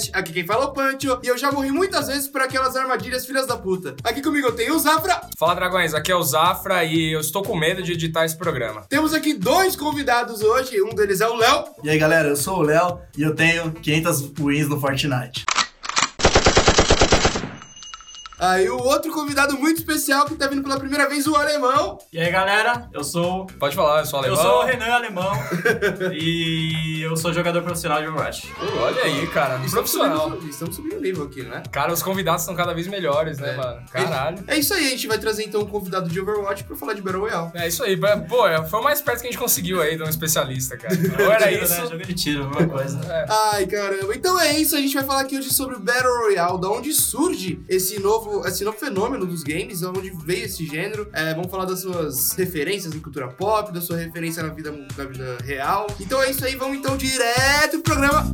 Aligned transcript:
TheCast, 0.00 0.10
aqui 0.14 0.32
quem 0.32 0.46
fala 0.46 0.64
é 0.64 0.68
o 0.68 0.72
Pancho, 0.72 1.20
e 1.22 1.28
eu 1.28 1.36
já 1.36 1.52
morri 1.52 1.70
muitas 1.70 2.08
vezes 2.08 2.26
por 2.26 2.40
aquelas 2.40 2.74
armadilhas 2.74 3.26
filhas 3.26 3.46
da 3.46 3.56
puta. 3.56 3.94
Aqui 4.02 4.22
comigo 4.22 4.48
eu 4.48 4.52
tenho 4.52 4.74
o 4.74 4.78
Zafra, 4.78 5.20
Fala 5.38 5.54
dragões, 5.54 5.92
aqui 5.94 6.10
é 6.10 6.16
o 6.16 6.22
Zafra 6.22 6.82
e 6.84 7.12
eu 7.12 7.20
estou 7.20 7.42
com 7.42 7.54
medo 7.56 7.82
de 7.82 7.92
editar 7.92 8.24
esse 8.24 8.36
programa. 8.36 8.82
temos 8.88 9.12
aqui 9.12 9.34
dois 9.34 9.76
convidados 9.76 10.40
hoje, 10.42 10.80
um 10.82 10.94
deles 10.94 11.20
é 11.20 11.28
o 11.28 11.34
Léo, 11.34 11.64
E 11.84 11.90
aí 11.90 11.98
galera, 11.98 12.28
eu 12.28 12.36
sou 12.36 12.58
o 12.58 12.62
Léo 12.62 12.98
e 13.16 13.22
eu 13.22 13.34
tenho 13.34 13.70
500 13.72 14.32
wins 14.38 14.68
no 14.68 14.80
Fortnite. 14.80 15.44
Aí 18.40 18.68
o 18.70 18.76
outro 18.78 19.12
convidado 19.12 19.56
muito 19.58 19.78
especial 19.78 20.24
que 20.26 20.34
tá 20.34 20.46
vindo 20.48 20.62
pela 20.62 20.78
primeira 20.78 21.08
vez, 21.08 21.26
o 21.26 21.36
Alemão. 21.36 21.98
E 22.12 22.18
aí, 22.18 22.30
galera, 22.30 22.88
eu 22.92 23.04
sou. 23.04 23.46
Pode 23.58 23.76
falar, 23.76 24.00
eu 24.00 24.06
sou 24.06 24.20
Eu 24.24 24.32
alemão. 24.34 24.42
sou 24.42 24.62
o 24.62 24.64
Renan 24.64 24.92
Alemão 24.92 25.32
e 26.12 27.02
eu 27.02 27.16
sou 27.16 27.32
jogador 27.32 27.62
profissional 27.62 28.00
de 28.00 28.08
Overwatch. 28.08 28.48
Pô, 28.58 28.66
Olha 28.82 29.02
aí, 29.02 29.26
cara, 29.28 29.54
Estamos 29.54 29.72
profissional. 29.72 30.30
subindo, 30.30 30.48
estamos 30.50 30.76
subindo 30.76 30.96
o 30.96 31.00
nível 31.00 31.24
aqui, 31.24 31.42
né? 31.42 31.62
Cara, 31.70 31.92
os 31.92 32.02
convidados 32.02 32.42
estão 32.42 32.54
cada 32.54 32.72
vez 32.72 32.86
melhores, 32.86 33.38
né, 33.38 33.54
É. 33.54 33.56
mano? 33.56 33.82
Caralho. 33.92 34.44
É 34.46 34.58
isso 34.58 34.72
aí, 34.74 34.86
a 34.86 34.90
gente 34.90 35.06
vai 35.06 35.18
trazer 35.18 35.44
então 35.44 35.60
um 35.62 35.66
convidado 35.66 36.08
de 36.08 36.20
Overwatch 36.20 36.64
pra 36.64 36.76
falar 36.76 36.94
de 36.94 37.02
Battle 37.02 37.22
Royale. 37.22 37.50
É 37.54 37.68
isso 37.68 37.82
aí, 37.82 37.96
pô, 38.28 38.46
é, 38.46 38.64
foi 38.64 38.80
o 38.80 38.84
mais 38.84 39.00
perto 39.00 39.20
que 39.20 39.28
a 39.28 39.30
gente 39.30 39.40
conseguiu 39.40 39.80
aí 39.80 39.96
de 39.96 40.02
um 40.02 40.08
especialista, 40.08 40.76
cara. 40.76 40.94
Ou 41.24 41.32
era 41.32 41.48
Tiro, 41.48 41.64
isso. 41.64 41.80
Né? 41.80 41.86
Jogo 41.90 42.04
de 42.06 42.14
tiro, 42.14 42.48
mesma 42.48 42.68
coisa. 42.68 43.00
É. 43.12 43.26
Ai, 43.54 43.66
caramba. 43.66 44.14
Então 44.14 44.38
é 44.40 44.58
isso, 44.58 44.76
a 44.76 44.80
gente 44.80 44.94
vai 44.94 45.04
falar 45.04 45.20
aqui 45.22 45.36
hoje 45.36 45.52
sobre 45.52 45.76
o 45.76 45.80
Battle 45.80 46.18
Royale, 46.22 46.60
da 46.60 46.68
onde 46.70 46.92
surge 46.92 47.60
esse 47.68 47.98
novo, 48.00 48.29
esse 48.46 48.64
novo 48.64 48.78
fenômeno 48.78 49.26
dos 49.26 49.42
games, 49.42 49.82
onde 49.82 50.10
veio 50.24 50.44
esse 50.44 50.66
gênero. 50.66 51.08
É, 51.12 51.34
vamos 51.34 51.50
falar 51.50 51.64
das 51.64 51.80
suas 51.80 52.32
referências 52.32 52.94
em 52.94 53.00
cultura 53.00 53.28
pop, 53.28 53.72
da 53.72 53.80
sua 53.80 53.96
referência 53.96 54.42
na 54.42 54.50
vida, 54.50 54.72
na 54.96 55.04
vida 55.04 55.38
real. 55.44 55.86
Então 56.00 56.22
é 56.22 56.30
isso 56.30 56.44
aí, 56.44 56.56
vamos 56.56 56.78
então 56.78 56.96
direto 56.96 57.80
pro 57.82 57.94
programa. 57.94 58.32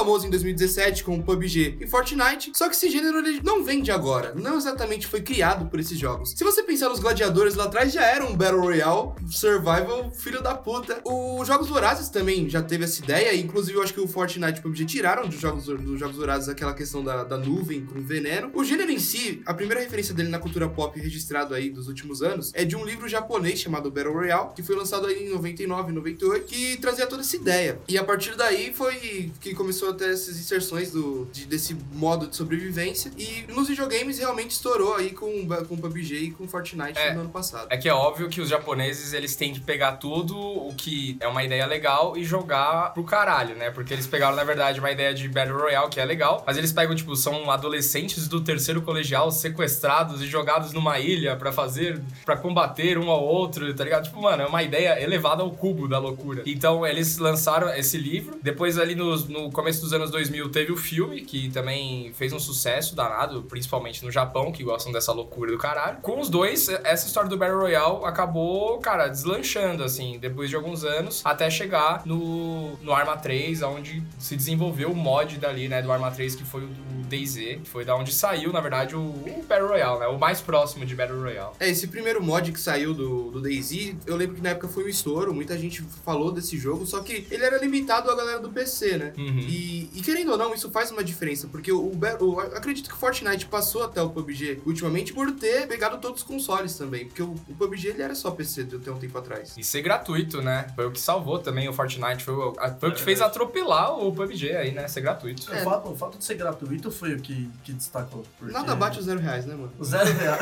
Famoso 0.00 0.26
em 0.26 0.30
2017 0.30 1.04
com 1.04 1.16
o 1.16 1.22
PUBG 1.22 1.76
e 1.78 1.86
Fortnite, 1.86 2.52
só 2.54 2.70
que 2.70 2.74
esse 2.74 2.88
gênero 2.88 3.18
ele 3.18 3.42
não 3.44 3.62
vem 3.62 3.82
de 3.82 3.90
agora, 3.90 4.32
não 4.34 4.56
exatamente 4.56 5.06
foi 5.06 5.20
criado 5.20 5.66
por 5.66 5.78
esses 5.78 5.98
jogos. 5.98 6.32
Se 6.34 6.42
você 6.42 6.62
pensar 6.62 6.88
nos 6.88 7.00
gladiadores 7.00 7.54
lá 7.54 7.64
atrás, 7.64 7.92
já 7.92 8.02
era 8.02 8.24
um 8.24 8.34
Battle 8.34 8.62
Royale 8.62 9.10
survival 9.30 10.10
filho 10.12 10.42
da 10.42 10.54
puta. 10.54 11.02
Os 11.04 11.46
Jogos 11.46 11.68
Vorazes 11.68 12.08
também 12.08 12.48
já 12.48 12.62
teve 12.62 12.84
essa 12.84 13.02
ideia, 13.02 13.34
inclusive 13.36 13.76
eu 13.76 13.82
acho 13.82 13.92
que 13.92 14.00
o 14.00 14.08
Fortnite 14.08 14.56
e 14.56 14.60
o 14.60 14.62
PUBG 14.62 14.86
tiraram 14.86 15.28
dos 15.28 15.38
Jogos, 15.38 15.66
dos 15.66 16.00
jogos 16.00 16.16
Vorazes 16.16 16.48
aquela 16.48 16.72
questão 16.72 17.04
da, 17.04 17.22
da 17.22 17.36
nuvem 17.36 17.84
com 17.84 18.00
veneno. 18.00 18.50
O 18.54 18.64
gênero 18.64 18.90
em 18.90 18.98
si, 18.98 19.42
a 19.44 19.52
primeira 19.52 19.82
referência 19.82 20.14
dele 20.14 20.30
na 20.30 20.38
cultura 20.38 20.66
pop 20.66 20.98
registrado 20.98 21.54
aí 21.54 21.68
dos 21.68 21.88
últimos 21.88 22.22
anos, 22.22 22.52
é 22.54 22.64
de 22.64 22.74
um 22.74 22.86
livro 22.86 23.06
japonês 23.06 23.60
chamado 23.60 23.90
Battle 23.90 24.14
Royale, 24.14 24.54
que 24.56 24.62
foi 24.62 24.76
lançado 24.76 25.06
aí 25.06 25.26
em 25.26 25.28
99, 25.28 25.92
98, 25.92 26.46
que 26.46 26.78
trazia 26.78 27.06
toda 27.06 27.20
essa 27.20 27.36
ideia. 27.36 27.78
E 27.86 27.98
a 27.98 28.04
partir 28.04 28.34
daí 28.34 28.72
foi 28.72 29.30
que 29.40 29.54
começou 29.54 29.89
a 29.90 29.94
ter 29.94 30.10
essas 30.12 30.38
inserções 30.38 30.90
do, 30.92 31.26
de- 31.32 31.46
desse 31.46 31.74
modo 31.92 32.26
de 32.26 32.36
sobrevivência. 32.36 33.10
E 33.16 33.44
nos 33.52 33.68
videogames 33.68 34.18
realmente 34.18 34.50
estourou 34.52 34.94
aí 34.94 35.10
com, 35.10 35.46
com 35.68 35.76
PUBG 35.76 36.14
e 36.16 36.30
com 36.30 36.46
Fortnite 36.48 36.98
É. 36.98 37.14
no 37.14 37.20
ano 37.20 37.30
passado. 37.30 37.66
É 37.70 37.76
que 37.76 37.88
é 37.88 37.94
óbvio 37.94 38.28
que 38.28 38.40
os 38.40 38.48
japoneses, 38.48 39.12
eles 39.12 39.36
têm 39.36 39.52
que 39.52 39.60
pegar 39.60 39.92
tudo 39.92 40.36
o 40.38 40.74
que 40.76 41.16
é 41.20 41.28
uma 41.28 41.42
ideia 41.44 41.66
legal 41.66 42.16
e 42.16 42.24
jogar 42.24 42.92
pro 42.94 43.04
caralho, 43.04 43.54
né? 43.56 43.70
Porque 43.70 43.92
eles 43.92 44.06
pegaram, 44.06 44.36
na 44.36 44.44
verdade, 44.44 44.78
uma 44.80 44.90
ideia 44.90 45.12
de 45.14 45.28
Battle 45.28 45.58
Royale 45.58 45.88
que 45.90 46.00
é 46.00 46.04
legal, 46.04 46.42
mas 46.46 46.56
eles 46.56 46.72
pegam, 46.72 46.94
tipo, 46.94 47.14
são 47.16 47.50
adolescentes 47.50 48.28
do 48.28 48.40
terceiro 48.40 48.82
colegial 48.82 49.30
sequestrados 49.30 50.22
e 50.22 50.26
jogados 50.26 50.72
numa 50.72 50.98
ilha 50.98 51.36
pra 51.36 51.52
fazer, 51.52 52.00
pra 52.24 52.36
combater 52.36 52.98
um 52.98 53.10
ao 53.10 53.22
outro, 53.22 53.72
tá 53.74 53.84
ligado? 53.84 54.04
Tipo, 54.04 54.20
mano, 54.22 54.42
é 54.42 54.46
uma 54.46 54.62
ideia 54.62 55.00
elevada 55.02 55.42
ao 55.42 55.50
cubo 55.50 55.86
da 55.88 55.98
loucura. 55.98 56.42
Então, 56.46 56.86
eles 56.86 57.18
lançaram 57.18 57.68
esse 57.74 57.96
livro, 57.98 58.38
depois 58.42 58.78
ali 58.78 58.94
nos- 58.94 59.28
no, 59.28 59.50
começo 59.50 59.79
dos 59.80 59.92
anos 59.92 60.10
2000 60.10 60.50
teve 60.50 60.72
o 60.72 60.76
filme, 60.76 61.22
que 61.22 61.50
também 61.50 62.12
fez 62.14 62.32
um 62.32 62.38
sucesso 62.38 62.94
danado, 62.94 63.42
principalmente 63.42 64.04
no 64.04 64.10
Japão, 64.10 64.52
que 64.52 64.62
gostam 64.62 64.92
dessa 64.92 65.12
loucura 65.12 65.52
do 65.52 65.58
caralho. 65.58 65.98
Com 66.02 66.20
os 66.20 66.28
dois, 66.28 66.68
essa 66.68 67.06
história 67.06 67.28
do 67.28 67.36
Battle 67.36 67.60
Royale 67.60 68.04
acabou, 68.04 68.78
cara, 68.78 69.08
deslanchando, 69.08 69.82
assim, 69.82 70.18
depois 70.18 70.50
de 70.50 70.56
alguns 70.56 70.84
anos, 70.84 71.22
até 71.24 71.50
chegar 71.50 72.02
no, 72.04 72.76
no 72.76 72.92
Arma 72.92 73.16
3, 73.16 73.62
onde 73.62 74.02
se 74.18 74.36
desenvolveu 74.36 74.90
o 74.90 74.94
mod 74.94 75.38
dali, 75.38 75.68
né, 75.68 75.82
do 75.82 75.90
Arma 75.90 76.10
3, 76.10 76.34
que 76.34 76.44
foi 76.44 76.62
o 76.62 76.70
DayZ, 77.08 77.34
que 77.62 77.68
foi 77.68 77.84
da 77.84 77.96
onde 77.96 78.12
saiu, 78.12 78.52
na 78.52 78.60
verdade, 78.60 78.94
o, 78.94 79.00
o 79.00 79.44
Battle 79.48 79.68
Royale, 79.68 80.00
né, 80.00 80.06
o 80.06 80.18
mais 80.18 80.40
próximo 80.40 80.86
de 80.86 80.94
Battle 80.94 81.20
Royale. 81.20 81.52
É, 81.58 81.68
esse 81.68 81.88
primeiro 81.88 82.22
mod 82.22 82.52
que 82.52 82.60
saiu 82.60 82.94
do, 82.94 83.30
do 83.30 83.40
DayZ, 83.40 83.96
eu 84.06 84.16
lembro 84.16 84.36
que 84.36 84.42
na 84.42 84.50
época 84.50 84.68
foi 84.68 84.84
um 84.84 84.88
estouro, 84.88 85.34
muita 85.34 85.56
gente 85.58 85.82
falou 86.04 86.30
desse 86.30 86.56
jogo, 86.56 86.86
só 86.86 87.00
que 87.00 87.26
ele 87.30 87.44
era 87.44 87.58
limitado 87.58 88.10
à 88.10 88.16
galera 88.16 88.38
do 88.38 88.50
PC, 88.50 88.96
né? 88.96 89.12
Uhum. 89.16 89.46
E, 89.48 89.69
e 89.94 90.00
querendo 90.02 90.32
ou 90.32 90.38
não, 90.38 90.54
isso 90.54 90.70
faz 90.70 90.90
uma 90.90 91.02
diferença, 91.04 91.46
porque 91.48 91.70
o, 91.72 91.78
o, 91.80 91.98
o- 92.24 92.40
acredito 92.40 92.88
que 92.88 92.94
o 92.94 92.98
Fortnite 92.98 93.46
passou 93.46 93.82
até 93.84 94.00
o 94.02 94.10
PUBG 94.10 94.62
ultimamente 94.66 95.12
por 95.12 95.30
ter 95.32 95.66
pegado 95.68 95.98
todos 95.98 96.20
os 96.22 96.26
consoles 96.26 96.76
também, 96.76 97.06
porque 97.06 97.22
o, 97.22 97.34
o 97.48 97.54
PUBG 97.54 97.88
ele 97.88 98.02
era 98.02 98.14
só 98.14 98.30
PC 98.30 98.66
até 98.74 98.90
um 98.90 98.98
tempo 98.98 99.16
atrás. 99.18 99.54
E 99.56 99.64
ser 99.64 99.82
gratuito, 99.82 100.40
né? 100.42 100.66
Foi 100.74 100.86
o 100.86 100.90
que 100.90 101.00
salvou 101.00 101.38
também 101.38 101.68
o 101.68 101.72
Fortnite, 101.72 102.22
foi 102.24 102.34
o, 102.34 102.54
a- 102.58 102.70
foi 102.74 102.88
o 102.90 102.94
que 102.94 103.02
fez 103.02 103.20
atropelar 103.20 103.98
o 103.98 104.12
PUBG 104.14 104.50
aí, 104.56 104.72
né? 104.72 104.86
Ser 104.88 105.00
gratuito. 105.02 105.52
É. 105.52 105.60
O, 105.60 105.64
fato, 105.64 105.88
o 105.90 105.96
fato 105.96 106.18
de 106.18 106.24
ser 106.24 106.34
gratuito 106.34 106.90
foi 106.90 107.14
o 107.14 107.20
que, 107.20 107.50
que 107.64 107.72
destacou. 107.72 108.24
porque 108.38 108.52
Nada 108.52 108.74
bate 108.74 108.98
os 108.98 109.04
zero 109.04 109.20
reais, 109.20 109.46
né, 109.46 109.54
mano? 109.54 109.72
O 109.78 109.84
zero 109.84 110.12
real. 110.12 110.38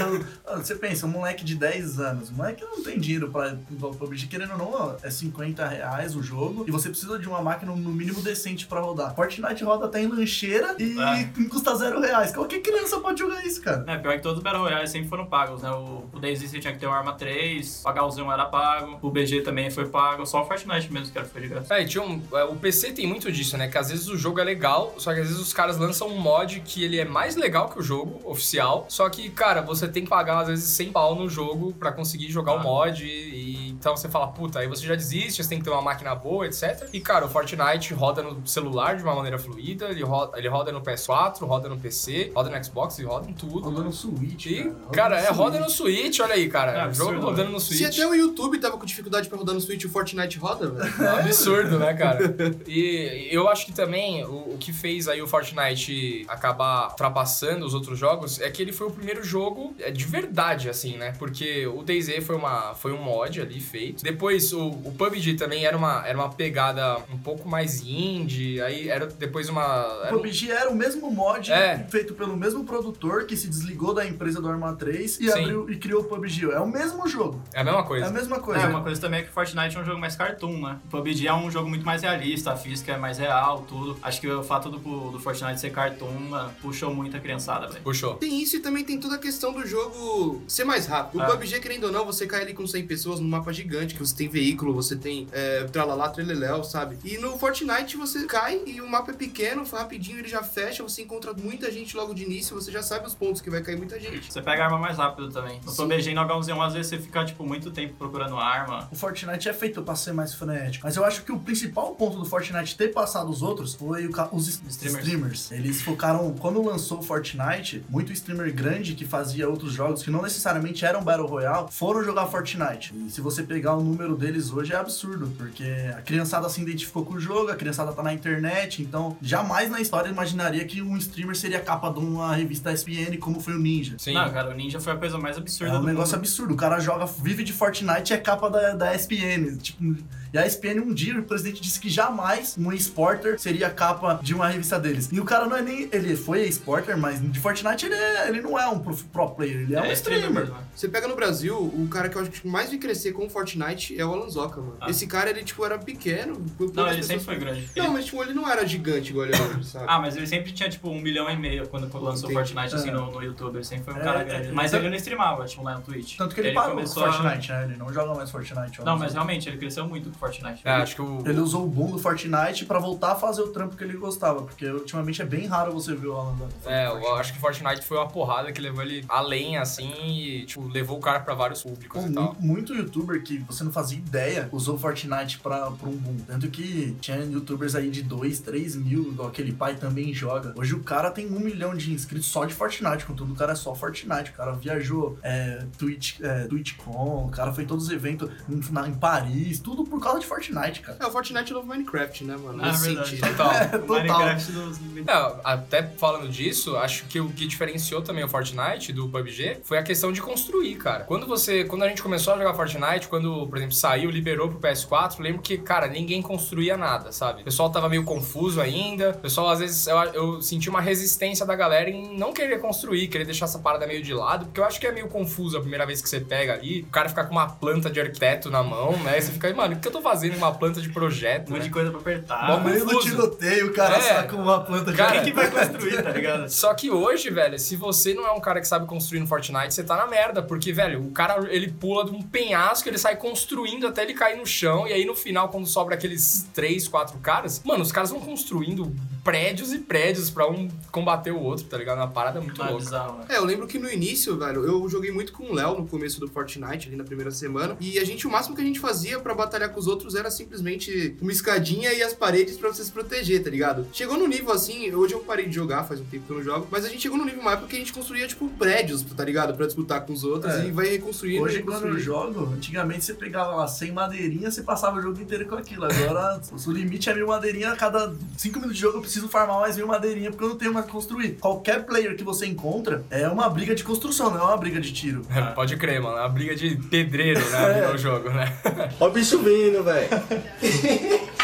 ah, 0.46 0.56
Você 0.56 0.74
pensa, 0.74 1.06
um 1.06 1.10
moleque 1.10 1.44
de 1.44 1.54
10 1.54 1.98
anos, 2.00 2.30
o 2.30 2.34
moleque 2.34 2.64
não 2.64 2.82
tem 2.82 2.98
dinheiro 2.98 3.30
pra 3.30 3.56
pro 3.78 3.90
PUBG, 3.94 4.26
querendo 4.26 4.52
ou 4.52 4.58
não, 4.58 4.96
é 5.02 5.10
50 5.10 5.66
reais 5.66 6.14
o 6.16 6.22
jogo 6.22 6.64
e 6.66 6.70
você 6.70 6.88
precisa 6.88 7.18
de 7.18 7.28
uma 7.28 7.42
máquina 7.42 7.74
no 7.74 7.90
mínimo 7.92 8.20
decente 8.22 8.66
pra 8.66 8.80
rodar. 8.80 9.14
Fortnite 9.18 9.64
roda 9.64 9.86
até 9.86 10.00
em 10.00 10.06
lancheira 10.06 10.76
e 10.78 10.96
É. 10.98 11.28
custa 11.48 11.74
zero 11.74 12.00
reais. 12.00 12.32
Qualquer 12.32 12.60
criança 12.60 13.00
pode 13.00 13.18
jogar 13.18 13.44
isso, 13.44 13.60
cara. 13.60 13.84
É, 13.88 13.96
pior 13.98 14.14
que 14.16 14.22
todos 14.22 14.38
os 14.38 14.44
Battle 14.44 14.62
Royale 14.62 14.86
sempre 14.86 15.08
foram 15.08 15.26
pagos, 15.26 15.60
né? 15.62 15.70
O, 15.72 16.04
o 16.12 16.20
DayZ 16.20 16.48
você 16.48 16.60
tinha 16.60 16.72
que 16.72 16.78
ter 16.78 16.86
o 16.86 16.92
Arma 16.92 17.14
3, 17.14 17.82
o 17.84 18.06
HUzinho 18.06 18.30
era 18.30 18.46
pago, 18.46 18.98
o 19.02 19.10
BG 19.10 19.40
também 19.42 19.70
foi 19.70 19.86
pago, 19.88 20.24
só 20.24 20.42
o 20.42 20.46
Fortnite 20.46 20.92
mesmo 20.92 21.10
que 21.12 21.18
era 21.18 21.26
foi 21.26 21.40
de 21.42 21.48
graça. 21.48 21.74
É, 21.74 21.82
e 21.82 21.86
tinha 21.86 22.02
um, 22.04 22.22
é, 22.32 22.44
o 22.44 22.54
PC 22.54 22.92
tem 22.92 23.06
muito 23.08 23.30
disso, 23.32 23.56
né? 23.56 23.66
Que 23.68 23.76
às 23.76 23.90
vezes 23.90 24.06
o 24.08 24.16
jogo 24.16 24.38
é 24.38 24.44
legal, 24.44 24.94
só 24.98 25.12
que 25.12 25.18
às 25.20 25.26
vezes 25.28 25.42
os 25.42 25.52
caras 25.52 25.76
lançam 25.78 26.06
um 26.08 26.18
mod 26.18 26.60
que 26.60 26.84
ele 26.84 27.00
é 27.00 27.04
mais 27.04 27.34
legal 27.34 27.68
que 27.70 27.78
o 27.80 27.82
jogo 27.82 28.20
oficial. 28.24 28.86
Só 28.88 29.08
que, 29.10 29.28
cara, 29.30 29.62
você 29.62 29.88
tem 29.88 30.04
que 30.04 30.08
pagar 30.08 30.42
às 30.42 30.48
vezes 30.48 30.64
100 30.70 30.92
pau 30.92 31.14
no 31.16 31.28
jogo 31.28 31.72
pra 31.74 31.90
conseguir 31.90 32.30
jogar 32.30 32.52
o 32.52 32.58
Ah. 32.58 32.62
mod. 32.62 33.04
E, 33.04 33.57
então 33.78 33.96
você 33.96 34.08
fala, 34.08 34.28
puta, 34.28 34.58
aí 34.58 34.66
você 34.66 34.84
já 34.86 34.94
desiste, 34.94 35.42
você 35.42 35.48
tem 35.48 35.58
que 35.58 35.64
ter 35.64 35.70
uma 35.70 35.80
máquina 35.82 36.14
boa, 36.14 36.46
etc. 36.46 36.88
E, 36.92 37.00
cara, 37.00 37.26
o 37.26 37.28
Fortnite 37.28 37.94
roda 37.94 38.22
no 38.22 38.46
celular 38.46 38.96
de 38.96 39.02
uma 39.02 39.14
maneira 39.14 39.38
fluida, 39.38 39.86
ele 39.86 40.02
roda, 40.02 40.36
ele 40.38 40.48
roda 40.48 40.72
no 40.72 40.80
PS4, 40.80 41.40
roda 41.46 41.68
no 41.68 41.78
PC, 41.78 42.32
roda 42.34 42.50
no 42.50 42.64
Xbox 42.64 42.98
e 42.98 43.04
roda 43.04 43.30
em 43.30 43.32
tudo. 43.32 43.60
Rodando 43.60 43.84
no 43.84 43.92
Switch, 43.92 44.46
E, 44.46 44.64
cara. 44.64 44.74
cara, 44.92 45.20
é, 45.20 45.30
roda 45.30 45.60
no 45.60 45.70
Switch, 45.70 46.18
olha 46.20 46.34
aí, 46.34 46.48
cara. 46.48 46.72
É 46.72 46.74
o 46.88 46.92
jogo 46.92 47.10
absurdo, 47.10 47.20
rodando 47.26 47.50
no 47.52 47.60
Se 47.60 47.76
Switch. 47.78 47.94
até 47.94 48.06
o 48.06 48.14
YouTube 48.14 48.58
tava 48.58 48.76
com 48.76 48.84
dificuldade 48.84 49.28
pra 49.28 49.38
rodar 49.38 49.54
no 49.54 49.60
Switch, 49.60 49.84
o 49.84 49.88
Fortnite 49.88 50.38
roda, 50.38 50.68
velho. 50.70 50.88
É 50.98 51.12
um 51.12 51.16
absurdo, 51.18 51.78
né, 51.78 51.94
cara? 51.94 52.34
E 52.66 53.28
eu 53.30 53.48
acho 53.48 53.64
que 53.66 53.72
também 53.72 54.24
o, 54.24 54.54
o 54.54 54.56
que 54.58 54.72
fez 54.72 55.08
aí 55.08 55.22
o 55.22 55.26
Fortnite 55.26 56.24
acabar 56.28 56.88
ultrapassando 56.90 57.64
os 57.64 57.74
outros 57.74 57.98
jogos 57.98 58.40
é 58.40 58.50
que 58.50 58.60
ele 58.62 58.72
foi 58.72 58.86
o 58.88 58.90
primeiro 58.90 59.22
jogo 59.22 59.74
é, 59.78 59.90
de 59.90 60.04
verdade, 60.04 60.68
assim, 60.68 60.96
né? 60.96 61.12
Porque 61.18 61.66
o 61.66 61.82
DayZ 61.82 62.24
foi, 62.24 62.36
uma, 62.36 62.74
foi 62.74 62.92
um 62.92 63.02
mod 63.02 63.40
ali 63.40 63.60
feito. 63.68 64.02
Depois 64.02 64.52
o, 64.52 64.68
o 64.68 64.94
PUBG 64.96 65.34
também 65.34 65.64
era 65.64 65.76
uma, 65.76 66.06
era 66.06 66.16
uma 66.18 66.28
pegada 66.30 66.98
um 67.12 67.18
pouco 67.18 67.48
mais 67.48 67.82
indie. 67.82 68.60
Aí 68.60 68.88
era 68.88 69.06
depois 69.06 69.48
uma. 69.48 69.86
O 69.86 70.02
Era 70.04 70.16
um- 70.16 70.18
PUBG 70.18 70.50
era 70.50 70.70
o 70.70 70.74
mesmo 70.74 71.10
mod 71.10 71.52
É. 71.52 71.86
feito 71.90 72.14
pelo 72.14 72.36
mesmo 72.36 72.64
produtor 72.64 73.24
que 73.26 73.36
se 73.36 73.48
desligou 73.48 73.92
da 73.94 74.06
empresa 74.06 74.40
do 74.40 74.48
Arma 74.48 74.74
3 74.74 75.20
e 75.20 75.30
Sim. 75.30 75.40
abriu 75.40 75.70
e 75.70 75.76
criou 75.76 76.02
o 76.02 76.04
PUBG. 76.04 76.50
É 76.50 76.60
o 76.60 76.66
mesmo 76.66 77.06
jogo. 77.08 77.42
é 77.52 77.60
a 77.60 77.64
mesma 77.64 77.80
É 77.80 77.84
coisa. 77.84 78.06
a 78.06 78.10
mesma 78.10 78.40
coisa. 78.40 78.60
É, 78.62 78.66
uma 78.66 78.82
coisa 78.82 79.00
também 79.00 79.20
é 79.20 79.22
que 79.22 79.30
Fortnite 79.30 79.76
é 79.76 79.80
um 79.80 79.84
jogo 79.84 79.98
mais 80.00 80.16
cartoon, 80.16 80.60
né? 80.60 80.78
O 80.86 80.88
PUBG 80.88 81.26
é 81.26 81.34
um 81.34 81.50
jogo 81.50 81.68
muito 81.68 81.84
mais 81.84 82.02
realista, 82.02 82.52
a 82.52 82.56
física 82.56 82.92
é 82.92 82.96
mais 82.96 83.18
real, 83.18 83.62
tudo. 83.68 83.96
Acho 84.02 84.20
que 84.20 84.28
o 84.28 84.42
fato 84.42 84.70
do, 84.70 84.78
do 85.10 85.18
Fortnite 85.20 85.60
ser 85.60 85.70
cartoon 85.70 86.10
mano, 86.28 86.50
puxou 86.62 86.94
muito 86.94 87.16
a 87.16 87.20
criançada, 87.20 87.66
velho. 87.68 87.82
Puxou. 87.82 88.14
Tem 88.14 88.40
isso 88.42 88.56
e 88.56 88.60
também 88.60 88.84
tem 88.84 88.98
toda 88.98 89.16
a 89.16 89.18
questão 89.18 89.52
do 89.52 89.66
jogo 89.66 90.42
ser 90.46 90.64
mais 90.64 90.86
rápido. 90.86 91.18
O 91.18 91.22
Ah. 91.22 91.26
PUBG, 91.26 91.60
querendo 91.60 91.84
ou 91.84 91.92
não, 91.92 92.04
você 92.04 92.26
cai 92.26 92.42
ali 92.42 92.54
com 92.54 92.66
100 92.66 92.86
pessoas 92.86 93.20
num 93.20 93.28
mapa 93.28 93.52
gigante, 93.58 93.94
que 93.94 94.00
você 94.00 94.14
tem 94.14 94.28
veículo, 94.28 94.72
você 94.72 94.96
tem 94.96 95.26
é, 95.32 95.64
tralalá, 95.64 96.08
treleléu, 96.08 96.64
sabe? 96.64 96.98
E 97.04 97.18
no 97.18 97.38
Fortnite 97.38 97.96
você 97.96 98.24
cai 98.26 98.60
e 98.66 98.80
o 98.80 98.88
mapa 98.88 99.12
é 99.12 99.14
pequeno, 99.14 99.64
rapidinho 99.64 100.18
ele 100.18 100.28
já 100.28 100.42
fecha, 100.42 100.82
você 100.82 101.02
encontra 101.02 101.32
muita 101.32 101.70
gente 101.70 101.96
logo 101.96 102.14
de 102.14 102.24
início, 102.24 102.54
você 102.54 102.70
já 102.70 102.82
sabe 102.82 103.06
os 103.06 103.14
pontos 103.14 103.40
que 103.40 103.50
vai 103.50 103.62
cair 103.62 103.76
muita 103.76 103.98
gente. 103.98 104.32
Você 104.32 104.42
pega 104.42 104.62
a 104.62 104.66
arma 104.66 104.78
mais 104.78 104.96
rápido 104.96 105.30
também. 105.30 105.60
No. 105.64 105.74
PUBG 105.74 106.10
e 106.10 106.14
no 106.14 106.22
H1Z1, 106.22 106.66
às 106.66 106.72
vezes 106.74 106.88
você 106.88 106.98
fica, 106.98 107.24
tipo, 107.24 107.44
muito 107.44 107.70
tempo 107.70 107.94
procurando 107.94 108.36
arma. 108.36 108.88
O 108.90 108.96
Fortnite 108.96 109.48
é 109.48 109.52
feito 109.52 109.82
pra 109.82 109.94
ser 109.94 110.12
mais 110.12 110.34
frenético. 110.34 110.86
Mas 110.86 110.96
eu 110.96 111.04
acho 111.04 111.22
que 111.22 111.32
o 111.32 111.38
principal 111.38 111.94
ponto 111.94 112.18
do 112.18 112.24
Fortnite 112.24 112.76
ter 112.76 112.88
passado 112.88 113.30
os 113.30 113.42
outros 113.42 113.74
foi 113.74 114.06
o 114.06 114.12
os 114.32 114.48
Streamers. 114.48 115.04
streamers. 115.04 115.52
Eles 115.52 115.80
focaram, 115.82 116.34
quando 116.34 116.62
lançou 116.62 116.98
o 116.98 117.02
Fortnite, 117.02 117.84
muito 117.88 118.12
streamer 118.12 118.52
grande 118.52 118.94
que 118.94 119.04
fazia 119.04 119.48
outros 119.48 119.72
jogos 119.72 120.02
que 120.02 120.10
não 120.10 120.22
necessariamente 120.22 120.84
eram 120.84 121.02
Battle 121.02 121.26
Royale, 121.26 121.68
foram 121.70 122.02
jogar 122.02 122.26
Fortnite. 122.26 122.94
E 123.06 123.10
se 123.10 123.20
você 123.20 123.42
pegar 123.48 123.74
o 123.74 123.82
número 123.82 124.14
deles 124.14 124.52
hoje 124.52 124.72
é 124.72 124.76
absurdo, 124.76 125.32
porque 125.38 125.64
a 125.96 126.02
criançada 126.02 126.48
se 126.48 126.60
identificou 126.60 127.04
com 127.04 127.14
o 127.14 127.20
jogo, 127.20 127.50
a 127.50 127.56
criançada 127.56 127.92
tá 127.92 128.02
na 128.02 128.12
internet, 128.12 128.82
então 128.82 129.16
jamais 129.22 129.70
na 129.70 129.80
história 129.80 130.08
imaginaria 130.10 130.64
que 130.64 130.82
um 130.82 130.96
streamer 130.98 131.34
seria 131.36 131.58
capa 131.60 131.90
de 131.90 131.98
uma 131.98 132.34
revista 132.36 132.70
SPN 132.72 133.16
como 133.18 133.40
foi 133.40 133.54
o 133.54 133.58
Ninja. 133.58 133.96
Sim. 133.98 134.12
Não, 134.12 134.30
cara, 134.30 134.50
o 134.50 134.54
Ninja 134.54 134.78
foi 134.78 134.92
a 134.92 134.96
coisa 134.96 135.18
mais 135.18 135.38
absurda 135.38 135.72
É 135.74 135.76
um 135.78 135.80
do 135.80 135.86
negócio 135.86 136.14
mundo. 136.16 136.24
absurdo. 136.26 136.54
O 136.54 136.56
cara 136.56 136.78
joga, 136.78 137.06
vive 137.06 137.42
de 137.42 137.52
Fortnite 137.52 138.12
e 138.12 138.14
é 138.14 138.18
capa 138.18 138.50
da, 138.50 138.74
da 138.74 138.94
SPN. 138.94 139.56
Tipo, 139.56 139.96
e 140.32 140.38
a 140.38 140.46
SPN 140.46 140.80
um 140.80 140.92
dia, 140.94 141.18
o 141.18 141.22
presidente 141.22 141.60
disse 141.60 141.80
que 141.80 141.88
jamais 141.88 142.56
um 142.58 142.72
esporter 142.72 143.38
seria 143.38 143.70
capa 143.70 144.18
de 144.22 144.34
uma 144.34 144.48
revista 144.48 144.78
deles. 144.78 145.08
E 145.12 145.20
o 145.20 145.24
cara 145.24 145.46
não 145.46 145.56
é 145.56 145.62
nem. 145.62 145.88
Ele 145.92 146.16
foi 146.16 146.42
esporter, 146.42 146.96
mas 146.96 147.20
de 147.20 147.38
Fortnite 147.40 147.86
ele, 147.86 147.94
é- 147.94 148.28
ele 148.28 148.40
não 148.40 148.58
é 148.58 148.66
um 148.68 148.78
pro, 148.78 148.94
pro 148.96 149.30
player, 149.30 149.60
ele 149.62 149.74
é, 149.74 149.82
um 149.82 149.92
streamer. 149.92 150.30
mesmo. 150.30 150.56
Você 150.74 150.88
pega 150.88 151.08
no 151.08 151.16
Brasil, 151.16 151.56
o 151.58 151.88
cara 151.90 152.08
que 152.08 152.16
eu 152.16 152.22
acho 152.22 152.30
que 152.30 152.46
mais 152.46 152.70
vi 152.70 152.78
crescer 152.78 153.12
com 153.12 153.26
o 153.26 153.30
Fortnite 153.30 153.98
é 153.98 154.04
o 154.04 154.12
Alanzoca, 154.12 154.60
mano. 154.60 154.76
Ah. 154.80 154.90
Esse 154.90 155.06
cara, 155.06 155.30
ele, 155.30 155.42
tipo, 155.42 155.64
era 155.64 155.78
pequeno. 155.78 156.34
Não, 156.34 156.86
ele 156.86 156.96
pessoas- 156.96 157.06
sempre 157.06 157.24
foi 157.24 157.36
grande. 157.36 157.68
Não, 157.76 157.84
Ele- 157.86 157.94
mas, 157.94 158.04
tipo, 158.04 158.22
ele 158.22 158.34
não 158.34 158.48
era 158.50 158.66
gigante 158.66 159.10
igual 159.10 159.26
ele 159.26 159.36
é 159.36 159.40
hoje, 159.42 159.64
sabe? 159.64 159.84
Ah, 159.88 159.98
mas 159.98 160.16
ele 160.16 160.26
sempre 160.26 160.52
tinha, 160.52 160.68
tipo, 160.68 160.88
um 160.90 161.00
milhão 161.00 161.28
e 161.30 161.36
meio 161.36 161.66
quando 161.68 161.84
lançou 161.98 162.30
Entendi. 162.30 162.34
Fortnite, 162.34 162.74
assim, 162.74 162.88
É. 162.90 162.92
no, 162.92 163.10
no 163.10 163.22
YouTube. 163.22 163.56
Ele 163.56 163.64
sempre 163.64 163.84
foi 163.84 163.94
um 163.94 163.98
É, 163.98 164.00
cara 164.04 164.20
é, 164.20 164.24
grande. 164.24 164.48
é, 164.48 164.52
Mas 164.52 164.70
tanto- 164.70 164.82
ele 164.82 164.90
não 164.90 164.96
streamava, 164.96 165.44
tipo, 165.46 165.62
lá 165.62 165.74
no 165.76 165.82
Twitch. 165.82 166.16
Tanto 166.16 166.34
que 166.34 166.40
ele, 166.40 166.52
parou 166.52 166.70
com 166.70 166.76
começou 166.76 167.04
a- 167.04 167.12
Fortnite, 167.12 167.48
né? 167.52 167.64
Ele 167.64 167.76
não 167.76 167.92
joga 167.92 168.14
mais 168.14 168.30
Fortnite. 168.30 168.80
ó. 168.80 168.84
Não, 168.84 168.98
mas 168.98 169.12
realmente, 169.14 169.48
ele 169.48 169.56
cresceu 169.58 169.86
muito 169.86 170.10
Fortnite. 170.18 170.60
É, 170.64 170.70
acho 170.72 170.94
que 170.94 171.02
o. 171.02 171.22
Ele 171.26 171.40
usou 171.40 171.64
o 171.64 171.68
boom 171.68 171.90
do 171.92 171.98
Fortnite 171.98 172.64
pra 172.64 172.78
voltar 172.78 173.12
a 173.12 173.14
fazer 173.14 173.42
o 173.42 173.48
trampo 173.48 173.76
que 173.76 173.84
ele 173.84 173.96
gostava, 173.96 174.42
porque 174.42 174.66
ultimamente 174.66 175.22
é 175.22 175.24
bem 175.24 175.46
raro 175.46 175.72
você 175.72 175.94
ver 175.94 176.08
o 176.08 176.16
Alan 176.16 176.36
fazendo 176.36 176.52
É, 176.66 176.86
eu 176.88 177.14
acho 177.16 177.32
que 177.32 177.38
Fortnite 177.38 177.82
foi 177.84 177.96
uma 177.96 178.08
porrada 178.08 178.52
que 178.52 178.60
levou 178.60 178.82
ele 178.82 179.04
além, 179.08 179.56
assim, 179.56 179.92
e, 180.04 180.44
tipo, 180.46 180.66
levou 180.68 180.98
o 180.98 181.00
cara 181.00 181.20
pra 181.20 181.34
vários 181.34 181.62
públicos 181.62 182.02
Pô, 182.02 182.08
e 182.08 182.12
tal. 182.12 182.36
muito, 182.40 182.74
youtuber 182.74 183.22
que 183.22 183.38
você 183.40 183.62
não 183.64 183.72
fazia 183.72 183.98
ideia 183.98 184.48
usou 184.52 184.78
Fortnite 184.78 185.38
pra, 185.38 185.70
pra 185.70 185.88
um 185.88 185.96
boom. 185.96 186.16
Tanto 186.26 186.48
que 186.48 186.96
tinha 187.00 187.18
youtubers 187.18 187.74
aí 187.74 187.90
de 187.90 188.02
2, 188.02 188.40
3 188.40 188.76
mil, 188.76 189.08
igual 189.12 189.28
aquele 189.28 189.52
pai 189.52 189.76
também 189.76 190.12
joga. 190.12 190.52
Hoje 190.56 190.74
o 190.74 190.80
cara 190.82 191.10
tem 191.10 191.26
um 191.26 191.38
milhão 191.40 191.74
de 191.76 191.92
inscritos 191.92 192.26
só 192.28 192.44
de 192.44 192.54
Fortnite, 192.54 193.04
contudo 193.06 193.32
o 193.32 193.36
cara 193.36 193.52
é 193.52 193.56
só 193.56 193.74
Fortnite. 193.74 194.30
O 194.30 194.34
cara 194.34 194.52
viajou 194.52 195.18
é, 195.22 195.64
Twitch, 195.78 196.20
é, 196.20 196.46
TwitchCon, 196.46 197.26
o 197.26 197.30
cara 197.30 197.52
foi 197.52 197.64
todos 197.64 197.84
os 197.84 197.90
eventos 197.90 198.30
em, 198.48 198.60
na- 198.72 198.88
em 198.88 198.94
Paris, 198.94 199.58
tudo 199.60 199.84
por 199.84 200.00
causa 200.00 200.07
de 200.16 200.26
Fortnite, 200.26 200.80
cara. 200.80 200.96
É, 201.00 201.06
o 201.06 201.10
Fortnite 201.10 201.52
é 201.52 201.54
o 201.54 201.58
novo 201.58 201.68
Minecraft, 201.68 202.24
né, 202.24 202.36
mano? 202.36 202.62
Ah, 202.62 202.66
Nesse 202.68 202.86
verdade. 202.86 203.10
sentido. 203.10 203.28
Total. 203.28 203.52
É, 203.52 203.66
total. 203.78 204.18
Minecraft 204.18 204.52
dos... 204.52 204.80
Não, 205.04 205.40
até 205.42 205.82
falando 205.82 206.28
disso, 206.28 206.76
acho 206.76 207.04
que 207.06 207.20
o 207.20 207.28
que 207.30 207.46
diferenciou 207.46 208.00
também 208.00 208.24
o 208.24 208.28
Fortnite 208.28 208.92
do 208.92 209.08
PUBG 209.08 209.58
foi 209.64 209.78
a 209.78 209.82
questão 209.82 210.12
de 210.12 210.22
construir, 210.22 210.76
cara. 210.76 211.04
Quando 211.04 211.26
você, 211.26 211.64
quando 211.64 211.82
a 211.82 211.88
gente 211.88 212.02
começou 212.02 212.34
a 212.34 212.38
jogar 212.38 212.54
Fortnite, 212.54 213.08
quando, 213.08 213.46
por 213.46 213.56
exemplo, 213.58 213.74
saiu, 213.74 214.10
liberou 214.10 214.48
pro 214.48 214.60
PS4, 214.60 215.18
eu 215.18 215.24
lembro 215.24 215.42
que, 215.42 215.58
cara, 215.58 215.88
ninguém 215.88 216.22
construía 216.22 216.76
nada, 216.76 217.10
sabe? 217.12 217.42
O 217.42 217.44
pessoal 217.44 217.70
tava 217.70 217.88
meio 217.88 218.04
confuso 218.04 218.60
ainda. 218.60 219.10
O 219.10 219.18
pessoal, 219.18 219.48
às 219.50 219.58
vezes, 219.58 219.86
eu, 219.86 219.96
eu 220.14 220.42
senti 220.42 220.68
uma 220.68 220.80
resistência 220.80 221.44
da 221.44 221.56
galera 221.56 221.90
em 221.90 222.16
não 222.16 222.32
querer 222.32 222.60
construir, 222.60 223.08
querer 223.08 223.24
deixar 223.24 223.46
essa 223.46 223.58
parada 223.58 223.86
meio 223.86 224.02
de 224.02 224.14
lado, 224.14 224.46
porque 224.46 224.60
eu 224.60 224.64
acho 224.64 224.78
que 224.78 224.86
é 224.86 224.92
meio 224.92 225.08
confuso 225.08 225.56
a 225.56 225.60
primeira 225.60 225.84
vez 225.86 226.00
que 226.00 226.08
você 226.08 226.20
pega 226.20 226.52
ali, 226.54 226.82
o 226.82 226.86
cara 226.86 227.08
ficar 227.08 227.24
com 227.24 227.32
uma 227.32 227.48
planta 227.48 227.90
de 227.90 228.00
arquiteto 228.00 228.50
na 228.50 228.62
mão, 228.62 228.92
né? 228.98 229.18
E 229.18 229.22
você 229.22 229.32
fica, 229.32 229.52
mano, 229.54 229.74
o 229.76 229.78
que 229.80 229.88
eu 229.88 229.92
tô 229.92 229.97
fazendo 230.02 230.34
em 230.34 230.36
uma 230.38 230.52
planta 230.54 230.80
de 230.80 230.88
projeto? 230.88 231.48
Um 231.48 231.52
monte 231.52 231.58
né? 231.60 231.64
de 231.66 231.70
coisa 231.70 231.90
pra 231.90 232.00
apertar. 232.00 232.58
No 232.58 232.64
meio 232.68 232.84
do 232.86 232.98
tiroteio, 233.00 233.68
o 233.68 233.72
cara 233.72 233.96
É. 233.96 234.00
saca 234.00 234.36
uma 234.36 234.60
planta 234.60 234.90
de 234.90 234.96
Cara, 234.96 235.12
Quem 235.12 235.24
que 235.24 235.32
vai 235.32 235.50
construir, 235.50 236.02
tá 236.02 236.10
ligado? 236.10 236.48
Só 236.50 236.72
que 236.74 236.90
hoje, 236.90 237.30
velho, 237.30 237.58
se 237.58 237.76
você 237.76 238.14
não 238.14 238.26
é 238.26 238.32
um 238.32 238.40
cara 238.40 238.60
que 238.60 238.68
sabe 238.68 238.86
construir 238.86 239.20
no 239.20 239.26
Fortnite, 239.26 239.72
você 239.74 239.82
tá 239.84 239.96
na 239.96 240.06
merda. 240.06 240.42
Porque, 240.42 240.72
velho, 240.72 241.06
o 241.06 241.10
cara, 241.10 241.46
ele 241.52 241.68
pula 241.70 242.04
de 242.04 242.10
um 242.10 242.22
penhasco, 242.22 242.88
ele 242.88 242.98
sai 242.98 243.16
construindo 243.16 243.86
até 243.86 244.02
ele 244.02 244.14
cair 244.14 244.36
no 244.36 244.46
chão. 244.46 244.86
E 244.86 244.92
aí, 244.92 245.04
no 245.04 245.14
final, 245.14 245.48
quando 245.48 245.66
sobra 245.66 245.94
aqueles 245.94 246.48
três, 246.52 246.86
quatro 246.88 247.18
caras, 247.18 247.62
mano, 247.64 247.82
os 247.82 247.92
caras 247.92 248.10
vão 248.10 248.20
construindo 248.20 248.94
prédios 249.28 249.74
e 249.74 249.78
prédios 249.78 250.30
pra 250.30 250.48
um 250.48 250.68
combater 250.90 251.32
o 251.32 251.38
outro, 251.38 251.66
tá 251.66 251.76
ligado? 251.76 251.98
Uma 251.98 252.08
parada 252.08 252.40
muito 252.40 252.62
é 252.62 252.64
louca. 252.64 252.82
bizarro, 252.82 253.18
né? 253.18 253.26
É, 253.28 253.36
eu 253.36 253.44
lembro 253.44 253.66
que 253.66 253.78
no 253.78 253.90
início, 253.90 254.38
velho, 254.38 254.64
eu 254.64 254.88
joguei 254.88 255.10
muito 255.10 255.34
com 255.34 255.50
o 255.50 255.54
Léo 255.54 255.76
no 255.76 255.86
começo 255.86 256.18
do 256.18 256.26
Fortnite, 256.28 256.88
ali 256.88 256.96
na 256.96 257.04
primeira 257.04 257.30
semana. 257.30 257.76
E 257.78 257.98
a 257.98 258.04
gente, 258.06 258.26
o 258.26 258.30
máximo 258.30 258.56
que 258.56 258.62
a 258.62 258.64
gente 258.64 258.80
fazia 258.80 259.20
pra 259.20 259.34
batalhar 259.34 259.68
com 259.68 259.78
os 259.78 259.86
outros 259.86 260.14
era 260.14 260.30
simplesmente 260.30 261.14
uma 261.20 261.30
escadinha 261.30 261.92
e 261.92 262.02
as 262.02 262.14
paredes 262.14 262.56
pra 262.56 262.70
você 262.72 262.82
se 262.82 262.90
proteger, 262.90 263.44
tá 263.44 263.50
ligado? 263.50 263.86
Chegou 263.92 264.16
no 264.16 264.26
nível 264.26 264.50
assim, 264.50 264.94
hoje 264.94 265.12
eu 265.12 265.20
parei 265.20 265.46
de 265.46 265.54
jogar, 265.54 265.84
faz 265.84 266.00
um 266.00 266.04
tempo 266.04 266.24
que 266.24 266.30
eu 266.32 266.36
não 266.38 266.42
jogo, 266.42 266.66
mas 266.70 266.86
a 266.86 266.88
gente 266.88 267.02
chegou 267.02 267.18
no 267.18 267.26
nível 267.26 267.42
uma 267.42 267.52
época 267.52 267.68
que 267.68 267.76
a 267.76 267.80
gente 267.80 267.92
construía, 267.92 268.26
tipo, 268.26 268.48
prédios, 268.48 269.02
tá 269.02 269.24
ligado? 269.26 269.54
Pra 269.54 269.66
disputar 269.66 270.06
com 270.06 270.14
os 270.14 270.24
outros 270.24 270.54
É. 270.54 270.68
e 270.68 270.70
vai 270.70 270.86
reconstruindo. 270.88 271.42
Hoje, 271.42 271.62
quando 271.62 271.86
eu 271.86 271.98
jogo, 271.98 272.54
antigamente 272.54 273.04
você 273.04 273.12
pegava 273.12 273.54
lá 273.56 273.68
100 273.68 273.92
madeirinhas, 273.92 274.54
você 274.54 274.62
passava 274.62 274.98
o 274.98 275.02
jogo 275.02 275.20
inteiro 275.20 275.44
com 275.46 275.56
aquilo. 275.56 275.84
Agora, 275.84 276.40
o 276.66 276.72
limite 276.72 277.10
é 277.10 277.14
mil 277.14 277.26
madeirinhas, 277.26 277.74
a 277.74 277.76
cada 277.76 278.14
5 278.38 278.54
minutos 278.56 278.74
de 278.76 278.80
jogo 278.80 278.96
eu 278.96 279.02
preciso 279.02 279.17
farmar 279.26 279.58
mais 279.58 279.76
mil 279.76 279.86
madeirinhas 279.86 280.30
porque 280.30 280.44
eu 280.44 280.50
não 280.50 280.56
tenho 280.56 280.72
mais 280.72 280.84
o 280.84 280.88
que 280.88 280.92
construir. 280.92 281.38
Qualquer 281.40 281.84
player 281.86 282.14
que 282.14 282.22
você 282.22 282.46
encontra 282.46 283.02
é 283.10 283.26
uma 283.26 283.48
briga 283.48 283.74
de 283.74 283.82
construção, 283.82 284.30
não 284.30 284.38
é 284.38 284.44
uma 284.44 284.56
briga 284.56 284.80
de 284.80 284.92
tiro. 284.92 285.22
É, 285.34 285.40
Pode 285.54 285.76
crer, 285.76 286.00
mano. 286.00 286.18
É 286.18 286.20
uma 286.20 286.28
briga 286.28 286.54
de 286.54 286.76
pedreiro, 286.76 287.40
né? 287.50 287.80
É. 287.80 287.88
No 287.90 287.96
jogo, 287.96 288.28
né? 288.30 288.56
Ó 289.00 289.08
o 289.08 289.10
bicho 289.10 289.38
vindo, 289.38 289.82
velho. 289.82 290.08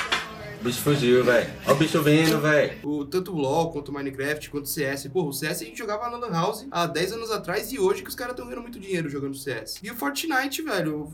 O 0.60 0.66
bicho 0.66 0.80
fugiu, 0.80 1.22
velho. 1.22 1.46
Ó 1.66 1.72
o 1.72 1.74
bicho 1.74 2.02
vindo, 2.02 2.40
velho. 2.40 2.78
O, 2.82 3.04
tanto 3.04 3.32
o 3.34 3.36
LoL 3.36 3.70
quanto 3.70 3.90
o 3.90 3.92
Minecraft, 3.92 4.48
quanto 4.48 4.64
o 4.64 4.68
CS. 4.68 5.06
Pô, 5.08 5.24
o 5.24 5.32
CS 5.32 5.60
a 5.60 5.64
gente 5.66 5.76
jogava 5.76 6.08
na 6.08 6.16
Lan 6.16 6.32
House 6.32 6.66
há 6.70 6.86
10 6.86 7.12
anos 7.12 7.30
atrás 7.30 7.70
e 7.70 7.78
hoje 7.78 8.02
que 8.02 8.08
os 8.08 8.14
caras 8.14 8.32
estão 8.32 8.46
ganhando 8.46 8.62
muito 8.62 8.80
dinheiro 8.80 9.10
jogando 9.10 9.36
CS. 9.36 9.80
E 9.82 9.90
o 9.90 9.94
Fortnite, 9.94 10.62
velho. 10.62 11.12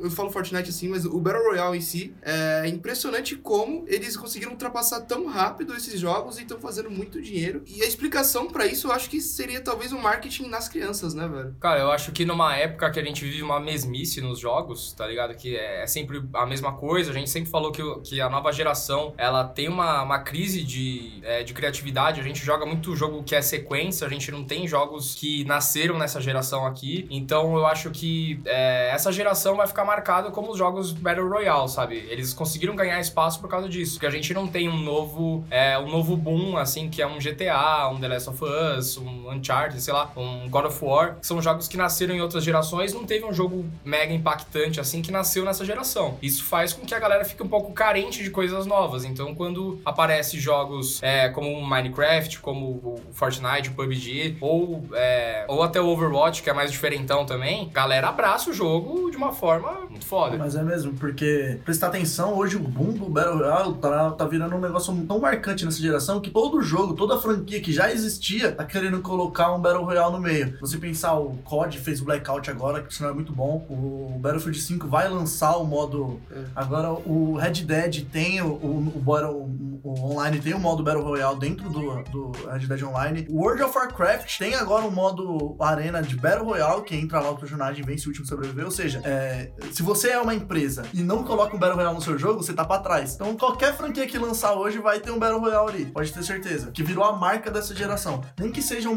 Eu 0.00 0.10
falo 0.10 0.30
Fortnite 0.30 0.68
assim, 0.68 0.88
mas 0.88 1.04
o 1.04 1.18
Battle 1.18 1.44
Royale 1.44 1.78
em 1.78 1.80
si 1.80 2.14
é 2.22 2.66
impressionante 2.68 3.36
como 3.36 3.84
eles 3.86 4.16
conseguiram 4.16 4.52
ultrapassar 4.52 5.00
tão 5.02 5.26
rápido 5.26 5.74
esses 5.74 5.98
jogos 5.98 6.38
e 6.38 6.42
estão 6.42 6.58
fazendo 6.58 6.90
muito 6.90 7.20
dinheiro. 7.20 7.62
E 7.66 7.82
a 7.82 7.86
explicação 7.86 8.46
pra 8.48 8.66
isso 8.66 8.86
eu 8.86 8.92
acho 8.92 9.08
que 9.08 9.20
seria 9.20 9.60
talvez 9.60 9.92
o 9.92 9.98
marketing 9.98 10.48
nas 10.48 10.68
crianças, 10.68 11.14
né, 11.14 11.26
velho? 11.26 11.56
Cara, 11.60 11.80
eu 11.80 11.90
acho 11.90 12.12
que 12.12 12.24
numa 12.24 12.56
época 12.56 12.90
que 12.90 13.00
a 13.00 13.04
gente 13.04 13.24
vive 13.24 13.42
uma 13.42 13.60
mesmice 13.60 14.20
nos 14.20 14.38
jogos, 14.38 14.92
tá 14.92 15.06
ligado? 15.06 15.34
Que 15.34 15.56
é 15.56 15.86
sempre 15.86 16.22
a 16.34 16.46
mesma 16.46 16.72
coisa. 16.72 17.10
A 17.10 17.14
gente 17.14 17.30
sempre 17.30 17.50
falou 17.50 17.72
que, 17.72 17.82
que 18.00 18.20
a 18.20 18.28
nova 18.28 18.52
geração, 18.52 19.14
ela 19.16 19.44
tem 19.44 19.68
uma, 19.68 20.02
uma 20.02 20.18
crise 20.18 20.62
de, 20.62 21.20
é, 21.22 21.42
de 21.42 21.54
criatividade. 21.54 22.20
A 22.20 22.24
gente 22.24 22.44
joga 22.44 22.66
muito 22.66 22.94
jogo 22.94 23.22
que 23.22 23.34
é 23.34 23.42
sequência. 23.42 24.06
A 24.06 24.10
gente 24.10 24.30
não 24.30 24.44
tem 24.44 24.66
jogos 24.68 25.14
que 25.14 25.44
nasceram 25.44 25.98
nessa 25.98 26.20
geração 26.20 26.66
aqui. 26.66 27.06
Então, 27.10 27.56
eu 27.56 27.66
acho 27.66 27.90
que 27.90 28.40
é, 28.44 28.90
essa 28.92 29.10
geração 29.10 29.56
vai 29.56 29.66
ficar 29.66 29.84
marcada 29.86 30.30
como 30.30 30.50
os 30.50 30.58
jogos 30.58 30.92
Battle 30.92 31.28
Royale, 31.28 31.68
sabe? 31.68 31.96
Eles 32.08 32.34
conseguiram 32.34 32.74
ganhar 32.74 33.00
espaço 33.00 33.40
por 33.40 33.48
causa 33.48 33.68
disso. 33.68 33.94
Porque 33.94 34.06
a 34.06 34.10
gente 34.10 34.34
não 34.34 34.46
tem 34.46 34.68
um 34.68 34.76
novo, 34.76 35.44
é, 35.50 35.78
um 35.78 35.88
novo 35.88 36.16
boom, 36.16 36.56
assim, 36.56 36.90
que 36.90 37.00
é 37.00 37.06
um 37.06 37.18
GTA, 37.18 37.88
um 37.88 38.00
The 38.00 38.08
Last 38.08 38.30
of 38.30 38.44
Us, 38.44 38.98
um 38.98 39.30
Uncharted, 39.30 39.80
sei 39.80 39.94
lá, 39.94 40.10
um 40.16 40.48
God 40.50 40.66
of 40.66 40.84
War. 40.84 41.16
Que 41.20 41.26
são 41.26 41.40
jogos 41.40 41.68
que 41.68 41.76
nasceram 41.76 42.14
em 42.14 42.20
outras 42.20 42.44
gerações. 42.44 42.92
Não 42.92 43.04
teve 43.04 43.24
um 43.24 43.32
jogo 43.32 43.64
mega 43.84 44.12
impactante, 44.12 44.80
assim, 44.80 45.00
que 45.00 45.12
nasceu 45.12 45.44
nessa 45.44 45.64
geração. 45.64 46.18
Isso 46.20 46.44
faz 46.44 46.72
com 46.72 46.84
que 46.84 46.94
a 46.94 46.98
galera 46.98 47.24
fique 47.24 47.42
um 47.42 47.48
pouco 47.48 47.72
carente 47.72 48.22
de 48.22 48.30
coisas 48.30 48.66
novas. 48.66 49.04
Então, 49.04 49.34
quando 49.34 49.80
aparece 49.84 50.38
jogos 50.40 51.02
é, 51.02 51.28
como 51.28 51.64
Minecraft, 51.64 52.40
como 52.40 52.66
o 52.66 53.00
Fortnite, 53.12 53.70
o 53.70 53.72
PUBG, 53.72 54.36
ou, 54.40 54.84
é, 54.92 55.44
ou 55.48 55.62
até 55.62 55.80
o 55.80 55.86
Overwatch, 55.86 56.42
que 56.42 56.50
é 56.50 56.52
mais 56.52 56.72
diferentão 56.72 57.24
também, 57.24 57.68
galera 57.68 58.08
abraça 58.08 58.50
o 58.50 58.52
jogo 58.52 59.10
de 59.10 59.16
uma 59.16 59.32
forma 59.32 59.75
muito 59.88 60.06
foda. 60.06 60.36
Mas 60.36 60.54
é 60.56 60.62
mesmo, 60.62 60.92
porque 60.94 61.58
prestar 61.64 61.88
atenção, 61.88 62.34
hoje 62.34 62.56
o 62.56 62.60
boom 62.60 62.92
do 62.92 63.06
Battle 63.08 63.38
Royale 63.38 63.74
tá, 63.74 64.10
tá 64.12 64.24
virando 64.26 64.56
um 64.56 64.60
negócio 64.60 64.94
tão 65.06 65.18
marcante 65.20 65.64
nessa 65.64 65.78
geração 65.80 66.20
que 66.20 66.30
todo 66.30 66.62
jogo, 66.62 66.94
toda 66.94 67.18
franquia 67.18 67.60
que 67.60 67.72
já 67.72 67.90
existia, 67.92 68.52
tá 68.52 68.64
querendo 68.64 69.00
colocar 69.00 69.52
um 69.54 69.60
Battle 69.60 69.84
Royale 69.84 70.12
no 70.12 70.20
meio. 70.20 70.56
Você 70.60 70.78
pensar, 70.78 71.14
o 71.18 71.36
COD 71.44 71.78
fez 71.78 72.00
o 72.00 72.04
Blackout 72.04 72.50
agora, 72.50 72.82
que 72.82 72.92
isso 72.92 73.02
não 73.02 73.10
é 73.10 73.12
muito 73.12 73.32
bom. 73.32 73.66
O 73.68 74.18
Battlefield 74.20 74.60
5 74.60 74.86
vai 74.88 75.08
lançar 75.08 75.56
o 75.56 75.64
modo. 75.64 76.20
É. 76.30 76.44
Agora 76.54 76.90
o 76.92 77.36
Red 77.36 77.64
Dead 77.64 78.04
tem 78.10 78.40
o, 78.40 78.46
o, 78.48 78.92
o, 78.96 79.00
Battle- 79.00 79.48
o 79.82 80.12
online 80.12 80.40
tem 80.40 80.54
o 80.54 80.58
modo 80.58 80.82
Battle 80.82 81.04
Royale 81.04 81.38
dentro 81.38 81.68
do, 81.70 82.02
do 82.04 82.32
Red 82.50 82.66
Dead 82.66 82.82
Online. 82.82 83.26
O 83.30 83.40
World 83.42 83.62
of 83.62 83.76
Warcraft 83.76 84.38
tem 84.38 84.54
agora 84.54 84.84
um 84.84 84.90
modo 84.90 85.56
arena 85.60 86.02
de 86.02 86.16
Battle 86.16 86.44
Royale, 86.46 86.82
que 86.82 86.94
entra 86.96 87.20
lá 87.20 87.30
o 87.30 87.36
personagem 87.36 87.82
e 87.82 87.86
vence 87.86 88.06
o 88.06 88.08
último 88.08 88.26
sobreviver. 88.26 88.64
Ou 88.64 88.70
seja, 88.70 89.00
é, 89.04 89.50
se 89.72 89.82
você 89.82 90.10
é 90.10 90.20
uma 90.20 90.34
empresa 90.34 90.84
e 90.92 91.02
não 91.02 91.22
coloca 91.22 91.54
um 91.54 91.58
Battle 91.58 91.76
Royale 91.76 91.94
no 91.94 92.02
seu 92.02 92.18
jogo, 92.18 92.42
você 92.42 92.52
tá 92.52 92.64
pra 92.64 92.78
trás. 92.78 93.14
Então 93.14 93.36
qualquer 93.36 93.76
franquia 93.76 94.06
que 94.06 94.18
lançar 94.18 94.52
hoje 94.54 94.78
vai 94.78 95.00
ter 95.00 95.10
um 95.10 95.18
Battle 95.18 95.40
Royale 95.40 95.68
ali, 95.70 95.86
pode 95.86 96.12
ter 96.12 96.22
certeza. 96.22 96.70
Que 96.72 96.82
virou 96.82 97.04
a 97.04 97.12
marca 97.16 97.50
dessa 97.50 97.74
geração. 97.74 98.22
Nem 98.38 98.50
que 98.50 98.62
seja 98.62 98.88
um, 98.88 98.94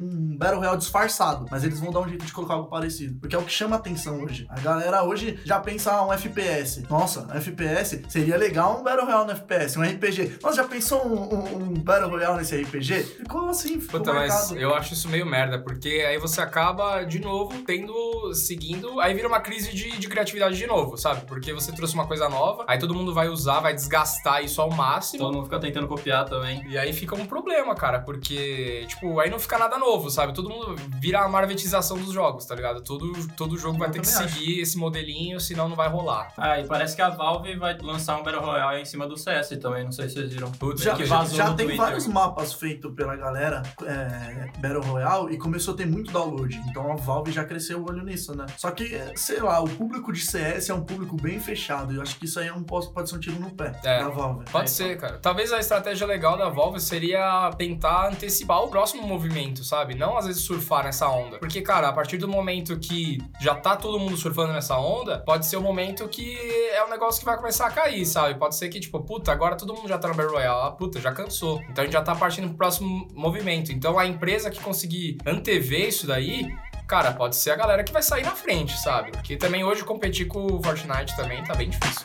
um, 0.00 0.36
Battle 0.36 0.58
Royale 0.58 0.78
disfarçado, 0.78 1.46
mas 1.50 1.64
eles 1.64 1.78
vão 1.80 1.90
dar 1.90 2.00
um 2.00 2.08
jeito 2.08 2.24
de 2.24 2.32
colocar 2.32 2.54
algo 2.54 2.68
parecido. 2.68 3.18
Porque 3.20 3.34
é 3.34 3.38
o 3.38 3.42
que 3.42 3.52
chama 3.52 3.76
atenção 3.76 4.22
hoje. 4.22 4.46
A 4.48 4.60
galera 4.60 5.02
hoje 5.02 5.38
já 5.44 5.58
pensa 5.60 5.92
ah, 5.92 6.06
um 6.06 6.12
FPS. 6.12 6.82
Nossa, 6.88 7.26
um 7.30 7.36
FPS 7.36 8.02
seria 8.08 8.36
legal 8.36 8.80
um 8.80 8.82
Battle 8.82 9.04
Royale 9.06 9.26
no 9.26 9.32
FPS, 9.32 9.78
um 9.78 9.82
RPG. 9.82 10.38
Nossa, 10.42 10.56
já 10.56 10.64
pensou 10.64 11.06
um, 11.06 11.34
um- 11.34 11.62
um 11.70 11.74
Battle 11.74 12.08
Royale 12.10 12.38
nesse 12.38 12.56
RPG? 12.60 13.02
Ficou 13.02 13.48
assim, 13.48 13.80
ficou 13.80 14.00
Puta, 14.00 14.12
mas 14.12 14.50
eu 14.52 14.74
acho 14.74 14.94
isso 14.94 15.08
meio 15.08 15.26
merda, 15.26 15.58
porque 15.58 15.88
aí 16.08 16.18
você 16.18 16.40
acaba, 16.40 17.02
de 17.04 17.20
novo, 17.20 17.62
tendo, 17.62 18.32
seguindo, 18.34 19.00
aí 19.00 19.12
vira 19.14 19.28
uma 19.28 19.40
crise 19.40 19.74
de, 19.74 19.98
de 19.98 20.08
criatividade 20.10 20.56
de 20.56 20.66
novo, 20.66 20.96
sabe? 20.96 21.22
Porque 21.26 21.52
você 21.52 21.72
trouxe 21.72 21.94
uma 21.94 22.06
coisa 22.06 22.28
nova, 22.28 22.64
aí 22.66 22.78
todo 22.78 22.94
mundo 22.94 23.14
vai 23.14 23.28
usar, 23.28 23.60
vai 23.60 23.74
desgastar 23.74 24.44
isso 24.44 24.60
ao 24.60 24.70
máximo. 24.70 25.24
Todo 25.24 25.34
mundo 25.34 25.44
fica 25.44 25.58
tentando 25.58 25.86
copiar 25.86 26.24
também. 26.26 26.62
E 26.68 26.76
aí 26.76 26.92
fica 26.92 27.14
um 27.14 27.24
problema, 27.26 27.74
cara, 27.74 28.00
porque, 28.00 28.84
tipo, 28.88 29.18
aí 29.20 29.30
não 29.30 29.38
fica 29.38 29.58
nada 29.58 29.78
novo, 29.78 30.10
sabe? 30.10 30.34
Todo 30.34 30.50
mundo 30.50 30.76
vira 31.00 31.20
a 31.20 31.28
marvetização 31.28 31.96
dos 31.98 32.12
jogos, 32.12 32.44
tá 32.44 32.54
ligado? 32.54 32.82
Todo, 32.82 33.10
todo 33.36 33.56
jogo 33.56 33.78
vai 33.78 33.88
Eu 33.88 33.92
ter 33.92 34.00
que 34.00 34.12
também 34.12 34.28
seguir 34.28 34.60
esse 34.60 34.76
modelinho, 34.76 35.40
senão 35.40 35.68
não 35.68 35.76
vai 35.76 35.88
rolar. 35.88 36.32
Ah, 36.36 36.58
e 36.60 36.64
parece 36.66 36.96
que 36.96 37.02
a 37.02 37.08
Valve 37.08 37.56
vai 37.56 37.76
lançar 37.80 38.18
um 38.18 38.22
Battle 38.22 38.42
Royale 38.42 38.80
em 38.82 38.84
cima 38.84 39.06
do 39.06 39.16
CS 39.16 39.50
também, 39.60 39.84
não 39.84 39.92
sei 39.92 40.08
se 40.08 40.14
vocês 40.14 40.32
viram. 40.32 40.50
Putz, 40.52 40.82
Já, 40.82 40.94
que 40.94 41.04
já, 41.04 41.18
vazou 41.18 41.36
já 41.36 41.46
tem 41.54 41.66
Twitter. 41.66 41.76
vários 41.76 42.06
mapas 42.06 42.52
feitos 42.52 42.92
pela 42.94 43.14
galera 43.16 43.62
é, 43.84 44.50
Battle 44.58 44.82
Royale 44.82 45.34
e 45.34 45.38
começou 45.38 45.74
a 45.74 45.76
ter 45.76 45.86
muito 45.86 46.12
download. 46.12 46.54
Então 46.68 46.90
a 46.92 46.96
Valve 46.96 47.30
já 47.32 47.44
cresceu 47.44 47.80
o 47.80 47.88
olho 47.88 48.02
nisso, 48.04 48.36
né? 48.36 48.46
Só 48.56 48.70
que, 48.70 48.94
é, 48.94 49.12
sei 49.16 49.40
lá, 49.40 49.60
o 49.60 49.68
público 49.68 49.99
de 50.12 50.20
CS 50.20 50.70
é 50.70 50.74
um 50.74 50.82
público 50.82 51.16
bem 51.16 51.38
fechado. 51.38 51.92
Eu 51.94 52.00
acho 52.02 52.18
que 52.18 52.24
isso 52.24 52.38
aí 52.40 52.48
é 52.48 52.52
um, 52.52 52.62
pode 52.62 52.92
pode 52.92 53.08
ser 53.10 53.16
um 53.16 53.18
tiro 53.20 53.38
no 53.38 53.50
pé 53.50 53.72
É. 53.84 53.98
da 54.02 54.08
Valve. 54.08 54.44
Pode 54.50 54.64
É, 54.64 54.68
ser, 54.68 54.96
cara. 54.98 55.18
Talvez 55.18 55.52
a 55.52 55.58
estratégia 55.58 56.06
legal 56.06 56.38
da 56.38 56.48
Valve 56.48 56.80
seria 56.80 57.50
tentar 57.58 58.08
antecipar 58.08 58.62
o 58.62 58.68
próximo 58.68 59.06
movimento, 59.06 59.62
sabe? 59.62 59.94
Não 59.94 60.16
às 60.16 60.26
vezes 60.26 60.42
surfar 60.42 60.84
nessa 60.84 61.08
onda. 61.08 61.38
Porque, 61.38 61.60
cara, 61.60 61.88
a 61.88 61.92
partir 61.92 62.16
do 62.16 62.26
momento 62.26 62.78
que 62.78 63.18
já 63.40 63.54
tá 63.54 63.76
todo 63.76 63.98
mundo 63.98 64.16
surfando 64.16 64.52
nessa 64.52 64.78
onda, 64.78 65.18
pode 65.20 65.46
ser 65.46 65.56
o 65.56 65.60
momento 65.60 66.08
que 66.08 66.36
é 66.72 66.82
um 66.84 66.90
negócio 66.90 67.20
que 67.20 67.26
vai 67.26 67.36
começar 67.36 67.66
a 67.66 67.70
cair, 67.70 68.06
sabe? 68.06 68.38
Pode 68.38 68.56
ser 68.56 68.68
que, 68.68 68.80
tipo, 68.80 68.98
puta, 69.00 69.30
agora 69.32 69.56
todo 69.56 69.74
mundo 69.74 69.88
já 69.88 69.98
tá 69.98 70.08
no 70.08 70.14
Battle 70.14 70.34
Royale. 70.34 70.68
Ah, 70.68 70.70
puta, 70.70 71.00
já 71.00 71.12
cansou. 71.12 71.60
Então 71.68 71.82
a 71.82 71.84
gente 71.84 71.92
já 71.92 72.02
tá 72.02 72.14
partindo 72.14 72.48
pro 72.48 72.56
próximo 72.56 73.06
movimento. 73.14 73.72
Então 73.72 73.98
a 73.98 74.06
empresa 74.06 74.50
que 74.50 74.60
conseguir 74.60 75.18
antever 75.26 75.88
isso 75.88 76.06
daí. 76.06 76.48
Cara, 76.90 77.12
pode 77.12 77.36
ser 77.36 77.52
a 77.52 77.54
galera 77.54 77.84
que 77.84 77.92
vai 77.92 78.02
sair 78.02 78.24
na 78.24 78.32
frente, 78.32 78.76
sabe? 78.76 79.12
Porque 79.12 79.36
também 79.36 79.62
hoje 79.62 79.84
competir 79.84 80.26
com 80.26 80.44
o 80.44 80.60
Fortnite 80.60 81.14
também 81.14 81.40
tá 81.44 81.54
bem 81.54 81.70
difícil. 81.70 82.04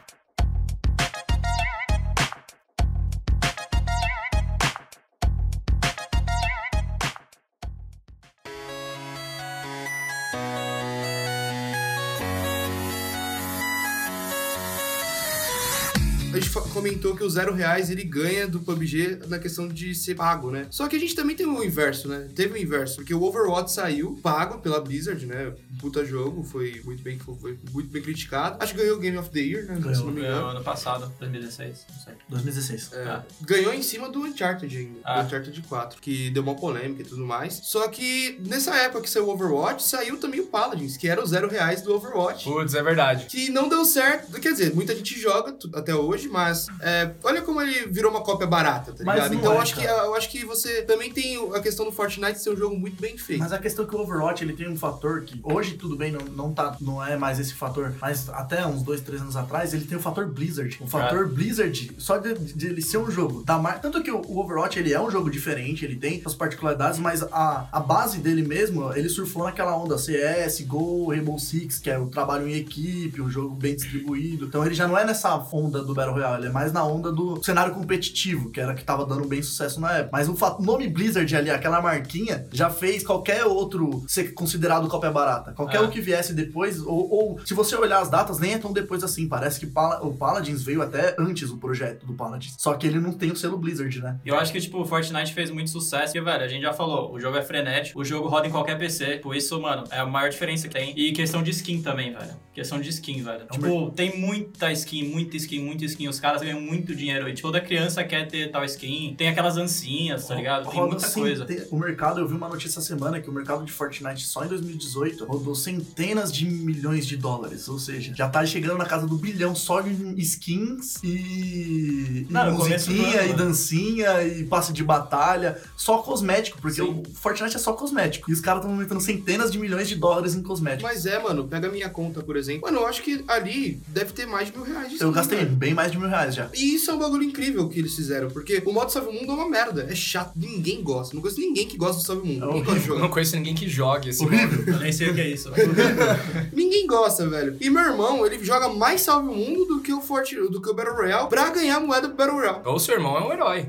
A 16.36 16.40
gente 16.40 16.52
comentou 16.74 17.16
que 17.16 17.24
o 17.24 17.30
zero 17.30 17.54
reais 17.54 17.90
ele 17.90 18.04
ganha 18.04 18.48
do 18.48 18.60
PUBG 18.60 19.20
na 19.28 19.40
questão 19.40 19.68
de 19.68 19.96
ser 19.96 20.16
pago, 20.16 20.52
né? 20.52 20.68
Só 20.70 20.88
que 20.88 20.96
a 20.96 21.00
gente 21.00 21.16
também 21.16 21.36
tem 21.36 21.46
o 21.46 21.64
inverso, 21.64 22.08
né? 22.08 22.28
Teve 22.36 22.54
o 22.54 22.58
inverso, 22.62 22.98
porque 22.98 23.14
o 23.14 23.22
Overwatch 23.24 23.72
saiu 23.72 24.20
pago 24.22 24.60
pela 24.60 24.80
Blizzard, 24.82 25.26
né? 25.26 25.54
Puta 25.80 26.04
jogo, 26.06 26.44
foi 26.44 26.82
muito 26.84 27.02
bem, 27.04 27.18
foi 27.20 27.58
muito 27.72 27.90
bem 27.90 28.02
criticado. 28.02 28.58
Acho 28.62 28.74
que 28.74 28.80
ganhou 28.82 28.98
o 28.98 29.00
Game 29.00 29.18
of 29.18 29.30
the 29.30 29.40
Year, 29.40 29.66
né? 29.66 29.76
Se 29.76 30.00
não 30.02 30.08
me 30.12 30.22
Ganhou 30.22 30.38
engano. 30.38 30.48
ano 30.50 30.64
passado, 30.64 31.12
2016, 31.20 31.86
não 31.90 32.00
sei. 32.04 32.14
2016. 32.30 32.94
É, 32.94 33.04
Ah. 33.06 33.24
Ganhou 33.42 33.74
em 33.74 33.82
cima 33.82 34.10
do 34.10 34.20
Uncharted 34.22 34.76
ainda, 34.78 35.00
Ah. 35.04 35.22
do 35.22 35.28
Uncharted 35.28 35.62
4, 35.62 36.02
que 36.02 36.30
deu 36.32 36.44
uma 36.44 36.56
polêmica 36.56 37.02
e 37.02 37.06
tudo 37.06 37.26
mais. 37.26 37.62
Só 37.64 37.88
que 37.88 38.38
nessa 38.46 38.76
época 38.76 39.02
que 39.02 39.10
saiu 39.10 39.28
o 39.28 39.30
Overwatch, 39.32 39.84
saiu 39.84 40.18
também 40.18 40.40
o 40.42 40.48
Paladins, 40.48 40.98
que 40.98 41.08
era 41.08 41.24
o 41.24 41.26
zero 41.26 41.48
reais 41.50 41.82
do 41.82 41.94
Overwatch. 41.94 42.44
Putz, 42.46 42.74
é 42.74 42.84
verdade. 42.84 43.26
Que 43.28 43.50
não 43.50 43.70
deu 43.70 43.86
certo, 43.86 44.32
quer 44.42 44.52
dizer, 44.52 44.74
muita 44.74 44.96
gente 44.96 45.18
joga 45.20 45.56
até 45.74 45.96
hoje, 45.96 46.25
mas 46.28 46.68
é, 46.82 47.12
olha 47.24 47.42
como 47.42 47.62
ele 47.62 47.88
virou 47.88 48.12
uma 48.12 48.22
cópia 48.22 48.48
barata, 48.48 48.94
tá 48.94 49.04
Mas 49.04 49.16
ligado? 49.16 49.36
Então 49.36 49.54
eu 49.54 49.60
é, 49.60 49.62
acho, 49.62 49.76
que, 49.76 49.84
eu 49.84 50.16
acho 50.16 50.30
que 50.30 50.46
você 50.46 50.82
também 50.84 51.12
tem 51.12 51.38
a 51.54 51.60
questão 51.60 51.86
do 51.86 51.92
Fortnite 51.92 52.40
ser 52.40 52.52
um 52.52 52.58
jogo 52.58 52.78
muito 52.78 53.02
bem 53.02 53.18
feito. 53.18 53.40
Mas 53.40 53.54
a 53.54 53.60
questão 53.60 53.86
é 53.86 53.88
que 53.88 53.96
o 53.96 54.00
Overwatch 54.00 54.44
ele 54.44 54.54
tem 54.54 54.70
um 54.70 54.78
fator 54.78 55.22
que 55.22 55.40
hoje 55.44 55.74
tudo 55.74 55.96
bem, 55.96 56.12
não, 56.12 56.22
não, 56.22 56.54
tá, 56.54 56.76
não 56.82 57.06
é 57.06 57.18
mais 57.18 57.40
esse 57.40 57.54
fator, 57.54 57.94
mas 58.02 58.30
até 58.30 58.66
uns 58.66 58.82
dois, 58.82 59.02
três 59.02 59.22
anos 59.22 59.36
atrás 59.36 59.74
ele 59.74 59.86
tem 59.86 59.98
o 59.98 60.02
fator 60.02 60.26
Blizzard. 60.28 60.78
O 60.82 60.88
fator 60.88 61.28
Blizzard, 61.28 61.92
só 61.98 62.18
de, 62.18 62.34
de 62.34 62.68
ele 62.68 62.82
ser 62.82 62.98
um 62.98 63.10
jogo 63.10 63.44
da 63.44 63.58
marca. 63.58 63.80
Tanto 63.80 64.02
que 64.02 64.12
o, 64.12 64.22
o 64.22 64.40
Overwatch 64.40 64.80
ele 64.80 64.94
é 64.94 65.02
um 65.02 65.10
jogo 65.10 65.30
diferente, 65.30 65.86
ele 65.86 65.96
tem 65.96 66.22
as 66.26 66.34
particularidades, 66.34 67.00
mas 67.00 67.24
a, 67.24 67.68
a 67.72 67.80
base 67.80 68.20
dele 68.20 68.44
mesmo, 68.44 68.94
ele 68.94 69.10
surfou 69.10 69.44
naquela 69.44 69.76
onda 69.78 69.98
CS, 69.98 70.62
Go, 70.62 71.10
Rainbow 71.10 71.38
Six, 71.40 71.80
que 71.80 71.90
é 71.90 71.98
o 71.98 72.08
trabalho 72.08 72.48
em 72.48 72.56
equipe, 72.56 73.22
um 73.22 73.30
jogo 73.30 73.56
bem 73.56 73.76
distribuído. 73.76 74.46
Então 74.46 74.66
ele 74.66 74.76
já 74.76 74.88
não 74.88 74.98
é 74.98 75.06
nessa 75.06 75.36
onda 75.52 75.84
do 75.84 75.94
Battle 75.94 76.15
Royale, 76.16 76.42
ele 76.42 76.48
é 76.50 76.52
mais 76.52 76.72
na 76.74 76.84
onda 76.86 77.12
do 77.12 77.44
cenário 77.44 77.74
competitivo, 77.74 78.50
que 78.52 78.60
era 78.60 78.74
que 78.74 78.84
tava 78.84 79.06
dando 79.06 79.28
bem 79.28 79.42
sucesso 79.42 79.80
na 79.80 79.92
época. 79.98 80.10
Mas 80.12 80.28
o 80.30 80.36
fa- 80.36 80.58
nome 80.60 80.88
Blizzard 80.88 81.36
ali, 81.36 81.50
aquela 81.50 81.82
marquinha, 81.82 82.48
já 82.52 82.70
fez 82.70 83.04
qualquer 83.06 83.46
outro 83.46 84.04
ser 84.08 84.34
considerado 84.34 84.88
cópia 84.88 85.12
barata. 85.12 85.52
Qualquer 85.54 85.78
É. 85.78 85.82
um 85.82 85.90
que 85.90 86.02
viesse 86.02 86.34
depois, 86.34 86.80
ou, 86.82 87.10
ou 87.10 87.40
se 87.46 87.54
você 87.54 87.76
olhar 87.76 88.00
as 88.02 88.10
datas, 88.10 88.40
nem 88.40 88.54
é 88.54 88.58
tão 88.58 88.74
depois 88.74 89.04
assim. 89.04 89.28
Parece 89.28 89.60
que 89.60 89.66
Pala- 89.68 90.02
o 90.04 90.14
Paladins 90.16 90.64
veio 90.64 90.82
até 90.82 91.16
antes 91.20 91.50
o 91.50 91.58
projeto 91.58 92.06
do 92.06 92.14
Paladins. 92.14 92.56
Só 92.58 92.74
que 92.74 92.88
ele 92.88 93.00
não 93.00 93.14
tem 93.14 93.32
o 93.32 93.36
selo 93.36 93.58
Blizzard, 93.58 94.00
né? 94.02 94.20
Eu 94.26 94.38
acho 94.38 94.52
que, 94.52 94.60
tipo, 94.62 94.82
o 94.82 94.86
Fortnite 94.86 95.34
fez 95.34 95.50
muito 95.50 95.70
sucesso. 95.70 96.14
Porque, 96.14 96.22
velho, 96.22 96.44
a 96.44 96.48
gente 96.48 96.62
já 96.62 96.74
falou, 96.74 97.14
o 97.14 97.20
jogo 97.20 97.38
é 97.38 97.42
frenético, 97.42 98.00
o 98.00 98.06
jogo 98.06 98.28
roda 98.28 98.48
em 98.48 98.52
qualquer 98.52 98.78
PC. 98.78 99.18
Por 99.18 99.36
isso, 99.36 99.60
mano, 99.62 99.84
é 99.92 100.00
a 100.00 100.06
maior 100.06 100.30
diferença 100.30 100.68
que 100.68 100.74
tem. 100.74 100.94
E 100.98 101.12
questão 101.12 101.42
de 101.44 101.52
skin 101.52 101.82
também, 101.82 102.14
velho. 102.14 102.32
Questão 102.54 102.80
de 102.80 102.90
skin, 102.90 103.22
velho. 103.22 103.44
um 103.46 103.48
tipo, 103.48 103.92
tem 103.92 104.18
muita 104.20 104.72
skin, 104.72 105.04
muita 105.10 105.36
skin, 105.38 105.60
muita 105.60 105.84
skin. 105.86 105.95
Os 106.08 106.20
caras 106.20 106.42
ganham 106.42 106.60
muito 106.62 106.96
dinheiro. 106.96 107.28
E 107.30 107.34
tipo, 107.34 107.48
toda 107.48 107.62
criança 107.62 108.04
quer 108.04 108.28
ter 108.28 108.52
tal 108.52 108.64
skin. 108.66 109.16
Tem 109.18 109.28
aquelas 109.30 109.56
dancinhas, 109.56 110.28
tá 110.28 110.36
ligado? 110.36 110.70
Tem 110.70 110.80
muita 110.82 111.10
coisa. 111.10 111.48
O 111.72 111.78
mercado, 111.78 112.20
eu 112.20 112.28
vi 112.28 112.36
uma 112.36 112.50
notícia 112.50 112.80
essa 112.80 112.82
semana 112.82 113.20
que 113.22 113.30
o 113.30 113.34
mercado 113.34 113.64
de 113.64 113.72
Fortnite 113.72 114.26
só 114.26 114.44
em 114.46 114.48
2018 114.48 115.26
rodou 115.26 115.56
centenas 115.56 116.32
de 116.32 116.46
milhões 116.46 117.06
de 117.06 117.18
dólares. 117.18 117.68
Ou 117.68 117.80
seja, 117.80 118.14
já 118.14 118.28
tá 118.30 118.46
chegando 118.46 118.78
na 118.78 118.86
casa 118.86 119.08
do 119.08 119.16
bilhão 119.18 119.56
só 119.56 119.82
em 119.82 120.14
skins 120.20 120.96
e, 121.04 121.10
e 121.10 122.28
Não, 122.30 122.52
do 122.52 122.58
musiquinha 122.60 123.20
ano, 123.22 123.28
e 123.28 123.32
né? 123.32 123.34
dancinha 123.34 124.24
e 124.24 124.44
passe 124.44 124.74
de 124.74 124.84
batalha. 124.84 125.58
Só 125.76 126.00
cosmético, 126.00 126.60
porque 126.62 126.82
Sim. 126.82 127.04
o 127.06 127.16
Fortnite 127.16 127.56
é 127.56 127.60
só 127.60 127.74
cosmético. 127.74 128.30
E 128.30 128.34
os 128.34 128.42
caras 128.42 128.62
estão 128.62 128.72
aumentando 128.74 129.02
centenas 129.02 129.52
de 129.52 129.60
milhões 129.60 129.88
de 129.88 129.96
dólares 129.96 130.36
em 130.36 130.42
cosméticos. 130.42 130.92
Mas 130.92 131.06
é, 131.06 131.20
mano, 131.22 131.48
pega 131.48 131.68
a 131.68 131.72
minha 131.72 131.90
conta, 131.90 132.22
por 132.22 132.36
exemplo. 132.36 132.62
Mano, 132.64 132.80
eu 132.80 132.88
acho 132.88 133.02
que 133.02 133.24
ali 133.28 133.80
deve 133.88 134.14
ter 134.14 134.26
mais 134.26 134.48
de 134.52 134.58
mil 134.58 134.66
reais 134.66 134.90
de 134.90 134.96
eu 134.96 135.10
skin, 135.10 135.12
gastei 135.12 135.38
velho. 135.40 135.52
bem 135.52 135.74
mais 135.74 135.85
de 135.92 135.98
mil 135.98 136.08
reais 136.08 136.36
já. 136.36 136.50
E 136.54 136.76
isso 136.76 136.92
é 136.92 136.94
um 136.94 137.00
bagulho 137.00 137.24
incrível 137.24 137.68
que 137.70 137.80
eles 137.80 137.96
fizeram, 137.96 138.30
porque 138.30 138.62
o 138.66 138.72
modo 138.72 138.92
Salve 138.92 139.10
o 139.10 139.14
Mundo 139.14 139.32
é 139.32 139.36
uma 139.36 139.50
merda. 139.50 139.88
É 139.90 139.96
chato, 139.96 140.32
ninguém 140.36 140.82
gosta. 140.84 141.14
Não 141.16 141.22
conheço 141.22 141.40
ninguém 141.40 141.68
que 141.68 141.78
gosta 141.78 141.98
do 141.98 142.06
Salve 142.06 142.22
o 142.22 142.26
Mundo. 142.26 142.72
É 142.72 142.80
de 142.80 142.88
Eu 142.88 143.00
não 143.00 143.10
conheço 143.10 143.36
ninguém 143.36 143.56
que 143.56 143.68
jogue 143.70 144.10
esse 144.10 144.24
Horrível. 144.24 144.74
Eu 144.74 144.80
nem 144.80 144.92
sei 144.92 145.10
o 145.10 145.16
que 145.16 145.22
é 145.22 145.30
isso. 145.30 145.52
Ninguém 146.54 146.88
gosta, 146.88 147.28
velho. 147.28 147.58
E 147.60 147.70
meu 147.70 147.84
irmão, 147.84 148.26
ele 148.26 148.44
joga 148.44 148.70
mais 148.70 149.02
Salve 149.02 149.30
o 149.30 149.34
Mundo 149.34 149.66
do 149.66 149.80
que 149.82 149.94
o 149.94 150.02
Forte, 150.02 150.36
do 150.36 150.62
que 150.62 150.70
o 150.70 150.74
Battle 150.74 150.96
Royale 150.96 151.30
pra 151.30 151.50
ganhar 151.50 151.80
moeda 151.80 152.08
pro 152.08 152.18
Battle 152.18 152.38
Royale. 152.38 152.62
Ou 152.66 152.80
seu 152.80 152.96
irmão 152.96 153.18
é 153.18 153.24
um 153.24 153.34
herói. 153.34 153.68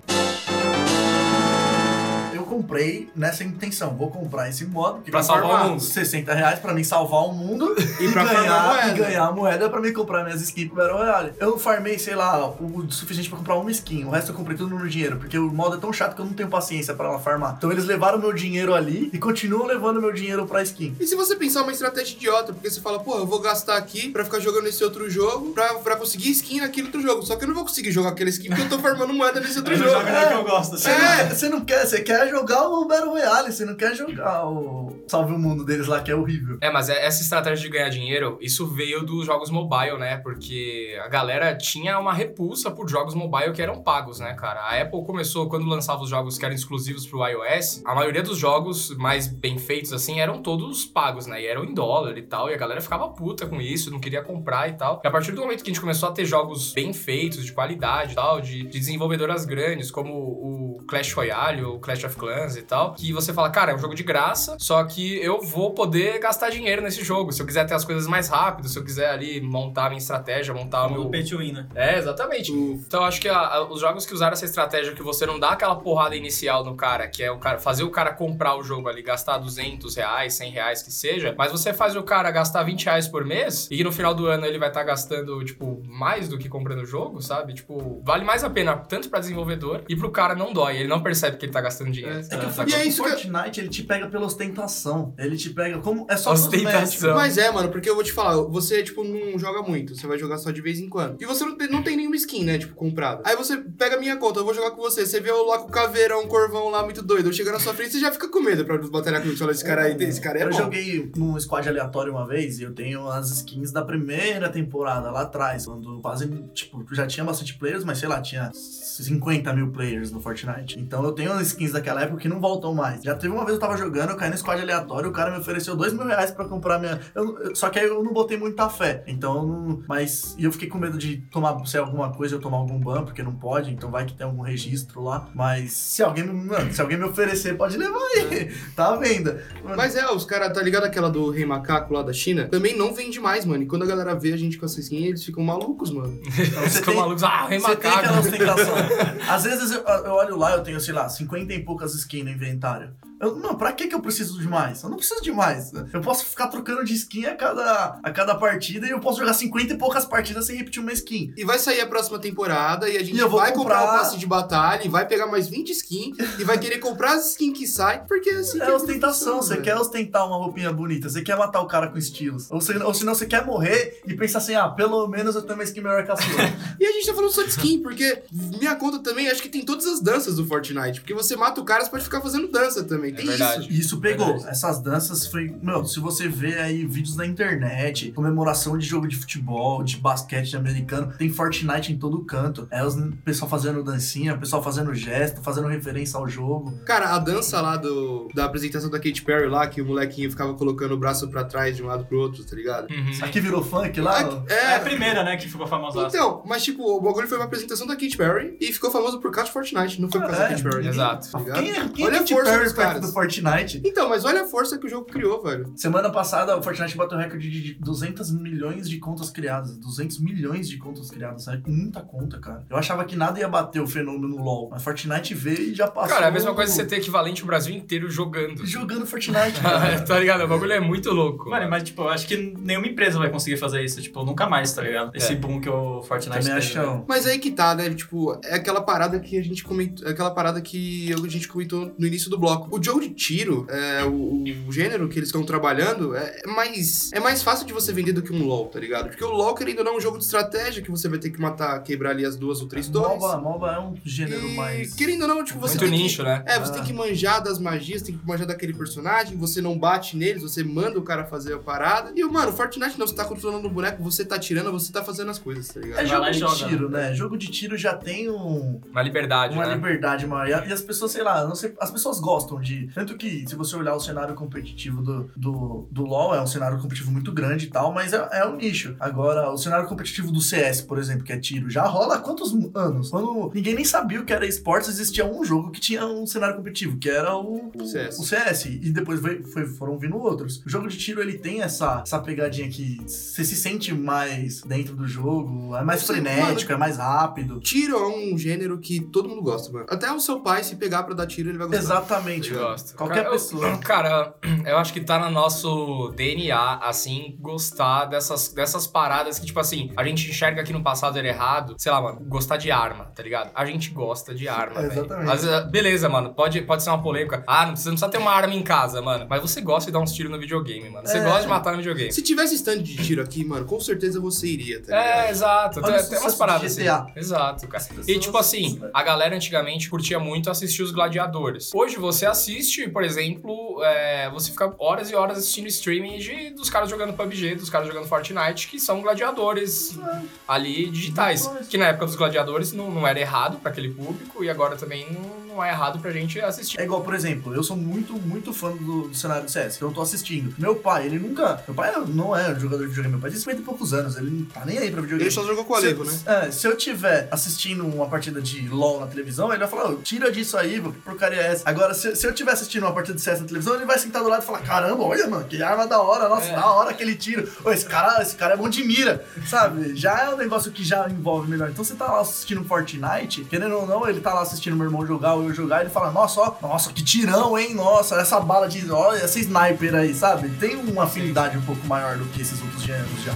Eu 2.57 2.63
comprei 2.63 3.11
nessa 3.15 3.45
intenção. 3.45 3.95
Vou 3.97 4.11
comprar 4.11 4.49
esse 4.49 4.65
modo. 4.65 5.03
que 5.03 5.11
Pra 5.11 5.23
salvar 5.23 5.49
farmar 5.49 5.67
o 5.67 5.71
mundo. 5.73 5.81
60 5.83 6.33
reais 6.35 6.59
pra 6.59 6.73
mim 6.73 6.83
salvar 6.83 7.25
o 7.25 7.33
mundo 7.33 7.75
e, 8.01 8.09
pra 8.11 8.25
ganhar, 8.25 8.67
moeda. 8.69 8.89
e 8.89 8.95
ganhar 8.95 9.25
a 9.27 9.33
moeda 9.33 9.69
pra 9.69 9.81
mim 9.81 9.93
comprar 9.93 10.25
minhas 10.25 10.41
skins 10.41 10.67
pro 10.69 10.77
Battle 10.77 10.97
Royale. 10.99 11.33
Eu 11.39 11.59
farmei, 11.59 11.99
sei 11.99 12.15
lá, 12.15 12.49
o 12.49 12.87
suficiente 12.91 13.29
pra 13.29 13.39
comprar 13.39 13.57
uma 13.57 13.71
skin. 13.71 14.05
O 14.05 14.11
resto 14.11 14.31
eu 14.33 14.35
comprei 14.35 14.57
tudo 14.57 14.75
no 14.75 14.89
dinheiro. 14.89 15.19
Porque 15.19 15.39
o 15.39 15.53
modo 15.53 15.77
é 15.77 15.79
tão 15.81 15.93
chato 15.93 16.15
que 16.15 16.21
eu 16.21 16.25
não 16.25 16.33
tenho 16.33 16.49
paciência 16.49 16.95
pra 16.95 17.11
lá 17.11 17.19
farmar. 17.19 17.55
Então 17.59 17.71
eles 17.71 17.85
levaram 17.85 18.19
meu 18.19 18.33
dinheiro 18.33 18.75
ali 18.75 19.11
e 19.13 19.19
continuam 19.19 19.67
levando 19.67 20.01
meu 20.01 20.13
dinheiro 20.13 20.47
pra 20.47 20.63
skin. 20.63 20.97
E 20.99 21.07
se 21.07 21.15
você 21.15 21.37
pensar 21.37 21.63
uma 21.63 21.73
estratégia 21.73 22.17
idiota, 22.17 22.53
porque 22.55 22.71
você 22.71 22.81
fala, 22.81 22.99
pô, 23.01 23.19
eu 23.19 23.27
vou 23.27 23.41
gastar 23.41 23.77
aqui 23.77 24.09
pra 24.09 24.25
ficar 24.25 24.41
jogando 24.41 24.67
esse 24.67 24.83
outro 24.83 25.11
jogo, 25.11 25.53
pra, 25.53 25.75
pra 25.75 25.97
conseguir 25.97 26.31
skin 26.31 26.61
naquele 26.61 26.87
outro 26.87 27.03
jogo. 27.03 27.23
Só 27.23 27.37
que 27.37 27.45
eu 27.45 27.49
não 27.49 27.55
vou 27.55 27.65
conseguir 27.65 27.93
jogar 27.93 28.11
aquele 28.11 28.31
skin 28.31 28.49
porque 28.49 28.63
eu 28.63 28.69
tô 28.69 28.79
farmando 28.79 29.13
moeda 29.13 29.41
nesse 29.41 29.59
outro 29.59 29.75
Eu 29.75 29.79
jogo. 29.79 29.91
jogo 29.91 30.05
no 30.11 30.29
que 30.29 30.35
eu 30.35 30.45
gosto. 30.45 30.79
Você. 30.79 30.89
É. 30.89 31.25
não, 31.25 31.35
você 31.35 31.49
não 31.49 31.61
quer, 31.65 31.87
você 31.87 32.01
quer 32.01 32.29
jogar 32.31 32.46
jogar 32.47 32.69
o 32.69 32.87
Battle 32.87 33.11
Royale, 33.11 33.53
você 33.53 33.65
não 33.65 33.75
quer 33.75 33.95
jogar 33.95 34.47
o 34.47 35.05
Salve 35.09 35.35
o 35.35 35.39
Mundo 35.39 35.65
deles 35.65 35.87
lá, 35.87 36.01
que 36.01 36.11
é 36.11 36.15
horrível. 36.15 36.59
É, 36.61 36.71
mas 36.71 36.89
é- 36.89 37.05
essa 37.05 37.23
estratégia 37.23 37.65
de 37.65 37.69
ganhar 37.69 37.89
dinheiro, 37.89 38.39
isso 38.41 38.67
veio 38.67 39.05
dos 39.05 39.27
jogos 39.27 39.51
mobile, 39.51 39.99
né? 39.99 40.17
Porque 40.19 40.99
a 41.05 41.09
galera 41.09 41.57
tinha 41.57 41.99
uma 41.99 42.13
repulsa 42.13 42.71
por 42.71 42.89
jogos 42.89 43.15
mobile 43.15 43.53
que 43.53 43.63
eram 43.63 43.83
pagos, 43.83 44.21
né, 44.21 44.35
cara? 44.35 44.61
A 44.61 44.81
Apple 44.81 45.05
começou, 45.05 45.49
quando 45.49 45.67
lançava 45.67 46.03
os 46.03 46.11
jogos 46.11 46.39
que 46.39 46.45
eram 46.45 46.55
exclusivos 46.55 47.07
pro 47.07 47.27
iOS, 47.27 47.83
a 47.85 47.95
maioria 47.95 48.23
dos 48.23 48.39
jogos 48.39 48.97
mais 48.97 49.27
bem 49.27 49.59
feitos, 49.59 49.93
assim, 49.93 50.21
eram 50.21 50.41
todos 50.43 50.85
pagos, 50.85 51.27
né? 51.27 51.43
E 51.43 51.47
eram 51.47 51.65
em 51.65 51.75
dólar 51.75 52.17
e 52.17 52.23
tal, 52.23 52.51
e 52.51 52.55
a 52.55 52.57
galera 52.57 52.81
ficava 52.81 53.09
puta 53.09 53.47
com 53.47 53.61
isso, 53.61 53.91
não 53.91 54.01
queria 54.01 54.23
comprar 54.23 54.69
e 54.69 54.73
tal. 54.75 55.01
E 55.05 55.07
a 55.09 55.11
partir 55.11 55.33
do 55.33 55.41
momento 55.41 55.63
que 55.63 55.71
a 55.71 55.73
gente 55.73 55.81
começou 55.81 56.09
a 56.09 56.13
ter 56.13 56.25
jogos 56.25 56.73
bem 56.73 56.93
feitos, 56.93 57.45
de 57.45 57.53
qualidade 57.53 58.13
e 58.13 58.15
tal, 58.15 58.41
de, 58.41 58.63
de 58.65 58.79
desenvolvedoras 58.79 59.45
grandes, 59.45 59.91
como 59.91 60.13
o 60.13 60.85
Clash 60.89 61.13
Royale, 61.13 61.65
o 61.65 61.79
Clash 61.79 62.05
of 62.05 62.17
Clans 62.17 62.36
e 62.57 62.63
tal, 62.63 62.95
que 62.95 63.13
você 63.13 63.33
fala, 63.33 63.51
cara, 63.51 63.73
é 63.73 63.75
um 63.75 63.79
jogo 63.79 63.95
de 63.95 64.03
graça, 64.03 64.57
só 64.59 64.83
que 64.85 65.17
eu 65.23 65.41
vou 65.41 65.73
poder 65.73 66.19
gastar 66.19 66.51
dinheiro 66.51 66.83
nesse 66.83 67.03
jogo. 67.03 67.33
Se 67.33 67.41
eu 67.43 67.47
quiser 67.47 67.65
ter 67.67 67.75
as 67.75 67.85
coisas 67.85 68.07
mais 68.07 68.29
rápido, 68.29 68.69
se 68.69 68.79
eu 68.79 68.85
quiser 68.85 69.11
ali 69.11 69.41
montar 69.41 69.87
a 69.87 69.89
minha 69.89 69.99
estratégia, 69.99 70.53
montar 70.55 70.87
o 70.87 70.91
meu. 70.93 71.03
O 71.03 71.11
pay 71.11 71.25
to 71.25 71.39
win, 71.39 71.53
né? 71.53 71.67
É, 71.75 71.99
exatamente. 71.99 72.53
Então 72.53 73.01
eu 73.01 73.07
acho 73.07 73.21
que 73.21 73.29
a- 73.29 73.39
a- 73.39 73.63
os 73.71 73.81
jogos 73.81 74.05
que 74.07 74.13
usaram 74.15 74.33
essa 74.33 74.45
estratégia 74.45 74.93
que 74.93 75.03
você 75.03 75.25
não 75.27 75.39
dá 75.39 75.51
aquela 75.51 75.77
porrada 75.77 76.15
inicial 76.17 76.65
no 76.65 76.75
cara, 76.77 77.07
que 77.09 77.23
é 77.23 77.31
o 77.31 77.39
cara 77.39 77.59
fazer 77.59 77.85
o 77.85 77.91
cara 77.91 78.13
comprar 78.13 78.57
o 78.57 78.63
jogo 78.63 78.89
ali, 78.89 79.03
gastar 79.03 79.39
200 79.39 79.95
reais, 79.97 80.35
100 80.35 80.51
reais 80.51 80.83
que 80.83 80.91
seja, 80.93 81.35
mas 81.39 81.51
você 81.53 81.73
faz 81.73 81.97
o 81.97 82.03
cara 82.03 82.31
gastar 82.31 82.63
20 82.63 82.85
reais 82.85 83.09
por 83.09 83.25
mês 83.25 83.69
e 83.71 83.77
que 83.77 83.85
no 83.85 83.93
final 83.93 84.15
do 84.15 84.27
ano 84.27 84.45
ele 84.47 84.59
vai 84.59 84.69
estar 84.69 84.83
gastando, 84.83 85.43
tipo, 85.45 85.83
mais 85.87 86.29
do 86.29 86.39
que 86.39 86.49
comprando 86.49 86.81
o 86.83 86.87
jogo, 86.87 87.21
sabe? 87.23 87.55
Tipo, 87.55 88.03
vale 88.05 88.25
mais 88.25 88.45
a 88.45 88.51
pena 88.51 88.77
tanto 88.77 89.09
pra 89.09 89.19
desenvolvedor 89.21 89.83
e 89.89 89.97
pro 89.97 90.11
cara 90.11 90.35
não 90.35 90.53
dói, 90.53 90.77
ele 90.77 90.89
não 90.89 91.03
percebe 91.03 91.37
que 91.37 91.45
ele 91.47 91.53
tá 91.53 91.61
gastando 91.61 91.91
dinheiro. 91.91 92.19
É. 92.26 92.26
É 92.31 92.37
que 92.39 92.45
o 92.45 92.49
E 92.49 92.49
é 92.49 92.53
Fortnite, 92.53 92.89
isso 92.89 93.03
que 93.03 93.09
eu- 93.09 93.13
Fortnite, 93.19 93.61
ele 93.61 93.69
te 93.69 93.83
pega 93.83 94.07
pela 94.09 94.27
ostentação. 94.27 95.15
Ele 95.19 95.37
te 95.37 95.51
pega 95.51 95.79
como. 95.79 96.07
É 96.09 96.17
só 96.17 96.33
Ostentação. 96.33 97.15
Mas 97.15 97.39
é, 97.39 97.51
mano, 97.51 97.69
porque 97.71 97.89
eu 97.89 97.95
vou 97.95 98.05
te 98.05 98.13
falar, 98.13 98.37
você, 98.43 98.83
tipo, 98.83 99.05
não 99.05 99.39
joga 99.39 99.63
muito, 99.63 99.95
você 99.95 100.07
vai 100.07 100.19
jogar 100.19 100.39
só 100.39 100.51
de 100.51 100.61
vez 100.61 100.79
em 100.81 100.89
quando. 100.89 101.21
E 101.21 101.27
você 101.27 101.45
não 101.45 101.57
tem, 101.57 101.69
não 101.69 101.83
tem 101.83 101.97
nenhuma 101.97 102.17
skin, 102.17 102.45
né, 102.45 102.59
tipo, 102.59 102.75
comprada. 102.75 103.23
Aí 103.25 103.37
você 103.37 103.57
pega 103.57 103.97
a 103.97 104.01
minha 104.01 104.17
conta, 104.17 104.41
eu 104.41 104.45
vou 104.45 104.55
jogar 104.55 104.71
com 104.73 104.81
você, 104.83 105.05
você 105.07 105.21
vê 105.21 105.31
eu 105.31 105.45
lá 105.47 105.59
com 105.59 105.69
o 105.69 105.71
caveirão, 105.71 106.23
um 106.25 106.29
corvão 106.29 106.69
lá 106.71 106.83
muito 106.83 107.03
doido, 107.03 107.29
eu 107.29 107.33
chego 107.33 107.51
na 107.51 107.59
sua 107.61 107.75
frente, 107.75 107.93
você 107.93 108.01
já 108.01 108.11
fica 108.13 108.29
com 108.29 108.41
medo 108.41 108.65
pra 108.65 108.79
batalhar 108.79 109.21
comigo, 109.21 109.37
você 109.37 109.45
fala, 109.45 109.53
esse 109.53 109.65
cara 109.65 109.83
aí, 109.83 109.97
esse 110.01 110.21
cara 110.21 110.39
é 110.39 110.45
eu 110.45 110.51
bom. 110.51 110.57
joguei 110.57 111.11
num 111.17 111.39
squad 111.41 111.69
aleatório 111.69 112.13
uma 112.13 112.27
vez 112.27 112.59
e 112.59 112.63
eu 112.63 112.73
tenho 112.75 113.09
as 113.09 113.31
skins 113.31 113.71
da 113.73 113.83
primeira 113.85 114.49
temporada 114.49 115.11
lá 115.11 115.23
atrás, 115.23 115.67
quando 115.67 116.01
quase, 116.01 116.27
tipo, 116.55 116.85
já 116.95 117.07
tinha 117.07 117.25
bastante 117.25 117.55
players, 117.59 117.85
mas 117.85 117.99
sei 117.99 118.09
lá, 118.09 118.21
tinha 118.21 118.51
50 118.53 119.53
mil 119.53 119.71
players 119.71 120.11
no 120.11 120.21
Fortnite. 120.21 120.79
Então 120.79 121.05
eu 121.05 121.13
tenho 121.13 121.33
as 121.33 121.49
skins 121.49 121.73
daquela 121.73 122.03
época 122.03 122.16
que 122.17 122.29
não 122.29 122.41
voltam 122.41 122.75
mais. 122.75 123.03
Já 123.03 123.15
teve 123.15 123.33
uma 123.33 123.45
vez 123.45 123.55
eu 123.57 123.61
tava 123.61 123.77
jogando, 123.77 124.11
eu 124.11 124.17
caí 124.17 124.31
no 124.31 124.37
squad 124.39 124.61
aleatório, 124.61 125.09
o 125.11 125.13
cara 125.13 125.31
me 125.31 125.39
ofereceu 125.39 125.77
2 125.77 125.93
mil 125.93 126.07
reais 126.07 126.31
pra 126.31 126.45
comprar 126.47 126.79
minha. 126.79 127.01
eu- 127.15 127.39
eu- 127.41 127.55
só 127.57 127.69
que 127.69 127.79
aí 127.79 127.87
eu 127.87 128.03
não 128.03 128.13
botei 128.13 128.37
muita 128.37 128.69
fé. 128.69 129.03
Então, 129.07 129.37
eu 129.37 129.43
não- 129.47 129.83
mas. 129.89 130.35
E 130.39 130.45
eu 130.45 130.53
fiquei 130.53 130.69
com 130.69 130.79
medo 130.79 130.99
de 130.99 131.19
tomar, 131.31 131.57
se 131.67 131.77
é 131.77 131.81
alguma 131.81 132.13
coisa, 132.13 132.35
eu 132.35 132.41
tomar 132.41 132.59
algum 132.59 132.79
ban, 132.79 133.05
porque 133.05 133.23
não 133.23 133.35
pode, 133.35 133.71
então 133.73 133.91
vai 133.91 134.05
que 134.05 134.15
tem 134.15 134.27
algum 134.27 134.43
registro 134.43 135.03
lá. 135.03 135.29
Mas 135.35 135.73
se 135.73 136.03
alguém, 136.03 136.25
mano, 136.25 136.73
se 136.73 136.81
alguém 136.81 136.97
me 136.99 137.05
oferecer, 137.05 137.57
pode 137.57 137.77
levar 137.77 137.99
aí. 137.99 138.51
Tá 138.77 138.93
à 138.93 138.97
venda. 138.97 139.43
Mano, 139.63 139.77
Mas 139.77 139.97
é, 139.97 140.07
os 140.11 140.25
caras, 140.25 140.53
tá 140.53 140.63
ligado 140.63 140.85
aquela 140.85 141.09
do 141.11 141.31
Rei 141.31 141.45
Macaco 141.47 141.93
lá 141.95 142.03
da 142.03 142.13
China? 142.13 142.47
Também 142.49 142.77
não 142.77 142.95
vende 142.95 143.19
mais, 143.21 143.45
mano. 143.45 143.63
E 143.63 143.67
quando 143.67 143.83
a 143.83 143.87
galera 143.87 144.15
vê 144.15 144.33
a 144.33 144.37
gente 144.37 144.59
com 144.59 144.67
essa 144.67 144.79
skin, 144.81 145.05
eles 145.07 145.25
ficam 145.25 145.43
malucos, 145.43 145.91
mano. 145.91 146.19
então, 146.23 146.37
Eles 146.63 146.73
você 146.73 146.79
ficam 146.79 146.93
tem, 146.95 147.03
malucos, 147.03 147.23
ah, 147.23 147.47
rei 147.47 147.59
Você 147.59 147.77
tem 147.77 147.91
aquela 147.91 148.17
macaco. 148.17 148.27
ostentação. 148.29 148.75
Às 149.29 149.45
vezes 149.45 149.73
eu, 149.73 149.81
eu 149.83 150.13
olho 150.13 150.37
lá, 150.37 150.53
eu 150.53 150.63
tenho, 150.63 150.81
sei 150.81 150.93
lá, 150.95 151.09
50 151.09 151.53
e 151.55 151.63
poucas 151.65 151.95
skins 151.95 152.06
no 152.23 152.31
inventário. 152.31 152.95
Eu, 153.21 153.37
não, 153.37 153.55
pra 153.55 153.73
que 153.73 153.87
que 153.87 153.95
eu 153.95 154.01
preciso 154.01 154.39
de 154.39 154.47
mais? 154.49 154.83
Eu 154.83 154.91
não 154.91 154.97
preciso 154.97 155.23
de 155.23 155.33
mais. 155.33 155.73
Eu 155.93 156.01
posso 156.01 156.25
ficar 156.25 156.49
trocando 156.49 156.85
de 156.85 156.95
skin 156.95 157.27
a 157.27 157.35
cada, 157.35 157.99
a 158.03 158.11
cada 158.11 158.35
partida 158.35 158.87
e 158.87 158.91
eu 158.91 159.01
posso 159.01 159.19
jogar 159.19 159.35
50 159.35 159.75
e 159.75 159.79
poucas 159.79 160.05
partidas 160.05 160.47
sem 160.47 160.57
repetir 160.57 160.83
uma 160.83 160.93
skin. 160.93 161.33
E 161.37 161.45
vai 161.45 161.59
sair 161.59 161.81
a 161.81 161.87
próxima 161.87 162.19
temporada 162.19 162.89
e 162.89 162.97
a 162.97 163.03
gente 163.03 163.17
E 163.19 163.21
vai 163.21 163.53
comprar... 163.53 163.81
comprar 163.81 163.85
o 163.85 163.99
passe 163.99 164.19
de 164.19 164.27
batalha 164.27 164.85
e 164.85 164.89
vai 164.89 165.07
pegar 165.07 165.27
mais 165.27 165.49
20 165.49 165.71
skins 165.71 166.17
e 166.39 166.45
vai 166.45 166.59
querer 166.59 166.79
comprar 166.79 167.15
as 167.15 167.31
skins 167.31 167.57
que 167.57 167.67
saem, 167.67 168.01
porque 168.07 168.31
assim. 168.31 168.61
É 168.61 168.67
que 168.67 168.71
ostentação, 168.73 169.37
você 169.43 169.57
quer 169.59 169.77
ostentar 169.77 170.27
uma 170.27 170.37
roupinha 170.37 170.73
bonita, 170.73 171.09
você 171.09 171.23
quer 171.23 171.37
matar 171.37 171.61
o 171.61 171.67
cara 171.67 171.89
com 171.89 171.99
estilos. 171.99 172.51
Ou, 172.51 172.61
se, 172.61 172.77
ou 172.77 172.95
senão 172.95 173.15
você 173.15 173.27
quer 173.27 173.45
morrer 173.45 174.03
e 174.07 174.15
pensar 174.15 174.39
assim, 174.39 174.55
ah, 174.55 174.69
pelo 174.69 175.07
menos 175.09 175.35
eu 175.35 175.43
tenho 175.43 175.55
uma 175.55 175.65
skin 175.65 175.81
melhor 175.81 176.05
que 176.05 176.11
a 176.13 176.17
sua. 176.17 176.27
E 176.79 176.85
a 176.85 176.93
gente 176.93 177.07
tá 177.07 177.15
falando 177.15 177.33
só 177.33 177.43
de 177.43 177.49
skin, 177.51 177.81
porque 177.83 178.23
minha 178.59 178.75
conta 178.77 178.99
também 178.99 179.29
acho 179.29 179.41
que 179.41 179.49
tem 179.49 179.65
todas 179.65 179.87
as 179.87 180.01
danças 180.01 180.37
do 180.37 180.47
Fortnite. 180.47 181.01
Porque 181.01 181.15
você 181.15 181.35
mata 181.35 181.61
o 181.61 181.65
cara, 181.65 181.83
você 181.85 181.91
pode 181.91 182.05
ficar 182.05 182.21
fazendo 182.21 182.49
dança 182.49 182.85
também. 182.85 183.06
É 183.11 183.15
tem 183.15 183.27
verdade. 183.27 183.61
isso. 183.63 183.73
Isso 183.73 184.01
pegou. 184.01 184.27
Verdade. 184.27 184.49
Essas 184.51 184.81
danças 184.83 185.27
foi. 185.27 185.55
Meu, 185.63 185.85
se 185.85 186.01
você 186.01 186.29
vê 186.29 186.59
aí 186.59 186.85
vídeos 186.87 187.17
na 187.17 187.27
internet, 187.27 188.13
comemoração 188.13 188.77
de 188.79 188.87
jogo 188.87 189.07
de 189.09 189.17
futebol, 189.17 189.83
de 189.83 189.97
basquete 189.97 190.51
de 190.51 190.57
americano, 190.57 191.13
tem 191.19 191.29
Fortnite 191.31 191.93
em 191.93 191.99
todo 191.99 192.25
canto. 192.25 192.67
É 192.71 192.85
o 192.85 193.13
pessoal 193.25 193.51
fazendo 193.51 193.83
dancinha, 193.83 194.35
o 194.35 194.39
pessoal 194.39 194.63
fazendo 194.63 194.95
gesto, 194.95 195.43
fazendo 195.43 195.69
referência 195.69 196.19
ao 196.19 196.29
jogo. 196.29 196.79
Cara, 196.85 197.15
a 197.15 197.19
dança 197.19 197.61
lá 197.61 197.77
do, 197.77 198.29
da 198.35 198.45
apresentação 198.45 198.91
da 198.91 198.99
Katy 198.99 199.23
Perry 199.23 199.49
lá, 199.49 199.67
que 199.67 199.81
o 199.81 199.87
molequinho 199.87 200.31
ficava 200.31 200.55
colocando 200.55 200.93
o 200.93 200.97
braço 200.97 201.29
pra 201.29 201.45
trás 201.45 201.77
de 201.77 201.83
um 201.83 201.87
lado 201.87 202.05
pro 202.07 202.19
outro, 202.19 202.45
tá 202.45 202.55
ligado? 202.57 202.89
Uhum. 202.91 203.11
Aqui 203.23 203.41
virou 203.41 203.63
funk 203.63 204.01
lá. 204.01 204.25
ó. 204.27 204.43
É 204.53 204.67
a 204.67 204.71
É. 204.73 204.79
primeira, 204.79 205.23
né, 205.25 205.37
que 205.37 205.49
ficou 205.49 205.67
famosa. 205.67 206.07
Então, 206.07 206.43
mas 206.47 206.63
tipo, 206.63 206.83
o 206.83 207.01
bagulho 207.01 207.27
foi 207.29 207.39
uma 207.39 207.45
apresentação 207.47 207.87
da 207.87 207.95
Katy 207.95 208.17
Perry 208.17 208.57
e 208.61 208.73
ficou 208.73 208.91
famoso 208.91 209.19
por 209.21 209.31
causa 209.31 209.49
de 209.49 209.53
Fortnite, 209.53 210.01
não 210.01 210.11
foi 210.11 210.21
por 210.21 210.29
causa 210.29 210.43
É, 210.43 210.49
da 210.49 210.51
Katy 210.55 210.63
Perry. 210.63 210.87
exato. 210.89 211.31
Tá? 211.31 211.41
Quem 211.55 211.71
é, 211.71 211.89
quem 211.89 212.05
Olha 212.05 212.13
é 212.15 212.17
a 212.17 212.19
Katy 212.21 212.35
força 212.35 212.51
Perry 212.51 212.65
dos 212.65 212.73
caras. 212.97 213.09
do 213.09 213.13
Fortnite? 213.15 213.81
Então, 213.85 214.09
mas 214.09 214.25
olha 214.25 214.43
a 214.43 214.47
força 214.47 214.79
que 214.79 214.87
o 214.87 214.89
jogo 214.89 215.07
criou, 215.07 215.43
velho. 215.43 215.73
Semana 215.77 216.11
passada, 216.11 216.57
o 216.57 216.63
Fortnite 216.63 216.97
bateu 216.97 217.17
o 217.19 217.21
recorde 217.21 217.51
de 217.51 217.75
200 217.75 218.31
milhões 218.33 218.89
de 218.89 218.99
contas 218.99 219.31
criadas. 219.31 219.77
200 219.79 220.19
milhões 220.21 220.69
de 220.69 220.77
contas 220.79 221.11
criadas. 221.11 221.47
É 221.49 221.61
muita 221.67 222.01
conta, 222.01 222.39
cara. 222.39 222.65
Eu 222.69 222.77
achava 222.77 223.05
que 223.05 223.17
nada 223.17 223.39
ia 223.39 223.49
bater 223.49 223.81
o 223.81 223.87
fenômeno 223.87 224.37
LoL. 224.37 224.69
Mas 224.71 224.83
Fortnite 224.83 225.35
veio 225.35 225.61
e 225.71 225.75
já 225.75 225.87
passou. 225.89 226.11
Cara, 226.15 226.27
é 226.27 226.29
a 226.29 226.33
mesma 226.33 226.55
coisa 226.55 226.73
você 226.73 226.85
ter 226.85 226.97
equivalente 226.97 227.43
o 227.43 227.47
Brasil 227.47 227.75
inteiro 227.75 228.11
jogando. 228.11 228.65
Jogando 228.67 229.07
Fortnite, 229.07 229.61
cara. 229.63 230.01
tá 230.03 230.19
ligado? 230.19 230.45
O 230.45 230.49
bagulho 230.49 230.73
é 230.73 230.81
muito 230.81 231.11
louco. 231.13 231.51
Mano, 231.51 231.69
mas 231.71 231.83
tipo, 231.85 232.03
eu 232.03 232.09
acho 232.09 232.27
que 232.27 232.37
nenhuma 232.59 232.87
empresa 232.87 233.19
vai 233.19 233.31
conseguir 233.31 233.57
fazer 233.57 233.83
isso. 233.85 234.01
Tipo, 234.01 234.25
nunca 234.25 234.47
mais, 234.49 234.73
tá 234.73 234.83
ligado? 234.83 235.15
Esse 235.15 235.33
É. 235.33 235.37
boom 235.37 235.61
que 235.61 235.69
o 235.69 236.03
Fortnite 236.03 236.31
Também 236.39 236.45
teve. 236.47 236.59
acham. 236.79 237.05
Mas 237.09 237.27
aí 237.27 237.39
que 237.39 237.51
tá, 237.51 237.75
né? 237.75 237.91
Tipo, 237.91 238.39
é 238.45 238.55
aquela 238.57 238.81
parada 238.81 239.19
que 239.21 239.39
a 239.39 239.43
gente 239.43 239.63
comentou. 239.65 240.07
É 240.07 240.11
aquela 240.11 240.31
parada 240.31 240.61
que 240.61 241.13
a 241.13 241.29
gente 241.29 241.49
comentou 241.49 241.95
no 241.99 242.07
início 242.07 242.31
do 242.31 242.39
bloco. 242.39 242.69
O 242.75 242.79
jogo 242.87 243.01
de 243.01 243.11
tiro, 243.11 243.67
é, 243.69 244.05
o, 244.05 244.45
o 244.69 244.73
gênero 244.73 245.09
que 245.09 245.19
eles 245.19 245.29
estão 245.29 245.43
trabalhando, 245.45 246.15
é 246.17 246.43
mais, 246.47 247.11
é 247.13 247.21
mais 247.21 247.43
fácil 247.43 247.67
de 247.67 247.73
você 247.73 247.93
vender 247.93 248.13
do 248.13 248.23
que 248.23 248.33
um 248.33 248.45
LOL, 248.45 248.69
tá 248.69 248.79
ligado? 248.81 249.09
Porque 249.09 249.25
o 249.25 249.31
LOL, 249.31 249.55
querendo 249.55 249.79
ou 249.81 249.85
não, 249.85 249.93
é 249.95 249.97
um 249.97 250.01
jogo 250.01 250.19
de 250.19 250.25
estratégia 250.25 250.83
que 250.83 250.91
você 250.91 251.09
vai 251.09 251.19
ter 251.19 251.31
que 251.31 251.41
matar, 251.41 251.83
quebrar 251.83 252.11
ali 252.11 252.25
as 252.25 252.37
duas 252.37 252.61
ou 252.61 252.69
três 252.69 252.89
torres. 252.89 253.21
MOBA, 253.21 253.39
MOBA 253.39 253.73
é 253.73 253.81
um 253.81 253.95
gênero 254.05 254.47
E, 254.47 254.55
mais. 254.57 254.95
querendo 254.95 255.23
ou 255.23 255.29
não, 255.29 255.45
tipo, 255.45 255.59
você 255.61 255.79
muito 255.79 255.91
tem 255.91 256.03
nicho, 256.03 256.19
que, 256.23 256.29
né? 256.29 256.43
É, 256.47 256.59
você 256.59 256.71
Ah. 256.73 256.75
tem 256.77 256.85
que 256.85 256.93
manjar 256.93 257.43
das 257.43 257.59
magias, 257.59 258.03
tem 258.03 258.17
que 258.17 258.27
manjar 258.27 258.47
daquele 258.47 258.73
personagem, 258.75 259.37
você 259.37 259.61
não 259.61 259.79
bate 259.79 260.17
neles, 260.17 260.43
você 260.43 260.63
manda 260.63 260.99
o 260.99 261.03
cara 261.03 261.25
fazer 261.25 261.55
a 261.55 261.59
parada. 261.59 262.13
E, 262.15 262.23
mano, 262.25 262.53
Fortnite 262.53 262.99
não, 262.99 263.07
você 263.07 263.15
tá 263.15 263.25
controlando 263.25 263.67
o 263.67 263.71
boneco, 263.71 264.03
você 264.03 264.25
tá 264.25 264.39
tirando, 264.39 264.71
você 264.73 264.93
tá 264.93 265.03
fazendo 265.03 265.31
as 265.31 265.39
coisas, 265.39 265.69
tá 265.69 265.81
ligado? 265.81 266.01
É 266.01 266.07
jogo 266.07 266.31
de 266.31 266.39
joga, 266.39 266.55
tiro, 266.55 266.89
né? 266.91 267.15
Jogo 267.15 267.37
de 267.37 267.49
tiro 267.49 267.77
já 267.77 267.95
tem 267.95 268.31
um, 268.31 268.81
Uma 268.91 269.03
liberdade, 269.03 269.55
uma 269.55 269.67
né? 269.67 269.75
liberdade 269.75 270.27
maior. 270.27 270.65
E 270.67 270.71
E 270.71 270.73
as 270.73 270.83
pessoas, 270.83 271.13
sei 271.13 271.23
lá, 271.23 271.45
não 271.47 271.55
sei, 271.55 271.73
as 271.81 271.91
pessoas 271.91 272.21
gostam 272.21 272.61
de. 272.61 272.76
Tanto 272.95 273.17
que, 273.17 273.45
se 273.49 273.55
você 273.55 273.77
olhar 273.77 273.95
o 273.95 274.01
cenário 274.01 274.35
competitivo 274.35 275.03
do, 275.03 275.31
do, 275.37 275.89
do 275.91 276.03
LoL, 276.05 276.35
é 276.35 276.41
um 276.43 276.47
cenário 276.47 276.79
competitivo 276.79 277.11
muito 277.13 277.33
grande 277.33 277.67
e 277.67 277.69
tal, 277.71 277.93
mas 277.93 278.13
é, 278.13 278.29
é 278.33 278.47
um 278.47 278.57
nicho. 278.57 278.95
Agora, 279.01 279.51
o 279.51 279.57
cenário 279.59 279.87
competitivo 279.89 280.31
do 280.33 280.41
CS, 280.41 280.81
por 280.83 280.99
exemplo, 280.99 281.25
que 281.25 281.33
é 281.33 281.39
tiro, 281.39 281.69
já 281.71 281.85
rola 281.87 282.17
há 282.17 282.19
quantos 282.19 282.53
anos? 282.75 283.11
Quando 283.11 283.51
ninguém 283.55 283.75
nem 283.75 283.85
sabia 283.85 284.21
o 284.21 284.25
que 284.25 284.33
era 284.33 284.47
esportes, 284.47 284.89
existia 284.89 285.25
um 285.27 285.45
jogo 285.45 285.71
que 285.71 285.81
tinha 285.81 286.05
um 286.07 286.27
cenário 286.27 286.57
competitivo, 286.57 286.97
que 286.99 287.09
era 287.09 287.35
o, 287.37 287.71
o, 287.75 287.87
CS. 287.87 288.19
o 288.19 288.25
CS. 288.25 288.65
E 288.67 288.91
depois 288.91 289.21
foi, 289.21 289.43
foi- 289.43 289.67
foram 289.67 289.99
vindo 289.99 290.17
outros. 290.17 290.63
O 290.65 290.69
jogo 290.71 290.89
de 290.89 290.97
tiro, 290.97 291.21
ele 291.21 291.39
tem 291.39 291.63
essa, 291.63 292.03
essa 292.05 292.19
pegadinha 292.19 292.69
que 292.69 292.97
você 293.07 293.45
se 293.45 293.57
sente 293.57 293.93
mais 293.95 294.63
dentro 294.63 294.95
do 294.95 295.07
jogo, 295.07 295.75
é 295.77 295.83
mais 295.83 296.01
Sim, 296.01 296.07
frenético, 296.09 296.73
é 296.73 296.77
mais 296.77 296.97
rápido. 296.97 297.61
Tiro 297.61 297.97
é 297.97 298.07
um 298.33 298.39
gênero 298.39 298.79
que 298.79 299.01
todo 299.01 299.29
mundo 299.29 299.43
gosta, 299.43 299.73
mano. 299.73 299.87
Até 299.89 300.11
o 300.13 300.21
seu 300.21 300.41
pai, 300.41 300.63
se 300.65 300.77
pegar 300.77 301.03
pra 301.03 301.15
dar 301.15 301.27
tiro, 301.27 301.49
ele 301.51 301.59
vai 301.59 301.67
gostar. 301.67 301.83
Exatamente, 301.83 302.51
Legal. 302.53 302.66
Gosto. 302.71 302.97
Qualquer 302.97 303.15
Cara, 303.17 303.27
eu- 303.29 303.33
pessoa. 303.33 303.79
cara, 303.85 304.35
eu 304.65 304.77
acho 304.79 304.93
que 304.93 305.01
tá 305.01 305.19
no 305.19 305.31
nosso 305.31 306.13
DNA, 306.17 306.79
assim, 306.83 307.37
gostar 307.41 308.07
dessas, 308.07 308.49
dessas 308.53 308.87
paradas 308.87 309.39
que, 309.39 309.47
tipo 309.47 309.59
assim, 309.61 309.93
a 309.97 310.05
gente 310.05 310.29
enxerga 310.31 310.63
que 310.65 310.73
no 310.73 310.83
passado 310.83 311.19
era 311.19 311.29
errado. 311.29 311.75
Sei 311.79 311.91
lá, 311.91 312.01
mano, 312.01 312.21
gostar 312.27 312.57
de 312.57 312.71
arma, 312.71 313.07
tá 313.07 313.23
ligado? 313.23 313.51
A 313.55 313.65
gente 313.65 313.91
gosta 313.91 314.35
de 314.35 314.49
arma, 314.49 314.81
É, 314.83 314.87
exatamente. 314.87 315.31
Vezes, 315.31 315.71
Beleza, 315.71 316.09
mano, 316.09 316.35
pode, 316.35 316.61
pode 316.63 316.83
ser 316.83 316.91
uma 316.91 317.03
polêmica. 317.03 317.43
Ah, 317.47 317.65
não 317.67 317.73
precisa, 317.73 317.91
não 317.91 317.97
precisa 317.97 318.11
ter 318.11 318.19
uma 318.19 318.33
arma 318.33 318.55
em 318.55 318.63
casa, 318.63 319.01
mano. 319.03 319.27
Mas 319.29 319.41
você 319.43 319.61
gosta 319.61 319.91
de 319.91 319.93
dar 319.93 320.01
uns 320.01 320.13
tiros 320.13 320.31
no 320.31 320.39
videogame, 320.39 320.89
mano. 320.91 321.07
Você 321.07 321.19
É. 321.19 321.23
gosta 321.25 321.43
de 321.43 321.49
matar 321.49 321.73
no 321.73 321.79
videogame. 321.79 322.13
Se 322.13 322.23
tivesse 322.23 322.55
stand 322.57 322.83
de 322.83 322.97
tiro 322.97 323.23
aqui, 323.23 323.45
mano, 323.45 323.65
com 323.67 323.79
certeza 323.81 324.21
você 324.21 324.47
iria, 324.49 324.81
tá 324.81 324.87
ligado? 324.87 325.27
É, 325.27 325.31
exato. 325.31 325.81
Olha 325.83 325.99
Tem, 325.99 326.09
tem 326.11 326.19
umas 326.19 326.35
paradas 326.35 326.73
assim. 326.79 326.87
Exato, 327.17 327.67
cara. 327.69 327.85
E 328.07 328.19
tipo 328.19 328.37
assim, 328.39 328.81
a 328.93 329.03
galera 329.03 329.35
antigamente 329.37 329.89
curtia 329.91 330.19
muito 330.19 330.51
assistir 330.51 330.83
os 330.83 330.91
gladiadores. 330.91 331.71
Hoje 331.75 331.97
você 331.97 332.27
assiste, 332.27 332.56
por 332.93 333.05
exemplo, 333.05 333.83
é, 333.85 334.31
você 334.31 334.51
fica 334.51 334.75
horas 334.79 335.11
e 335.11 335.15
horas 335.15 335.39
assistindo 335.39 335.67
streaming 335.67 336.19
de, 336.19 336.51
dos 336.51 336.71
caras 336.71 336.91
jogando 336.91 337.13
PUBG, 337.15 337.55
dos 337.55 337.71
caras 337.71 337.87
jogando 337.87 338.07
Fortnite, 338.07 338.69
que 338.69 338.81
são 338.81 339.01
gladiadores 339.01 339.99
ali 340.47 340.89
digitais. 340.91 341.47
Que 341.69 341.79
na 341.79 341.87
época 341.87 342.07
dos 342.07 342.17
gladiadores 342.17 342.73
não, 342.73 342.91
não 342.91 343.07
era 343.07 343.19
errado 343.21 343.59
pra 343.59 343.71
aquele 343.71 343.91
público 343.91 344.43
e 344.45 344.51
agora 344.51 344.77
também 344.77 345.07
não, 345.13 345.46
não 345.57 345.65
é 345.65 345.71
errado 345.71 345.99
pra 345.99 346.11
gente 346.11 346.39
assistir. 346.41 346.79
É 346.79 346.85
igual, 346.85 347.01
por 347.01 347.15
exemplo, 347.15 347.55
eu 347.55 347.63
sou 347.63 347.77
muito, 347.77 348.13
muito 348.15 348.53
fã 348.53 348.71
do, 348.73 349.09
do 349.09 349.15
cenário 349.15 349.45
do 349.45 349.51
CS, 349.51 349.79
que 349.79 349.83
eu 349.83 349.91
tô 349.91 350.03
assistindo. 350.03 350.55
Meu 350.59 350.77
pai, 350.77 351.07
ele 351.07 351.19
nunca. 351.19 351.63
Meu 351.67 351.75
pai 351.75 351.93
não 352.09 352.37
é 352.37 352.55
jogador 352.59 352.83
de 352.83 352.89
videogame, 352.89 353.09
meu 353.13 353.21
pai 353.21 353.31
tem 353.31 353.39
50 353.39 353.61
e 353.61 353.65
poucos 353.65 353.95
anos, 353.95 354.17
ele 354.17 354.31
não 354.31 354.45
tá 354.45 354.65
nem 354.67 354.79
aí 354.79 354.91
pra 354.91 355.01
videogame. 355.01 355.23
Ele 355.23 355.31
só 355.31 355.45
jogou 355.45 355.65
com 355.65 355.73
o 355.73 355.77
Alevo, 355.77 356.05
se, 356.05 356.25
né? 356.29 356.47
É, 356.47 356.51
se 356.51 356.67
eu 356.67 356.77
tiver 356.77 357.29
assistindo 357.31 357.87
uma 357.87 358.07
partida 358.07 358.41
de 358.41 358.69
LoL 358.69 359.01
na 359.01 359.07
televisão, 359.07 359.49
ele 359.51 359.59
vai 359.59 359.69
falar, 359.69 359.91
"Ô, 359.91 359.97
tira 359.97 360.31
disso 360.31 360.57
aí, 360.59 360.81
que 360.81 360.93
porcaria 361.01 361.41
é 361.41 361.47
essa? 361.53 361.69
Agora, 361.69 361.95
se, 361.95 362.15
se 362.15 362.27
eu 362.27 362.35
tiver 362.35 362.53
assistindo 362.53 362.83
uma 362.85 362.93
partida 362.93 363.17
de 363.17 363.23
CS 363.23 363.41
na 363.41 363.47
televisão, 363.47 363.75
ele 363.75 363.87
vai 363.87 363.99
sentar 363.99 364.23
do 364.23 364.29
lado 364.29 364.43
e 364.43 364.47
falar, 364.47 364.61
caramba, 364.61 365.03
olha, 365.03 365.27
mano, 365.27 365.45
que 365.47 365.63
arma 365.63 365.87
da 365.87 366.01
hora, 366.01 366.29
nossa, 366.29 366.49
É. 366.49 366.55
da 366.57 366.67
hora 366.71 366.91
aquele 366.91 367.15
tiro. 367.15 367.49
Ô, 367.65 367.71
esse 367.71 367.87
cara, 367.87 368.21
esse 368.23 368.37
cara 368.37 368.55
é 368.55 368.57
bom 368.57 368.69
de 368.69 368.85
mira, 368.85 369.25
sabe? 369.49 369.97
Já 369.97 370.25
é 370.25 370.35
um 370.35 370.37
negócio 370.37 370.71
que 370.71 370.85
já 370.85 371.09
envolve 371.09 371.49
melhor. 371.49 371.71
Então 371.71 371.83
você 371.85 371.95
tá 371.95 372.07
lá 372.07 372.21
assistindo 372.21 372.63
Fortnite, 372.65 373.45
querendo 373.45 373.77
ou 373.77 373.87
não, 373.87 374.07
ele 374.09 374.21
tá 374.21 374.35
lá 374.35 374.43
assistindo 374.43 374.77
meu 374.77 374.87
irmão 374.87 375.07
jogar 375.07 375.35
ou 375.35 375.46
jogar, 375.55 375.81
ele 375.81 375.91
fala, 375.91 376.11
nossa, 376.11 376.41
ó, 376.41 376.55
nossa, 376.63 376.93
que 376.93 377.03
tirão, 377.03 377.59
hein? 377.59 377.75
Nossa, 377.75 378.17
essa 378.17 378.41
bala 378.41 378.69
de. 378.69 378.91
Olha, 378.91 379.19
essa 379.19 379.39
sniper 379.39 379.95
aí, 379.95 380.15
sabe? 380.15 380.49
Tem 380.51 380.77
uma 380.77 381.05
afinidade 381.05 381.57
um 381.57 381.63
pouco 381.63 381.87
maior 381.87 382.17
do 382.17 382.25
que 382.27 382.43
esses 382.43 382.61
outros 382.61 382.83
gêneros 382.83 383.23
já. 383.25 383.35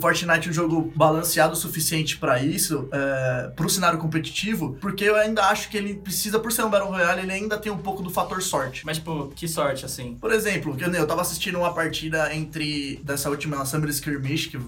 Fortnite 0.00 0.48
um 0.48 0.52
jogo 0.52 0.92
balanceado 0.94 1.52
o 1.52 1.56
suficiente 1.56 2.16
pra 2.16 2.42
isso, 2.42 2.88
é, 2.92 3.50
pro 3.54 3.68
cenário 3.68 3.98
competitivo, 3.98 4.76
porque 4.80 5.04
eu 5.04 5.16
ainda 5.16 5.44
acho 5.46 5.68
que 5.68 5.76
ele 5.76 5.94
precisa, 5.94 6.38
por 6.38 6.52
ser 6.52 6.64
um 6.64 6.70
Battle 6.70 6.90
Royale, 6.90 7.22
ele 7.22 7.32
ainda 7.32 7.58
tem 7.58 7.70
um 7.72 7.78
pouco 7.78 8.02
do 8.02 8.10
fator 8.10 8.42
sorte. 8.42 8.84
Mas, 8.84 8.96
tipo, 8.98 9.32
que 9.34 9.46
sorte, 9.48 9.84
assim. 9.84 10.16
Por 10.20 10.32
exemplo, 10.32 10.76
eu, 10.78 10.92
eu 10.92 11.06
tava 11.06 11.20
assistindo 11.20 11.58
uma 11.58 11.72
partida 11.72 12.34
entre 12.34 13.00
dessa 13.04 13.28
última 13.30 13.64
Summer 13.64 13.88
Skirmish 13.90 14.48
do, 14.52 14.58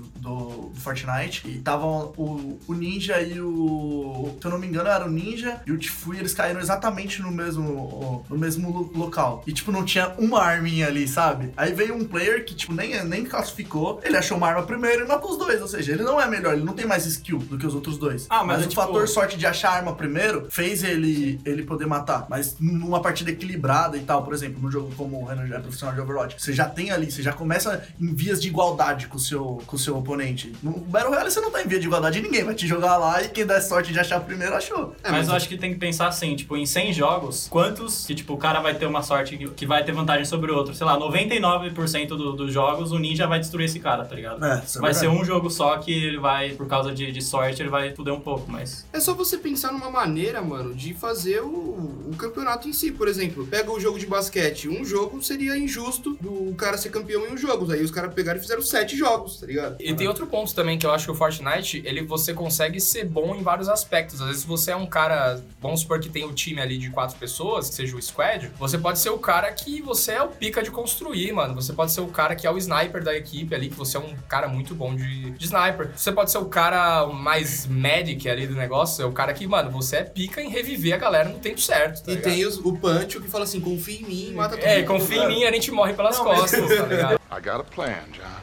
do 0.71 0.73
Fortnite 0.77 1.42
e 1.49 1.59
tava 1.61 1.87
o, 1.87 2.59
o 2.66 2.75
Ninja 2.75 3.21
e 3.21 3.40
o. 3.40 4.37
Se 4.40 4.47
eu 4.47 4.51
não 4.51 4.59
me 4.59 4.66
engano, 4.66 4.88
era 4.88 5.05
o 5.07 5.11
Ninja 5.11 5.61
e 5.66 5.73
o 5.73 5.79
Tifui, 5.79 6.18
eles 6.18 6.35
caíram 6.35 6.61
exatamente 6.61 7.21
no 7.23 7.31
mesmo, 7.31 8.25
no 8.29 8.38
mesmo 8.38 8.71
lo- 8.71 8.92
local. 8.95 9.42
E, 9.47 9.53
tipo, 9.53 9.71
não 9.73 9.85
tinha 9.85 10.09
uma 10.18 10.40
arminha 10.42 10.87
ali, 10.87 11.07
sabe? 11.09 11.51
Aí 11.57 11.73
veio 11.73 11.95
um 11.95 12.05
player 12.05 12.45
que, 12.45 12.55
tipo, 12.55 12.73
nem, 12.73 13.03
nem 13.05 13.25
classificou, 13.25 14.01
ele 14.05 14.16
achou 14.16 14.37
uma 14.37 14.49
arma 14.49 14.62
primeiro 14.62 15.05
e 15.05 15.09
matou 15.22 15.30
os 15.32 15.38
dois. 15.38 15.61
Ou 15.62 15.68
seja, 15.68 15.92
ele 15.92 16.02
não 16.02 16.20
é 16.20 16.26
melhor, 16.28 16.54
ele 16.54 16.64
não 16.64 16.72
tem 16.74 16.87
mais 16.87 17.06
skill 17.06 17.38
do 17.38 17.56
que 17.58 17.66
os 17.66 17.74
outros 17.74 17.96
dois. 17.98 18.26
Ah, 18.28 18.44
mas 18.44 18.62
é 18.62 18.64
o 18.66 18.68
tipo- 18.68 18.80
fator 18.80 19.08
sorte 19.08 19.37
de 19.37 19.46
achar 19.46 19.70
a 19.70 19.74
arma 19.74 19.94
primeiro 19.94 20.46
fez 20.50 20.82
ele, 20.82 21.40
ele 21.44 21.62
poder 21.62 21.87
matar. 21.87 22.26
Mas 22.28 22.56
numa 22.61 23.00
partida 23.00 23.30
equilibrada 23.30 23.96
e 23.96 24.00
tal, 24.00 24.22
por 24.24 24.35
exemplo, 24.35 24.61
num 24.61 24.70
jogo 24.70 24.92
como 24.96 25.20
o 25.22 25.24
Renan 25.24 25.46
já 25.46 25.56
é 25.56 25.61
profissional 25.61 25.94
de 25.94 26.00
Overwatch, 26.00 26.37
você 26.42 26.52
já 26.52 26.66
tem 26.68 26.90
ali, 26.90 27.11
você 27.11 27.22
já 27.22 27.32
começa 27.32 27.82
em 28.00 28.14
vias 28.14 28.40
de 28.40 28.48
igualdade 28.48 29.06
com 29.06 29.16
o 29.16 29.20
seu, 29.20 29.62
com 29.66 29.76
o 29.76 29.78
seu 29.78 29.96
oponente. 29.96 30.52
No 30.62 30.72
Battle 30.72 31.11
Royale 31.11 31.30
você 31.30 31.40
não 31.40 31.50
tá 31.50 31.62
em 31.62 31.66
via 31.68 31.78
de 31.78 31.87
igualdade, 31.87 32.20
ninguém 32.20 32.44
vai 32.44 32.54
te 32.54 32.66
jogar 32.66 32.96
lá 32.96 33.22
e 33.22 33.28
quem 33.28 33.46
der 33.46 33.61
sorte 33.61 33.92
de 33.92 33.98
achar 34.00 34.20
primeiro 34.20 34.54
achou. 34.54 34.94
É, 35.02 35.11
mas 35.11 35.28
eu 35.28 35.35
acho 35.35 35.48
que 35.48 35.56
tem 35.56 35.72
que 35.72 35.78
pensar 35.78 36.08
assim, 36.08 36.35
tipo, 36.35 36.56
em 36.56 36.66
100 36.66 36.92
jogos, 36.92 37.46
quantos 37.48 38.06
que, 38.06 38.14
tipo, 38.14 38.32
o 38.35 38.37
cara 38.37 38.61
vai 38.61 38.74
ter 38.74 38.87
uma 38.87 39.02
sorte 39.02 39.37
que, 39.54 39.66
vai 39.66 39.85
ter 39.85 39.92
vantagem 39.92 40.24
sobre 40.24 40.50
o 40.50 40.56
outro? 40.56 40.74
Sei 40.74 40.85
lá, 40.87 40.96
99% 40.98 42.08
do- 42.16 42.32
dos 42.32 42.52
jogos 42.52 42.92
o 42.92 42.98
ninja 42.98 43.26
vai 43.26 43.38
destruir 43.38 43.66
esse 43.66 43.78
cara, 43.78 44.04
tá 44.04 44.14
ligado? 44.14 44.44
É, 44.44 44.48
é 44.48 44.80
vai 44.80 44.94
ser 44.94 45.00
verdade. 45.00 45.06
Um 45.12 45.25
jogo 45.25 45.51
só 45.51 45.77
que 45.79 45.92
ele 45.92 46.18
vai, 46.18 46.51
por 46.51 46.66
causa 46.66 46.92
de, 46.92 47.11
de 47.12 47.22
sorte, 47.22 47.62
ele 47.62 47.68
vai 47.68 47.94
fuder 47.94 48.14
um 48.14 48.20
pouco, 48.20 48.51
mas... 48.51 48.87
É 48.92 49.01
só 49.01 49.14
você 49.14 49.37
pensar 49.38 49.72
numa 49.72 49.90
maneira, 49.90 50.42
mano, 50.42 50.75
de 50.75 50.94
fazer 50.94 51.42
o, 51.42 51.48
o 51.48 52.14
campeonato 52.16 52.68
em 52.68 52.72
si. 52.72 52.92
Por 52.92 53.09
exemplo, 53.09 53.46
pega 53.46 53.70
o 53.70 53.81
jogo 53.81 53.98
de 53.98 54.07
basquete. 54.07 54.68
Um 54.68 54.85
jogo 54.85 55.22
seria 55.22 55.57
injusto 55.57 56.16
do 56.20 56.55
cara 56.55 56.77
ser 56.77 56.90
campeão 56.90 57.27
em 57.27 57.33
um 57.33 57.37
jogo. 57.37 57.70
Aí 57.72 57.83
os 57.83 57.90
caras 57.90 58.12
pegaram 58.14 58.38
e 58.38 58.42
fizeram 58.42 58.62
sete 58.62 58.96
jogos, 58.96 59.38
tá 59.38 59.46
ligado? 59.46 59.77
E 59.81 59.94
tem 59.94 60.09
outro 60.09 60.27
ponto 60.27 60.55
também 60.55 60.79
que 60.79 60.87
eu 60.87 60.92
acho 60.92 61.07
que 61.07 61.11
o 61.11 61.14
Fortnite, 61.14 61.83
ele 61.85 62.03
você 62.03 62.33
consegue 62.35 62.81
ser 62.81 63.05
bom 63.05 63.35
em 63.35 63.42
vários 63.42 63.68
aspectos. 63.68 64.20
Às 64.20 64.29
vezes 64.29 64.44
você 64.44 64.72
é 64.72 64.77
um 64.77 64.87
cara, 64.87 65.42
vamos 65.61 65.81
supor 65.81 66.01
que 66.01 66.09
tem 66.09 66.25
o 66.25 66.33
time 66.33 66.61
ali 66.61 66.79
de 66.79 66.90
quatro 66.90 67.16
pessoas, 67.16 67.68
que 67.68 67.75
seja 67.75 67.96
o 67.96 68.03
squad, 68.03 68.51
você 68.59 68.79
pode 68.79 68.98
ser 68.98 69.11
o 69.11 69.18
cara 69.18 69.51
que 69.53 69.81
você 69.81 70.12
é 70.12 70.22
o 70.22 70.29
pica 70.29 70.62
de 70.62 70.70
construir, 70.70 71.33
mano. 71.33 71.55
Você 71.55 71.72
pode 71.72 71.92
ser 71.92 72.01
o 72.01 72.09
cara 72.09 72.35
que 72.35 72.46
é 72.46 72.51
o 72.51 72.59
sniper 72.59 73.03
da 73.03 73.16
equipe 73.16 73.55
ali, 73.55 73.68
que 73.68 73.77
você 73.77 73.96
é 73.96 74.01
um 74.01 74.14
cara 74.29 74.48
muito 74.48 74.75
bom 74.75 74.94
de, 74.94 75.02
de 75.03 75.45
sniper. 75.45 75.91
Você 75.97 76.12
pode 76.12 76.31
ser 76.31 76.38
o 76.38 76.47
cara 76.47 77.07
mais 77.07 77.67
medic 77.67 78.29
ali 78.29 78.47
do 78.47 78.55
negócio, 78.55 79.03
é 79.03 79.07
o 79.07 79.12
cara 79.12 79.33
que, 79.35 79.47
mano, 79.47 79.71
você 79.71 79.97
é 79.97 80.05
pica 80.05 80.41
em 80.41 80.49
reviver 80.49 80.95
a 80.95 80.99
galera 80.99 81.29
no 81.29 81.38
tempo 81.38 81.61
certo, 81.61 82.03
tá 82.05 82.12
E 82.12 82.15
ligado? 82.17 82.33
tem 82.33 82.47
os- 82.47 82.59
o 82.59 82.77
Pancho 82.77 83.21
que 83.21 83.29
fala 83.29 83.45
assim: 83.45 83.61
confia 83.61 84.01
em 84.01 84.05
mim, 84.05 84.33
mata 84.35 84.57
todo 84.57 84.65
É, 84.67 84.79
mundo. 84.79 84.87
confia 84.88 85.25
em 85.25 85.29
mim, 85.29 85.45
a 85.45 85.53
gente 85.53 85.71
morre 85.71 85.95
pelas 85.95 86.19
costas, 86.19 86.69
tá 86.69 86.87
ligado? 86.87 87.21
I 87.31 87.41
got 87.41 87.61
a 87.61 87.65
plan, 87.65 87.95
John. 88.12 88.43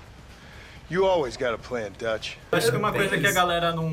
You 0.89 1.05
always 1.05 1.37
got 1.37 1.53
a 1.53 1.57
plan, 1.57 1.91
Dutch. 1.99 2.33
Eu 2.51 2.57
acho 2.57 2.71
que 2.71 2.77
uma 2.77 2.91
coisa 2.91 3.15
que 3.15 3.27
a 3.27 3.31
galera 3.31 3.71
não, 3.71 3.91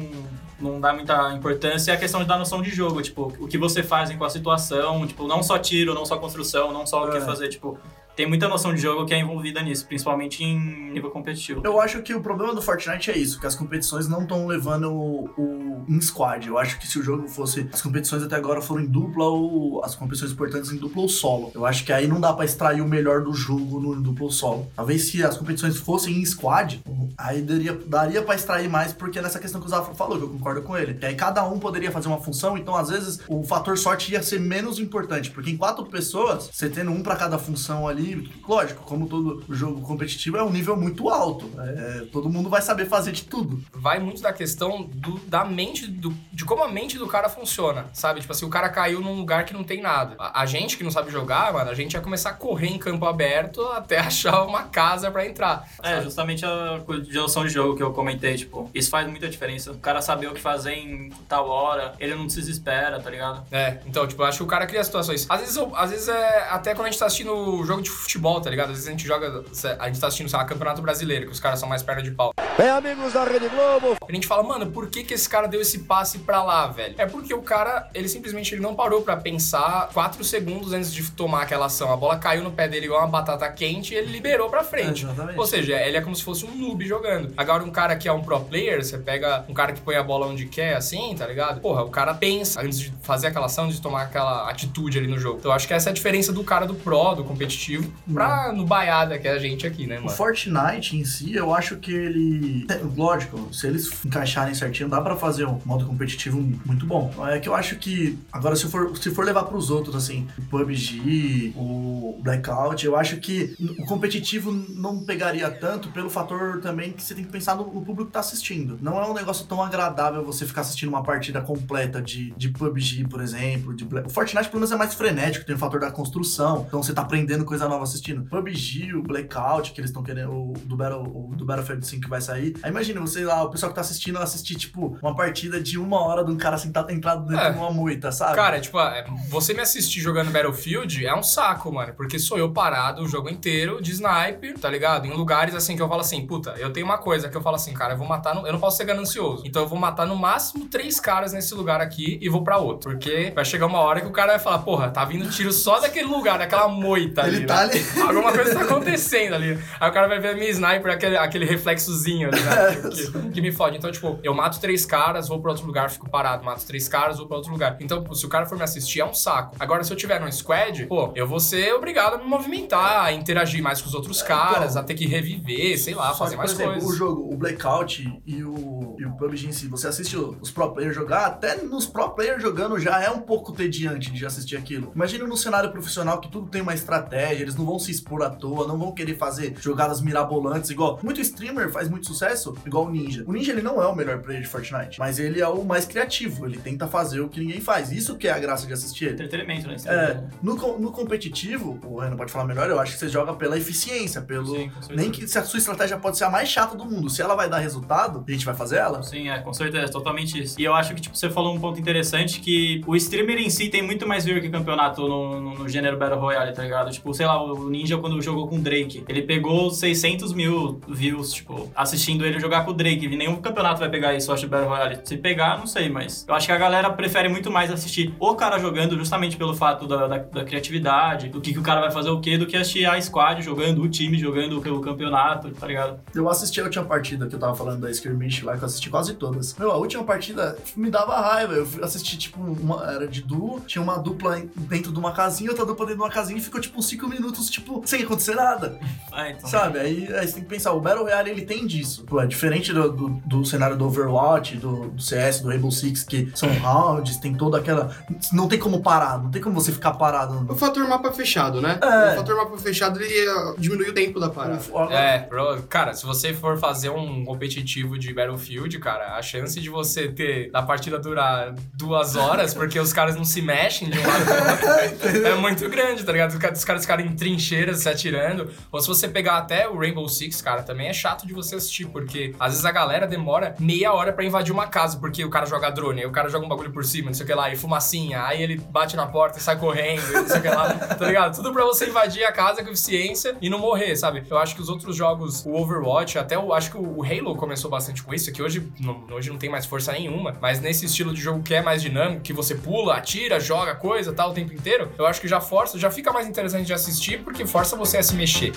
não 0.58 0.80
dá 0.80 0.94
muita 0.94 1.30
importância 1.34 1.92
é 1.92 1.94
a 1.94 1.98
questão 1.98 2.24
da 2.24 2.38
noção 2.38 2.62
de 2.62 2.70
jogo, 2.70 3.02
tipo, 3.02 3.34
o 3.38 3.46
que 3.46 3.58
você 3.58 3.82
faz 3.82 4.10
com 4.16 4.24
a 4.24 4.30
situação, 4.30 5.06
tipo, 5.06 5.26
não 5.28 5.42
só 5.42 5.58
tiro, 5.58 5.92
não 5.92 6.06
só 6.06 6.16
construção, 6.16 6.72
não 6.72 6.86
só 6.86 7.04
o 7.06 7.10
que 7.10 7.18
É. 7.18 7.20
fazer, 7.20 7.48
tipo, 7.48 7.78
tem 8.16 8.26
muita 8.26 8.48
noção 8.48 8.74
de 8.74 8.80
jogo 8.80 9.04
que 9.04 9.12
é 9.12 9.18
envolvida 9.18 9.62
nisso, 9.62 9.86
principalmente 9.86 10.42
em 10.42 10.90
nível 10.90 11.10
competitivo. 11.10 11.60
Eu 11.62 11.78
acho 11.78 12.02
que 12.02 12.14
o 12.14 12.20
problema 12.22 12.54
do 12.54 12.62
Fortnite 12.62 13.10
é 13.10 13.18
isso, 13.18 13.38
que 13.38 13.46
as 13.46 13.54
competições 13.54 14.08
não 14.08 14.22
estão 14.22 14.46
levando 14.46 14.90
o, 14.90 15.24
o 15.36 15.66
em 15.88 16.00
squad. 16.00 16.46
Eu 16.46 16.58
acho 16.58 16.78
que 16.78 16.86
se 16.86 16.98
o 16.98 17.02
jogo 17.02 17.28
fosse. 17.28 17.68
As 17.72 17.82
competições 17.82 18.22
até 18.22 18.36
agora 18.36 18.60
foram 18.60 18.82
em 18.82 18.86
dupla 18.86 19.24
ou. 19.24 19.84
As 19.84 19.94
competições 19.94 20.32
importantes 20.32 20.72
em 20.72 20.76
dupla 20.76 21.02
ou 21.02 21.08
solo. 21.08 21.50
Eu 21.54 21.64
acho 21.66 21.84
que 21.84 21.92
aí 21.92 22.06
não 22.06 22.20
dá 22.20 22.32
pra 22.32 22.44
extrair 22.44 22.80
o 22.80 22.88
melhor 22.88 23.22
do 23.22 23.32
jogo 23.32 23.80
no 23.80 24.00
duplo 24.00 24.26
ou 24.26 24.30
solo. 24.30 24.70
Talvez 24.74 25.10
se 25.10 25.22
as 25.22 25.36
competições 25.36 25.76
fossem 25.76 26.16
em 26.16 26.24
squad, 26.24 26.82
aí 27.16 27.42
daria, 27.42 27.74
daria 27.86 28.22
pra 28.22 28.34
extrair 28.34 28.68
mais, 28.68 28.92
porque 28.92 29.18
é 29.18 29.22
nessa 29.22 29.38
questão 29.38 29.60
que 29.60 29.66
o 29.66 29.70
Zafra 29.70 29.94
falou, 29.94 30.18
que 30.18 30.24
eu 30.24 30.30
concordo 30.30 30.62
com 30.62 30.76
ele. 30.76 30.94
Que 30.94 31.06
aí 31.06 31.14
cada 31.14 31.46
um 31.46 31.58
poderia 31.58 31.90
fazer 31.90 32.08
uma 32.08 32.20
função, 32.20 32.56
então 32.56 32.74
às 32.74 32.88
vezes 32.88 33.20
o 33.28 33.44
fator 33.44 33.76
sorte 33.78 34.12
ia 34.12 34.22
ser 34.22 34.40
menos 34.40 34.78
importante. 34.78 35.30
Porque 35.30 35.50
em 35.50 35.56
quatro 35.56 35.84
pessoas, 35.86 36.48
você 36.52 36.68
tendo 36.68 36.90
um 36.90 37.02
pra 37.02 37.16
cada 37.16 37.38
função 37.38 37.86
ali, 37.86 38.05
lógico, 38.46 38.82
como 38.84 39.08
todo 39.08 39.42
jogo 39.50 39.80
competitivo, 39.82 40.36
é 40.36 40.42
um 40.42 40.50
nível 40.50 40.76
muito 40.76 41.08
alto. 41.08 41.50
É, 41.58 42.06
todo 42.12 42.28
mundo 42.28 42.48
vai 42.48 42.62
saber 42.62 42.86
fazer 42.86 43.12
de 43.12 43.24
tudo. 43.24 43.62
vai 43.72 43.98
muito 43.98 44.20
da 44.22 44.32
questão 44.32 44.82
do- 44.92 45.18
da 45.26 45.44
mente, 45.44 45.86
do- 45.86 46.14
de 46.32 46.44
como 46.44 46.62
a 46.64 46.68
mente 46.68 46.98
do 46.98 47.06
cara 47.06 47.28
funciona, 47.28 47.86
sabe? 47.92 48.20
Tipo 48.20 48.32
assim, 48.32 48.44
o 48.46 48.50
cara 48.50 48.68
caiu 48.68 49.00
num 49.00 49.14
lugar 49.16 49.44
que 49.44 49.52
não 49.54 49.62
tem 49.64 49.80
nada. 49.80 50.14
A, 50.18 50.42
a 50.42 50.46
gente 50.46 50.76
que 50.76 50.84
não 50.84 50.90
sabe 50.90 51.10
jogar, 51.10 51.52
mano, 51.52 51.70
a 51.70 51.74
gente 51.74 51.94
ia 51.94 52.00
começar 52.00 52.30
a 52.30 52.32
correr 52.34 52.68
em 52.68 52.78
campo 52.78 53.04
aberto 53.06 53.62
até 53.68 53.98
achar 54.00 54.42
uma 54.44 54.64
casa 54.64 55.10
pra 55.10 55.26
entrar. 55.26 55.68
É, 55.82 56.00
justamente 56.02 56.44
a 56.44 56.80
coisa 56.84 57.02
de 57.04 57.14
noção 57.14 57.44
de 57.44 57.50
jogo 57.52 57.76
que 57.76 57.82
eu 57.82 57.92
comentei, 57.92 58.34
tipo, 58.36 58.70
isso 58.74 58.90
faz 58.90 59.08
muita 59.08 59.28
diferença. 59.28 59.72
O 59.72 59.78
cara 59.78 60.00
saber 60.02 60.28
o 60.28 60.34
que 60.34 60.40
fazer 60.40 60.72
em 60.74 61.10
tal 61.28 61.48
hora, 61.48 61.92
ele 61.98 62.14
não 62.14 62.28
se 62.28 62.36
desespera, 62.40 63.00
tá 63.00 63.10
ligado? 63.10 63.44
É, 63.50 63.78
então, 63.86 64.06
tipo, 64.06 64.22
eu 64.22 64.26
acho 64.26 64.38
que 64.38 64.44
o 64.44 64.46
cara 64.46 64.66
cria 64.66 64.82
situações. 64.84 65.26
Às 65.28 65.40
vezes, 65.40 65.56
eu- 65.56 65.74
às 65.76 65.90
vezes 65.90 66.08
é 66.08 66.48
até 66.50 66.74
quando 66.74 66.86
a 66.88 66.90
gente 66.90 66.98
tá 66.98 67.06
assistindo 67.06 67.32
o 67.32 67.64
jogo 67.64 67.82
de 67.82 67.90
futebol, 67.96 68.40
tá 68.40 68.50
ligado? 68.50 68.70
Às 68.70 68.76
vezes 68.76 68.88
a 68.88 68.90
gente 68.90 69.06
joga, 69.06 69.44
a 69.78 69.86
gente 69.86 70.00
tá 70.00 70.06
assistindo, 70.06 70.28
sei 70.28 70.38
lá, 70.38 70.44
Campeonato 70.44 70.82
Brasileiro, 70.82 71.26
que 71.26 71.32
os 71.32 71.40
caras 71.40 71.58
são 71.58 71.68
mais 71.68 71.82
perna 71.82 72.02
de 72.02 72.10
pau. 72.10 72.32
Bem, 72.56 72.70
amigos 72.70 73.12
da 73.12 73.24
Rede 73.24 73.48
Globo. 73.48 73.96
A 74.08 74.12
gente 74.12 74.26
fala, 74.26 74.42
mano, 74.42 74.70
por 74.70 74.88
que 74.88 75.04
que 75.04 75.14
esse 75.14 75.28
cara 75.28 75.46
deu 75.46 75.60
esse 75.60 75.80
passe 75.80 76.20
pra 76.20 76.42
lá, 76.42 76.66
velho? 76.68 76.94
É 76.96 77.06
porque 77.06 77.34
o 77.34 77.42
cara, 77.42 77.88
ele 77.92 78.08
simplesmente 78.08 78.54
ele 78.54 78.62
não 78.62 78.74
parou 78.74 79.02
pra 79.02 79.16
pensar 79.16 79.90
quatro 79.92 80.24
segundos 80.24 80.72
antes 80.72 80.92
de 80.92 81.10
tomar 81.10 81.42
aquela 81.42 81.66
ação. 81.66 81.92
A 81.92 81.96
bola 81.96 82.16
caiu 82.16 82.42
no 82.42 82.50
pé 82.50 82.66
dele 82.66 82.86
igual 82.86 83.00
uma 83.00 83.08
batata 83.08 83.46
quente 83.50 83.92
e 83.92 83.96
ele 83.96 84.10
liberou 84.10 84.48
pra 84.48 84.64
frente. 84.64 85.04
Exatamente. 85.04 85.38
Ou 85.38 85.46
seja, 85.46 85.76
ele 85.80 85.96
é 85.96 86.00
como 86.00 86.16
se 86.16 86.22
fosse 86.22 86.46
um 86.46 86.54
noob 86.54 86.86
jogando. 86.86 87.32
Agora, 87.36 87.62
um 87.62 87.70
cara 87.70 87.96
que 87.96 88.08
é 88.08 88.12
um 88.12 88.22
pro 88.22 88.40
player, 88.40 88.82
você 88.82 88.98
pega 88.98 89.44
um 89.48 89.54
cara 89.54 89.72
que 89.72 89.80
põe 89.80 89.96
a 89.96 90.02
bola 90.02 90.26
onde 90.26 90.46
quer, 90.46 90.76
assim, 90.76 91.14
tá 91.14 91.26
ligado? 91.26 91.60
Porra, 91.60 91.82
o 91.82 91.90
cara 91.90 92.14
pensa 92.14 92.60
antes 92.60 92.78
de 92.78 92.92
fazer 93.02 93.28
aquela 93.28 93.46
ação, 93.46 93.64
antes 93.64 93.76
de 93.76 93.82
tomar 93.82 94.02
aquela 94.02 94.48
atitude 94.48 94.98
ali 94.98 95.06
no 95.06 95.18
jogo. 95.18 95.38
Então, 95.38 95.50
eu 95.50 95.54
acho 95.54 95.66
que 95.66 95.74
essa 95.74 95.90
é 95.90 95.92
a 95.92 95.94
diferença 95.94 96.32
do 96.32 96.42
cara 96.42 96.66
do 96.66 96.74
pro, 96.74 97.14
do 97.14 97.24
competitivo, 97.24 97.85
pra 98.12 98.52
no 98.52 98.64
baiada 98.64 99.18
que 99.18 99.28
é 99.28 99.32
a 99.32 99.38
gente 99.38 99.66
aqui, 99.66 99.86
né, 99.86 99.98
O 99.98 100.04
mano? 100.04 100.16
Fortnite 100.16 100.96
em 100.96 101.04
si, 101.04 101.34
eu 101.34 101.54
acho 101.54 101.76
que 101.76 101.92
ele. 101.92 102.66
Lógico, 102.96 103.52
se 103.52 103.66
eles 103.66 104.04
encaixarem 104.04 104.54
certinho, 104.54 104.88
dá 104.88 105.00
pra 105.00 105.16
fazer 105.16 105.46
um 105.46 105.60
modo 105.64 105.86
competitivo 105.86 106.40
muito 106.64 106.86
bom. 106.86 107.12
É 107.28 107.38
que 107.38 107.48
eu 107.48 107.54
acho 107.54 107.76
que. 107.76 108.18
Agora, 108.32 108.56
se 108.56 108.68
for, 108.68 108.96
se 108.96 109.10
for 109.10 109.24
levar 109.24 109.44
pros 109.44 109.70
outros, 109.70 109.94
assim, 109.94 110.26
o 110.38 110.42
PUBG, 110.42 111.52
o 111.56 112.18
Blackout, 112.22 112.84
eu 112.84 112.96
acho 112.96 113.16
que 113.18 113.54
o 113.78 113.84
competitivo 113.86 114.52
não 114.52 115.00
pegaria 115.00 115.50
tanto 115.50 115.88
pelo 115.90 116.10
fator 116.10 116.60
também 116.60 116.92
que 116.92 117.02
você 117.02 117.14
tem 117.14 117.24
que 117.24 117.30
pensar 117.30 117.54
no, 117.56 117.64
no 117.64 117.82
público 117.82 118.06
que 118.06 118.12
tá 118.12 118.20
assistindo. 118.20 118.78
Não 118.80 119.02
é 119.02 119.08
um 119.08 119.14
negócio 119.14 119.46
tão 119.46 119.62
agradável 119.62 120.24
você 120.24 120.46
ficar 120.46 120.62
assistindo 120.62 120.88
uma 120.88 121.02
partida 121.02 121.40
completa 121.40 122.00
de, 122.02 122.32
de 122.36 122.48
PUBG, 122.48 123.08
por 123.08 123.20
exemplo. 123.20 123.74
De 123.74 123.84
Black... 123.84 124.08
O 124.08 124.10
Fortnite, 124.10 124.48
pelo 124.48 124.60
menos, 124.60 124.72
é 124.72 124.76
mais 124.76 124.94
frenético, 124.94 125.44
tem 125.44 125.54
o 125.54 125.58
fator 125.58 125.80
da 125.80 125.90
construção. 125.90 126.64
Então 126.66 126.82
você 126.82 126.92
tá 126.92 127.02
aprendendo 127.02 127.44
coisa 127.44 127.65
nova 127.68 127.84
assistindo. 127.84 128.24
PUBG, 128.28 128.94
o 128.94 129.02
Blackout, 129.02 129.72
que 129.72 129.80
eles 129.80 129.90
estão 129.90 130.02
querendo, 130.02 130.30
o 130.32 130.52
do, 130.64 130.76
Battle, 130.76 131.02
o 131.02 131.34
do 131.36 131.44
Battlefield 131.44 131.86
5 131.86 132.02
que 132.02 132.08
vai 132.08 132.20
sair. 132.20 132.54
Aí 132.62 132.70
imagina, 132.70 133.00
você 133.00 133.24
lá, 133.24 133.42
o 133.42 133.50
pessoal 133.50 133.70
que 133.70 133.74
tá 133.76 133.80
assistindo, 133.80 134.18
assistir, 134.18 134.56
tipo, 134.56 134.96
uma 135.02 135.14
partida 135.14 135.60
de 135.60 135.78
uma 135.78 136.00
hora 136.00 136.24
de 136.24 136.30
um 136.30 136.36
cara 136.36 136.58
sentado 136.58 136.90
entrado 136.92 137.26
dentro 137.26 137.44
É. 137.44 137.50
de 137.52 137.58
uma 137.58 137.70
moita, 137.70 138.10
sabe? 138.12 138.34
Cara, 138.36 138.60
tipo, 138.60 138.78
é, 138.80 139.04
você 139.28 139.52
me 139.54 139.60
assistir 139.60 140.00
jogando 140.00 140.30
Battlefield 140.30 141.04
é 141.06 141.14
um 141.14 141.22
saco, 141.22 141.72
mano. 141.72 141.92
Porque 141.94 142.18
sou 142.18 142.38
eu 142.38 142.52
parado 142.52 143.02
o 143.02 143.08
jogo 143.08 143.28
inteiro 143.28 143.80
de 143.80 143.92
sniper, 143.92 144.58
tá 144.58 144.68
ligado? 144.70 145.06
Em 145.06 145.10
lugares 145.12 145.54
assim 145.54 145.76
que 145.76 145.82
eu 145.82 145.88
falo 145.88 146.00
assim, 146.00 146.26
puta, 146.26 146.54
eu 146.58 146.72
tenho 146.72 146.86
uma 146.86 146.98
coisa 146.98 147.28
que 147.28 147.36
eu 147.36 147.42
falo 147.42 147.56
assim, 147.56 147.72
cara, 147.72 147.94
eu 147.94 147.98
vou 147.98 148.06
matar. 148.06 148.34
No, 148.34 148.46
eu 148.46 148.52
não 148.52 148.60
posso 148.60 148.76
ser 148.76 148.84
ganancioso. 148.84 149.42
Então 149.46 149.62
eu 149.62 149.68
vou 149.68 149.78
matar 149.78 150.06
no 150.06 150.16
máximo 150.16 150.66
três 150.66 150.98
caras 151.00 151.32
nesse 151.32 151.54
lugar 151.54 151.80
aqui 151.80 152.18
e 152.20 152.28
vou 152.28 152.42
pra 152.42 152.58
outro. 152.58 152.90
Porque 152.90 153.32
vai 153.34 153.44
chegar 153.44 153.66
uma 153.66 153.78
hora 153.80 154.00
que 154.00 154.06
o 154.06 154.12
cara 154.12 154.32
vai 154.32 154.38
falar, 154.38 154.58
porra, 154.60 154.90
tá 154.90 155.04
vindo 155.04 155.28
tiro 155.30 155.52
só 155.52 155.80
daquele 155.80 156.06
lugar, 156.08 156.38
daquela 156.38 156.68
moita 156.68 157.22
ali. 157.22 157.36
Ele 157.36 157.46
tá 157.46 157.55
Alguma 158.06 158.32
coisa 158.32 158.54
tá 158.54 158.62
acontecendo 158.62 159.34
ali. 159.34 159.58
Aí 159.80 159.90
o 159.90 159.92
cara 159.92 160.08
vai 160.08 160.20
ver 160.20 160.28
a 160.30 160.34
minha 160.34 160.50
sniper, 160.50 160.92
aquele, 160.92 161.16
aquele 161.16 161.44
reflexozinho 161.44 162.28
ali, 162.28 162.40
né? 162.40 162.90
que, 162.90 163.30
que 163.30 163.40
me 163.40 163.52
fode. 163.52 163.76
Então, 163.76 163.90
tipo, 163.90 164.18
eu 164.22 164.34
mato 164.34 164.60
três 164.60 164.84
caras, 164.84 165.28
vou 165.28 165.40
pra 165.40 165.50
outro 165.50 165.66
lugar, 165.66 165.90
fico 165.90 166.08
parado. 166.08 166.44
Mato 166.44 166.64
três 166.66 166.88
caras, 166.88 167.18
vou 167.18 167.26
pra 167.26 167.36
outro 167.36 167.52
lugar. 167.52 167.76
Então, 167.80 168.14
se 168.14 168.24
o 168.24 168.28
cara 168.28 168.46
for 168.46 168.56
me 168.56 168.64
assistir, 168.64 169.00
é 169.00 169.04
um 169.04 169.14
saco. 169.14 169.56
Agora, 169.58 169.82
se 169.84 169.92
eu 169.92 169.96
tiver 169.96 170.20
no 170.20 170.30
squad, 170.32 170.86
pô, 170.86 171.12
eu 171.14 171.26
vou 171.26 171.40
ser 171.40 171.72
obrigado 171.74 172.14
a 172.14 172.18
me 172.18 172.24
movimentar, 172.24 173.04
a 173.04 173.12
interagir 173.12 173.62
mais 173.62 173.80
com 173.80 173.88
os 173.88 173.94
outros 173.94 174.22
caras, 174.22 174.72
então. 174.72 174.82
a 174.82 174.84
ter 174.84 174.94
que 174.94 175.06
reviver, 175.06 175.78
sei 175.78 175.94
lá, 175.94 176.14
fazer 176.14 176.32
que, 176.32 176.38
mais 176.38 176.52
exemplo, 176.52 176.72
coisas. 176.72 176.90
o 176.90 176.94
jogo, 176.94 177.32
o 177.32 177.36
Blackout 177.36 178.20
e 178.26 178.44
o, 178.44 178.96
e 178.98 179.04
o 179.04 179.16
PUBG 179.16 179.48
em 179.48 179.52
si, 179.52 179.66
você 179.66 179.88
assiste 179.88 180.16
os 180.16 180.50
pro 180.50 180.70
players 180.72 180.94
jogar, 180.94 181.26
até 181.26 181.56
nos 181.62 181.86
pro 181.86 182.10
players 182.10 182.42
jogando 182.42 182.78
já 182.78 183.00
é 183.00 183.10
um 183.10 183.20
pouco 183.20 183.52
tediante 183.52 184.12
de 184.12 184.26
assistir 184.26 184.56
aquilo. 184.56 184.92
Imagina 184.94 185.26
no 185.26 185.36
cenário 185.36 185.70
profissional 185.70 186.20
que 186.20 186.30
tudo 186.30 186.48
tem 186.48 186.62
uma 186.62 186.74
estratégia, 186.74 187.45
eles 187.46 187.56
não 187.56 187.64
vão 187.64 187.78
se 187.78 187.90
expor 187.90 188.22
à 188.22 188.30
toa, 188.30 188.66
não 188.66 188.76
vão 188.76 188.92
querer 188.92 189.16
fazer 189.16 189.54
jogadas 189.60 190.00
mirabolantes, 190.00 190.70
igual 190.70 190.98
muito 191.02 191.20
streamer 191.20 191.70
faz 191.70 191.88
muito 191.88 192.06
sucesso, 192.06 192.54
igual 192.66 192.86
o 192.86 192.90
Ninja. 192.90 193.24
O 193.26 193.32
Ninja 193.32 193.52
ele 193.52 193.62
não 193.62 193.82
é 193.82 193.86
o 193.86 193.94
melhor 193.94 194.20
player 194.20 194.42
de 194.42 194.48
Fortnite, 194.48 194.98
mas 194.98 195.18
ele 195.18 195.40
é 195.40 195.48
o 195.48 195.64
mais 195.64 195.84
criativo, 195.84 196.46
ele 196.46 196.58
tenta 196.58 196.86
fazer 196.86 197.20
o 197.20 197.28
que 197.28 197.40
ninguém 197.40 197.60
faz. 197.60 197.92
Isso 197.92 198.16
que 198.16 198.28
é 198.28 198.32
a 198.32 198.38
graça 198.38 198.66
de 198.66 198.72
assistir 198.72 199.06
ele. 199.06 199.14
Entretenimento, 199.14 199.68
né? 199.68 199.76
É, 199.86 200.24
no, 200.42 200.56
no 200.78 200.90
competitivo, 200.90 201.78
o 201.84 202.00
Renan 202.00 202.16
pode 202.16 202.32
falar 202.32 202.44
melhor, 202.44 202.68
eu 202.68 202.80
acho 202.80 202.92
que 202.92 202.98
você 202.98 203.08
joga 203.08 203.34
pela 203.34 203.56
eficiência, 203.56 204.20
pelo. 204.20 204.56
Sim. 204.56 204.70
Nem 204.90 205.10
que 205.10 205.26
se 205.26 205.38
a 205.38 205.44
sua 205.44 205.58
estratégia 205.58 205.96
pode 205.96 206.18
ser 206.18 206.24
a 206.24 206.30
mais 206.30 206.48
chata 206.48 206.76
do 206.76 206.84
mundo. 206.84 207.08
Se 207.08 207.22
ela 207.22 207.34
vai 207.34 207.48
dar 207.48 207.58
resultado, 207.58 208.24
a 208.26 208.30
gente 208.30 208.44
vai 208.44 208.54
fazer 208.54 208.76
ela. 208.76 209.02
Sim, 209.02 209.28
é, 209.28 209.38
com 209.38 209.52
certeza, 209.52 209.90
totalmente 209.90 210.42
isso. 210.42 210.60
E 210.60 210.64
eu 210.64 210.74
acho 210.74 210.94
que, 210.94 211.00
tipo, 211.00 211.16
você 211.16 211.30
falou 211.30 211.54
um 211.54 211.60
ponto 211.60 211.78
interessante 211.78 212.40
que 212.40 212.82
o 212.86 212.96
streamer 212.96 213.38
em 213.38 213.50
si 213.50 213.68
tem 213.68 213.82
muito 213.82 214.06
mais 214.06 214.24
viewer 214.24 214.42
que 214.42 214.48
campeonato 214.48 215.06
no, 215.06 215.40
no, 215.40 215.54
no 215.54 215.68
gênero 215.68 215.96
Battle 215.96 216.20
Royale, 216.20 216.52
tá 216.52 216.62
ligado? 216.62 216.90
Tipo, 216.90 217.12
sei 217.14 217.26
lá, 217.26 217.35
o 217.38 217.68
Ninja 217.70 217.98
quando 217.98 218.20
jogou 218.20 218.48
com 218.48 218.56
o 218.56 218.60
Drake, 218.60 219.04
ele 219.08 219.22
pegou 219.22 219.70
600 219.70 220.32
mil 220.32 220.80
views, 220.88 221.32
tipo, 221.32 221.70
assistindo 221.74 222.24
ele 222.24 222.38
jogar 222.38 222.64
com 222.64 222.70
o 222.70 222.74
Drake. 222.74 223.06
E 223.06 223.16
nenhum 223.16 223.36
campeonato 223.36 223.80
vai 223.80 223.88
pegar 223.88 224.14
isso, 224.14 224.30
eu 224.30 224.34
acho, 224.34 224.48
Battle 224.48 224.68
Royale. 224.68 225.00
Se 225.04 225.16
pegar, 225.16 225.58
não 225.58 225.66
sei, 225.66 225.88
mas 225.88 226.24
eu 226.28 226.34
acho 226.34 226.46
que 226.46 226.52
a 226.52 226.58
galera 226.58 226.90
prefere 226.90 227.28
muito 227.28 227.50
mais 227.50 227.70
assistir 227.70 228.14
o 228.18 228.34
cara 228.34 228.58
jogando 228.58 228.96
justamente 228.96 229.36
pelo 229.36 229.54
fato 229.54 229.86
da, 229.86 230.06
da, 230.06 230.18
da 230.18 230.44
criatividade, 230.44 231.28
do 231.28 231.40
que, 231.40 231.52
que 231.52 231.58
o 231.58 231.62
cara 231.62 231.80
vai 231.80 231.90
fazer 231.90 232.10
o 232.10 232.20
quê, 232.20 232.38
do 232.38 232.46
que 232.46 232.56
assistir 232.56 232.86
a 232.86 233.00
squad 233.00 233.42
jogando, 233.42 233.82
o 233.82 233.88
time 233.88 234.18
jogando 234.18 234.58
o 234.58 234.80
campeonato, 234.80 235.50
tá 235.50 235.66
ligado? 235.66 236.00
Eu 236.14 236.28
assisti 236.28 236.60
a 236.60 236.64
última 236.64 236.84
partida 236.84 237.26
que 237.26 237.34
eu 237.34 237.38
tava 237.38 237.54
falando 237.54 237.80
da 237.80 237.90
Skirmish 237.90 238.42
lá, 238.42 238.56
que 238.56 238.62
eu 238.62 238.66
assisti 238.66 238.90
quase 238.90 239.14
todas. 239.14 239.56
Meu, 239.56 239.70
a 239.70 239.76
última 239.76 240.04
partida 240.04 240.56
me 240.76 240.90
dava 240.90 241.20
raiva. 241.20 241.54
Eu 241.54 241.84
assisti, 241.84 242.16
tipo, 242.16 242.40
uma, 242.40 242.84
era 242.90 243.06
de 243.06 243.22
duo, 243.22 243.60
tinha 243.66 243.82
uma 243.82 243.98
dupla 243.98 244.42
dentro 244.54 244.92
de 244.92 244.98
uma 244.98 245.12
casinha, 245.12 245.50
outra 245.50 245.64
dupla 245.64 245.86
dentro 245.86 245.98
de 245.98 246.04
uma 246.04 246.12
casinha 246.12 246.38
e 246.38 246.42
ficou, 246.42 246.60
tipo, 246.60 246.78
uns 246.78 246.86
5 246.86 247.08
minutos, 247.08 247.25
tipo, 247.32 247.82
sem 247.84 248.02
acontecer 248.02 248.34
nada. 248.34 248.78
Ah, 249.12 249.30
então. 249.30 249.48
Sabe? 249.48 249.78
Aí, 249.78 250.08
aí 250.14 250.26
você 250.26 250.34
tem 250.34 250.42
que 250.42 250.48
pensar, 250.48 250.72
o 250.72 250.80
Battle 250.80 251.04
Royale 251.04 251.30
ele 251.30 251.42
tem 251.42 251.66
disso. 251.66 252.04
Pô, 252.04 252.20
é 252.20 252.26
diferente 252.26 252.72
do, 252.72 252.90
do, 252.92 253.08
do 253.24 253.44
cenário 253.44 253.76
do 253.76 253.86
Overwatch, 253.86 254.56
do, 254.56 254.88
do 254.90 255.02
CS, 255.02 255.40
do 255.40 255.48
Rainbow 255.48 255.70
Six, 255.70 256.04
que 256.04 256.30
são 256.34 256.48
rounds, 256.58 257.16
tem 257.18 257.34
toda 257.34 257.58
aquela. 257.58 257.94
Não 258.32 258.48
tem 258.48 258.58
como 258.58 258.82
parar, 258.82 259.18
não 259.22 259.30
tem 259.30 259.40
como 259.42 259.54
você 259.54 259.72
ficar 259.72 259.92
parado. 259.92 260.46
O 260.52 260.54
fator 260.56 260.86
mapa 260.88 261.12
fechado, 261.12 261.60
né? 261.60 261.78
É. 261.82 262.12
O 262.12 262.16
fator 262.16 262.36
mapa 262.36 262.56
fechado, 262.58 263.00
ele 263.00 263.14
eh, 263.14 263.54
diminui 263.58 263.88
o 263.90 263.94
tempo 263.94 264.20
da 264.20 264.28
parada. 264.28 264.60
É, 264.92 265.28
cara, 265.68 265.94
se 265.94 266.04
você 266.04 266.34
for 266.34 266.58
fazer 266.58 266.90
um 266.90 267.24
competitivo 267.24 267.98
de 267.98 268.12
Battlefield, 268.12 268.78
cara, 268.78 269.16
a 269.16 269.22
chance 269.22 269.60
de 269.60 269.68
você 269.70 270.08
ter 270.08 270.50
da 270.50 270.62
partida 270.62 270.98
durar 270.98 271.54
duas 271.74 272.16
horas, 272.16 272.52
porque 272.54 272.78
os 272.78 272.92
caras 272.92 273.16
não 273.16 273.24
se 273.24 273.40
mexem 273.42 273.88
de 273.90 273.98
um 273.98 274.06
lado 274.06 274.24
pro 274.24 275.08
outro, 275.12 275.26
é 275.26 275.34
muito 275.34 275.68
grande, 275.68 276.04
tá 276.04 276.12
ligado? 276.12 276.30
Os 276.32 276.64
caras- 276.64 276.82
ficarem 276.86 277.06
em 277.06 277.15
trincheiras 277.16 277.80
se 277.80 277.88
atirando. 277.88 278.50
Ou 278.70 278.80
se 278.80 278.88
você 278.88 279.08
pegar 279.08 279.38
até 279.38 279.68
o 279.68 279.78
Rainbow 279.78 280.08
Six, 280.08 280.40
cara, 280.40 280.62
também 280.62 280.88
é 280.88 280.92
chato 280.92 281.26
de 281.26 281.32
você 281.32 281.56
assistir, 281.56 281.86
porque 281.86 282.34
às 282.38 282.52
vezes 282.52 282.64
a 282.64 282.70
galera 282.70 283.06
demora 283.06 283.54
meia 283.58 283.92
hora 283.92 284.12
pra 284.12 284.24
invadir 284.24 284.52
uma 284.52 284.66
casa, 284.66 284.98
porque 284.98 285.24
o 285.24 285.30
cara 285.30 285.46
joga 285.46 285.70
drone, 285.70 286.00
aí 286.00 286.06
o 286.06 286.12
cara 286.12 286.28
joga 286.28 286.44
um 286.44 286.48
bagulho 286.48 286.72
por 286.72 286.84
cima, 286.84 287.06
não 287.06 287.14
sei 287.14 287.24
o 287.24 287.26
que 287.26 287.34
lá, 287.34 287.50
e 287.52 287.56
fumacinha, 287.56 288.22
aí 288.24 288.42
ele 288.42 288.56
bate 288.56 288.96
na 288.96 289.06
porta 289.06 289.38
e 289.38 289.42
sai 289.42 289.58
correndo, 289.58 290.02
não 290.12 290.26
sei 290.26 290.38
o 290.38 290.42
que 290.42 290.48
lá, 290.48 290.74
tá 290.74 291.06
ligado? 291.06 291.36
Tudo 291.36 291.52
pra 291.52 291.64
você 291.64 291.86
invadir 291.86 292.24
a 292.24 292.32
casa 292.32 292.62
com 292.62 292.70
eficiência 292.70 293.36
e 293.40 293.48
não 293.48 293.58
morrer, 293.58 293.96
sabe? 293.96 294.24
Eu 294.28 294.38
acho 294.38 294.54
que 294.54 294.60
os 294.60 294.68
outros 294.68 294.96
jogos, 294.96 295.44
o 295.44 295.54
Overwatch, 295.54 296.18
até 296.18 296.38
o, 296.38 296.52
acho 296.52 296.70
que 296.70 296.76
o 296.76 297.02
Halo 297.02 297.36
começou 297.36 297.70
bastante 297.70 298.02
com 298.02 298.12
isso, 298.14 298.32
que 298.32 298.42
hoje 298.42 298.70
não, 298.80 299.04
hoje 299.10 299.30
não 299.30 299.38
tem 299.38 299.50
mais 299.50 299.66
força 299.66 299.92
nenhuma, 299.92 300.36
mas 300.40 300.60
nesse 300.60 300.86
estilo 300.86 301.12
de 301.14 301.20
jogo 301.20 301.42
que 301.42 301.54
é 301.54 301.62
mais 301.62 301.80
dinâmico, 301.82 302.22
que 302.22 302.32
você 302.32 302.54
pula, 302.54 302.96
atira, 302.96 303.38
joga 303.40 303.74
coisa, 303.74 304.12
tal, 304.12 304.30
o 304.30 304.34
tempo 304.34 304.52
inteiro, 304.52 304.90
eu 304.98 305.06
acho 305.06 305.20
que 305.20 305.28
já 305.28 305.40
força, 305.40 305.78
já 305.78 305.90
fica 305.90 306.12
mais 306.12 306.26
interessante 306.26 306.66
de 306.66 306.72
assistir, 306.72 307.05
porque 307.22 307.46
força 307.46 307.76
você 307.76 307.98
a 307.98 308.02
se 308.02 308.14
mexer. 308.14 308.52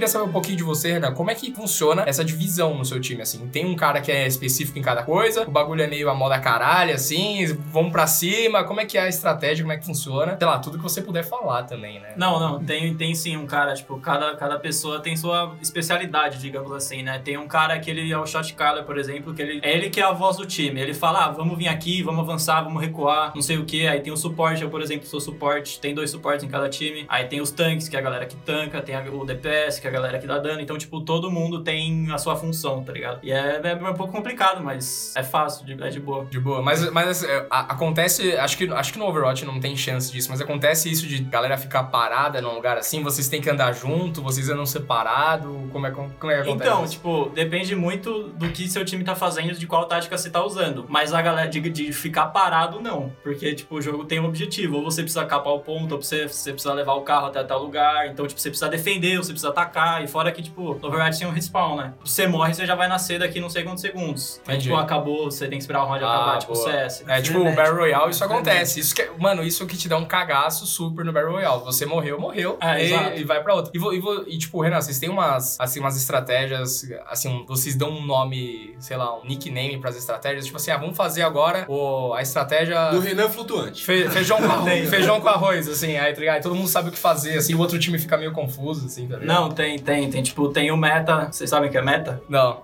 Queria 0.00 0.08
saber 0.08 0.24
um 0.24 0.32
pouquinho 0.32 0.56
de 0.56 0.64
você, 0.64 0.92
Renan, 0.92 1.12
como 1.12 1.30
é 1.30 1.34
que 1.34 1.52
funciona 1.54 2.04
essa 2.06 2.24
divisão 2.24 2.74
no 2.74 2.86
seu 2.86 2.98
time, 2.98 3.20
assim? 3.20 3.46
Tem 3.48 3.66
um 3.66 3.76
cara 3.76 4.00
que 4.00 4.10
é 4.10 4.26
específico 4.26 4.78
em 4.78 4.82
cada 4.82 5.02
coisa, 5.02 5.46
o 5.46 5.50
bagulho 5.50 5.82
é 5.82 5.86
meio 5.86 6.08
a 6.08 6.14
moda 6.14 6.38
caralho, 6.38 6.94
assim, 6.94 7.44
vamos 7.66 7.92
pra 7.92 8.06
cima, 8.06 8.64
como 8.64 8.80
é 8.80 8.86
que 8.86 8.96
é 8.96 9.02
a 9.02 9.08
estratégia, 9.08 9.62
como 9.62 9.72
é 9.72 9.76
que 9.76 9.84
funciona? 9.84 10.38
Sei 10.38 10.46
lá, 10.46 10.58
tudo 10.58 10.78
que 10.78 10.82
você 10.82 11.02
puder 11.02 11.22
falar 11.22 11.64
também, 11.64 12.00
né? 12.00 12.14
Não, 12.16 12.40
não, 12.40 12.64
tem, 12.64 12.94
tem 12.94 13.14
sim 13.14 13.36
um 13.36 13.46
cara, 13.46 13.74
tipo, 13.74 14.00
cada, 14.00 14.34
cada 14.36 14.58
pessoa 14.58 15.00
tem 15.00 15.14
sua 15.16 15.54
especialidade, 15.60 16.38
digamos 16.38 16.72
assim, 16.72 17.02
né? 17.02 17.20
Tem 17.22 17.36
um 17.36 17.46
cara 17.46 17.78
que 17.78 17.90
ele 17.90 18.10
é 18.10 18.18
o 18.18 18.24
shot 18.24 18.54
caller, 18.54 18.84
por 18.84 18.98
exemplo, 18.98 19.34
que 19.34 19.42
ele 19.42 19.60
é 19.62 19.70
ele 19.70 19.90
que 19.90 20.00
é 20.00 20.04
a 20.04 20.12
voz 20.12 20.38
do 20.38 20.46
time. 20.46 20.80
Ele 20.80 20.94
fala, 20.94 21.26
ah, 21.26 21.30
vamos 21.30 21.58
vir 21.58 21.68
aqui, 21.68 22.02
vamos 22.02 22.20
avançar, 22.20 22.62
vamos 22.62 22.80
recuar, 22.80 23.32
não 23.34 23.42
sei 23.42 23.58
o 23.58 23.66
que. 23.66 23.86
Aí 23.86 24.00
tem 24.00 24.12
o 24.12 24.16
suporte, 24.16 24.62
eu, 24.62 24.70
por 24.70 24.80
exemplo, 24.80 25.06
sou 25.06 25.20
suporte, 25.20 25.78
tem 25.78 25.94
dois 25.94 26.10
suportes 26.10 26.42
em 26.42 26.48
cada 26.48 26.70
time. 26.70 27.04
Aí 27.06 27.26
tem 27.26 27.40
os 27.42 27.50
tanques, 27.50 27.86
que 27.86 27.96
é 27.96 27.98
a 27.98 28.02
galera 28.02 28.24
que 28.24 28.36
tanca, 28.36 28.80
tem 28.80 28.96
o 29.10 29.24
DPS, 29.24 29.78
que 29.78 29.88
é 29.88 29.89
a 29.90 29.92
galera 29.92 30.18
que 30.18 30.26
dá 30.26 30.38
dano. 30.38 30.60
Então, 30.60 30.76
tipo, 30.78 31.00
todo 31.02 31.30
mundo 31.30 31.62
tem 31.62 32.10
a 32.12 32.18
sua 32.18 32.36
função, 32.36 32.82
tá 32.82 32.92
ligado? 32.92 33.18
E 33.22 33.30
é, 33.30 33.60
é 33.62 33.74
um 33.74 33.94
pouco 33.94 34.12
complicado, 34.12 34.62
mas 34.62 35.12
é 35.16 35.22
fácil, 35.22 35.64
de- 35.66 35.82
é 35.82 35.88
de 35.88 36.00
boa. 36.00 36.24
De 36.26 36.38
boa. 36.40 36.62
Mas, 36.62 36.90
mas 36.90 37.22
é, 37.22 37.46
a- 37.50 37.72
acontece, 37.72 38.36
acho 38.36 38.56
que, 38.56 38.72
acho 38.72 38.92
que 38.92 38.98
no 38.98 39.06
Overwatch 39.06 39.44
não 39.44 39.60
tem 39.60 39.76
chance 39.76 40.10
disso, 40.10 40.28
mas 40.30 40.40
acontece 40.40 40.90
isso 40.90 41.06
de 41.06 41.18
galera 41.24 41.56
ficar 41.58 41.84
parada 41.84 42.40
num 42.40 42.54
lugar 42.54 42.76
assim, 42.78 43.02
vocês 43.02 43.28
têm 43.28 43.40
que 43.40 43.50
andar 43.50 43.72
junto, 43.72 44.22
vocês 44.22 44.48
andam 44.48 44.64
separado, 44.66 45.68
como 45.72 45.86
é, 45.86 45.90
como, 45.90 46.10
como 46.18 46.32
é 46.32 46.36
que 46.42 46.48
acontece 46.48 46.70
Então, 46.70 46.86
tipo, 46.86 47.30
depende 47.34 47.74
muito 47.74 48.24
do 48.30 48.48
que 48.50 48.68
seu 48.68 48.84
time 48.84 49.02
tá 49.04 49.14
fazendo, 49.14 49.54
de 49.54 49.66
qual 49.66 49.84
tática 49.86 50.16
você 50.16 50.30
tá 50.30 50.44
usando. 50.44 50.86
Mas 50.88 51.12
a 51.12 51.20
galera 51.22 51.48
de, 51.48 51.60
de 51.70 51.92
ficar 51.92 52.26
parado, 52.26 52.80
não. 52.80 53.12
Porque, 53.22 53.54
tipo, 53.54 53.76
o 53.76 53.82
jogo 53.82 54.04
tem 54.04 54.20
um 54.20 54.26
objetivo. 54.26 54.76
Ou 54.76 54.84
você 54.84 55.02
precisa 55.02 55.24
capar 55.24 55.52
o 55.52 55.60
ponto, 55.60 55.94
ou 55.94 56.02
você, 56.02 56.26
você 56.28 56.52
precisa 56.52 56.72
levar 56.74 56.94
o 56.94 57.02
carro 57.02 57.26
até 57.26 57.42
tal 57.42 57.62
lugar. 57.62 58.06
Então, 58.08 58.26
tipo, 58.26 58.40
você 58.40 58.50
precisa 58.50 58.68
defender, 58.70 59.16
ou 59.18 59.24
você 59.24 59.32
precisa 59.32 59.50
atacar. 59.50 59.79
E 60.02 60.06
fora 60.08 60.30
que, 60.32 60.42
tipo, 60.42 60.74
no 60.74 60.88
Overwatch 60.88 61.18
tem 61.18 61.28
um 61.28 61.32
respawn, 61.32 61.76
né? 61.76 61.92
Você 62.04 62.26
morre, 62.26 62.54
você 62.54 62.66
já 62.66 62.74
vai 62.74 62.88
nascer 62.88 63.18
daqui 63.18 63.40
não 63.40 63.48
sei 63.50 63.62
quantos 63.62 63.80
segundos. 63.82 64.40
Aí, 64.46 64.58
tipo, 64.58 64.74
acabou, 64.76 65.30
você 65.30 65.46
tem 65.48 65.58
que 65.58 65.62
esperar 65.64 65.82
o 65.84 65.86
round 65.86 66.04
Ah, 66.04 66.14
acabar, 66.14 66.38
tipo, 66.38 66.52
boa. 66.54 66.70
CS. 66.70 67.04
É, 67.06 67.20
tipo, 67.20 67.38
o. 67.40 67.54
Battle 67.54 67.76
Royale, 67.76 68.10
isso 68.10 68.18
Frenético. 68.20 68.48
acontece. 68.50 68.80
Isso 68.80 68.94
que, 68.94 69.02
é- 69.02 69.10
mano, 69.18 69.42
isso 69.42 69.66
que 69.66 69.76
te 69.76 69.88
dá 69.88 69.96
um 69.96 70.04
cagaço 70.04 70.66
super 70.66 71.04
no 71.04 71.12
Battle 71.12 71.32
Royale. 71.32 71.62
Você 71.64 71.84
morreu, 71.86 72.18
morreu. 72.20 72.56
É, 72.60 72.84
e, 73.16 73.20
e 73.20 73.24
vai 73.24 73.42
pra 73.42 73.54
outra. 73.54 73.72
E, 73.74 73.78
e 73.78 74.34
e, 74.34 74.38
tipo, 74.38 74.60
Renan, 74.60 74.80
vocês 74.80 74.98
têm 74.98 75.08
umas, 75.08 75.58
assim, 75.60 75.80
umas 75.80 75.96
estratégias, 75.96 76.86
assim, 77.08 77.44
vocês 77.46 77.74
dão 77.74 77.90
um 77.90 78.04
nome, 78.04 78.74
sei 78.78 78.96
lá, 78.96 79.18
um 79.18 79.24
nickname 79.24 79.78
pras 79.78 79.96
estratégias. 79.96 80.44
Tipo 80.44 80.56
assim, 80.56 80.70
ah, 80.70 80.76
vamos 80.76 80.96
fazer 80.96 81.22
agora 81.22 81.64
o, 81.68 82.12
a 82.14 82.22
estratégia... 82.22 82.90
Do 82.90 83.00
Renan 83.00 83.28
Flutuante. 83.28 83.84
Fe- 83.84 84.08
feijão, 84.08 84.38
com 84.38 84.44
arroz, 84.50 84.88
feijão 84.90 85.20
com 85.20 85.28
arroz, 85.28 85.68
assim, 85.68 85.96
aí, 85.96 86.12
tá 86.12 86.20
ligado? 86.20 86.36
Aí 86.36 86.42
todo 86.42 86.54
mundo 86.54 86.68
sabe 86.68 86.88
o 86.88 86.92
que 86.92 86.98
fazer, 86.98 87.38
assim, 87.38 87.54
o 87.54 87.58
outro 87.58 87.78
time 87.78 87.98
fica 87.98 88.16
meio 88.16 88.32
confuso, 88.32 88.86
assim, 88.86 89.06
tá 89.08 89.16
ligado? 89.16 89.34
Não, 89.40 89.50
tem, 89.50 89.69
tem, 89.78 90.10
tem. 90.10 90.22
Tipo, 90.22 90.48
tem 90.48 90.70
o 90.70 90.76
meta. 90.76 91.28
Vocês 91.30 91.48
sabem 91.48 91.68
o 91.68 91.72
que 91.72 91.78
é 91.78 91.82
meta? 91.82 92.22
Não. 92.28 92.62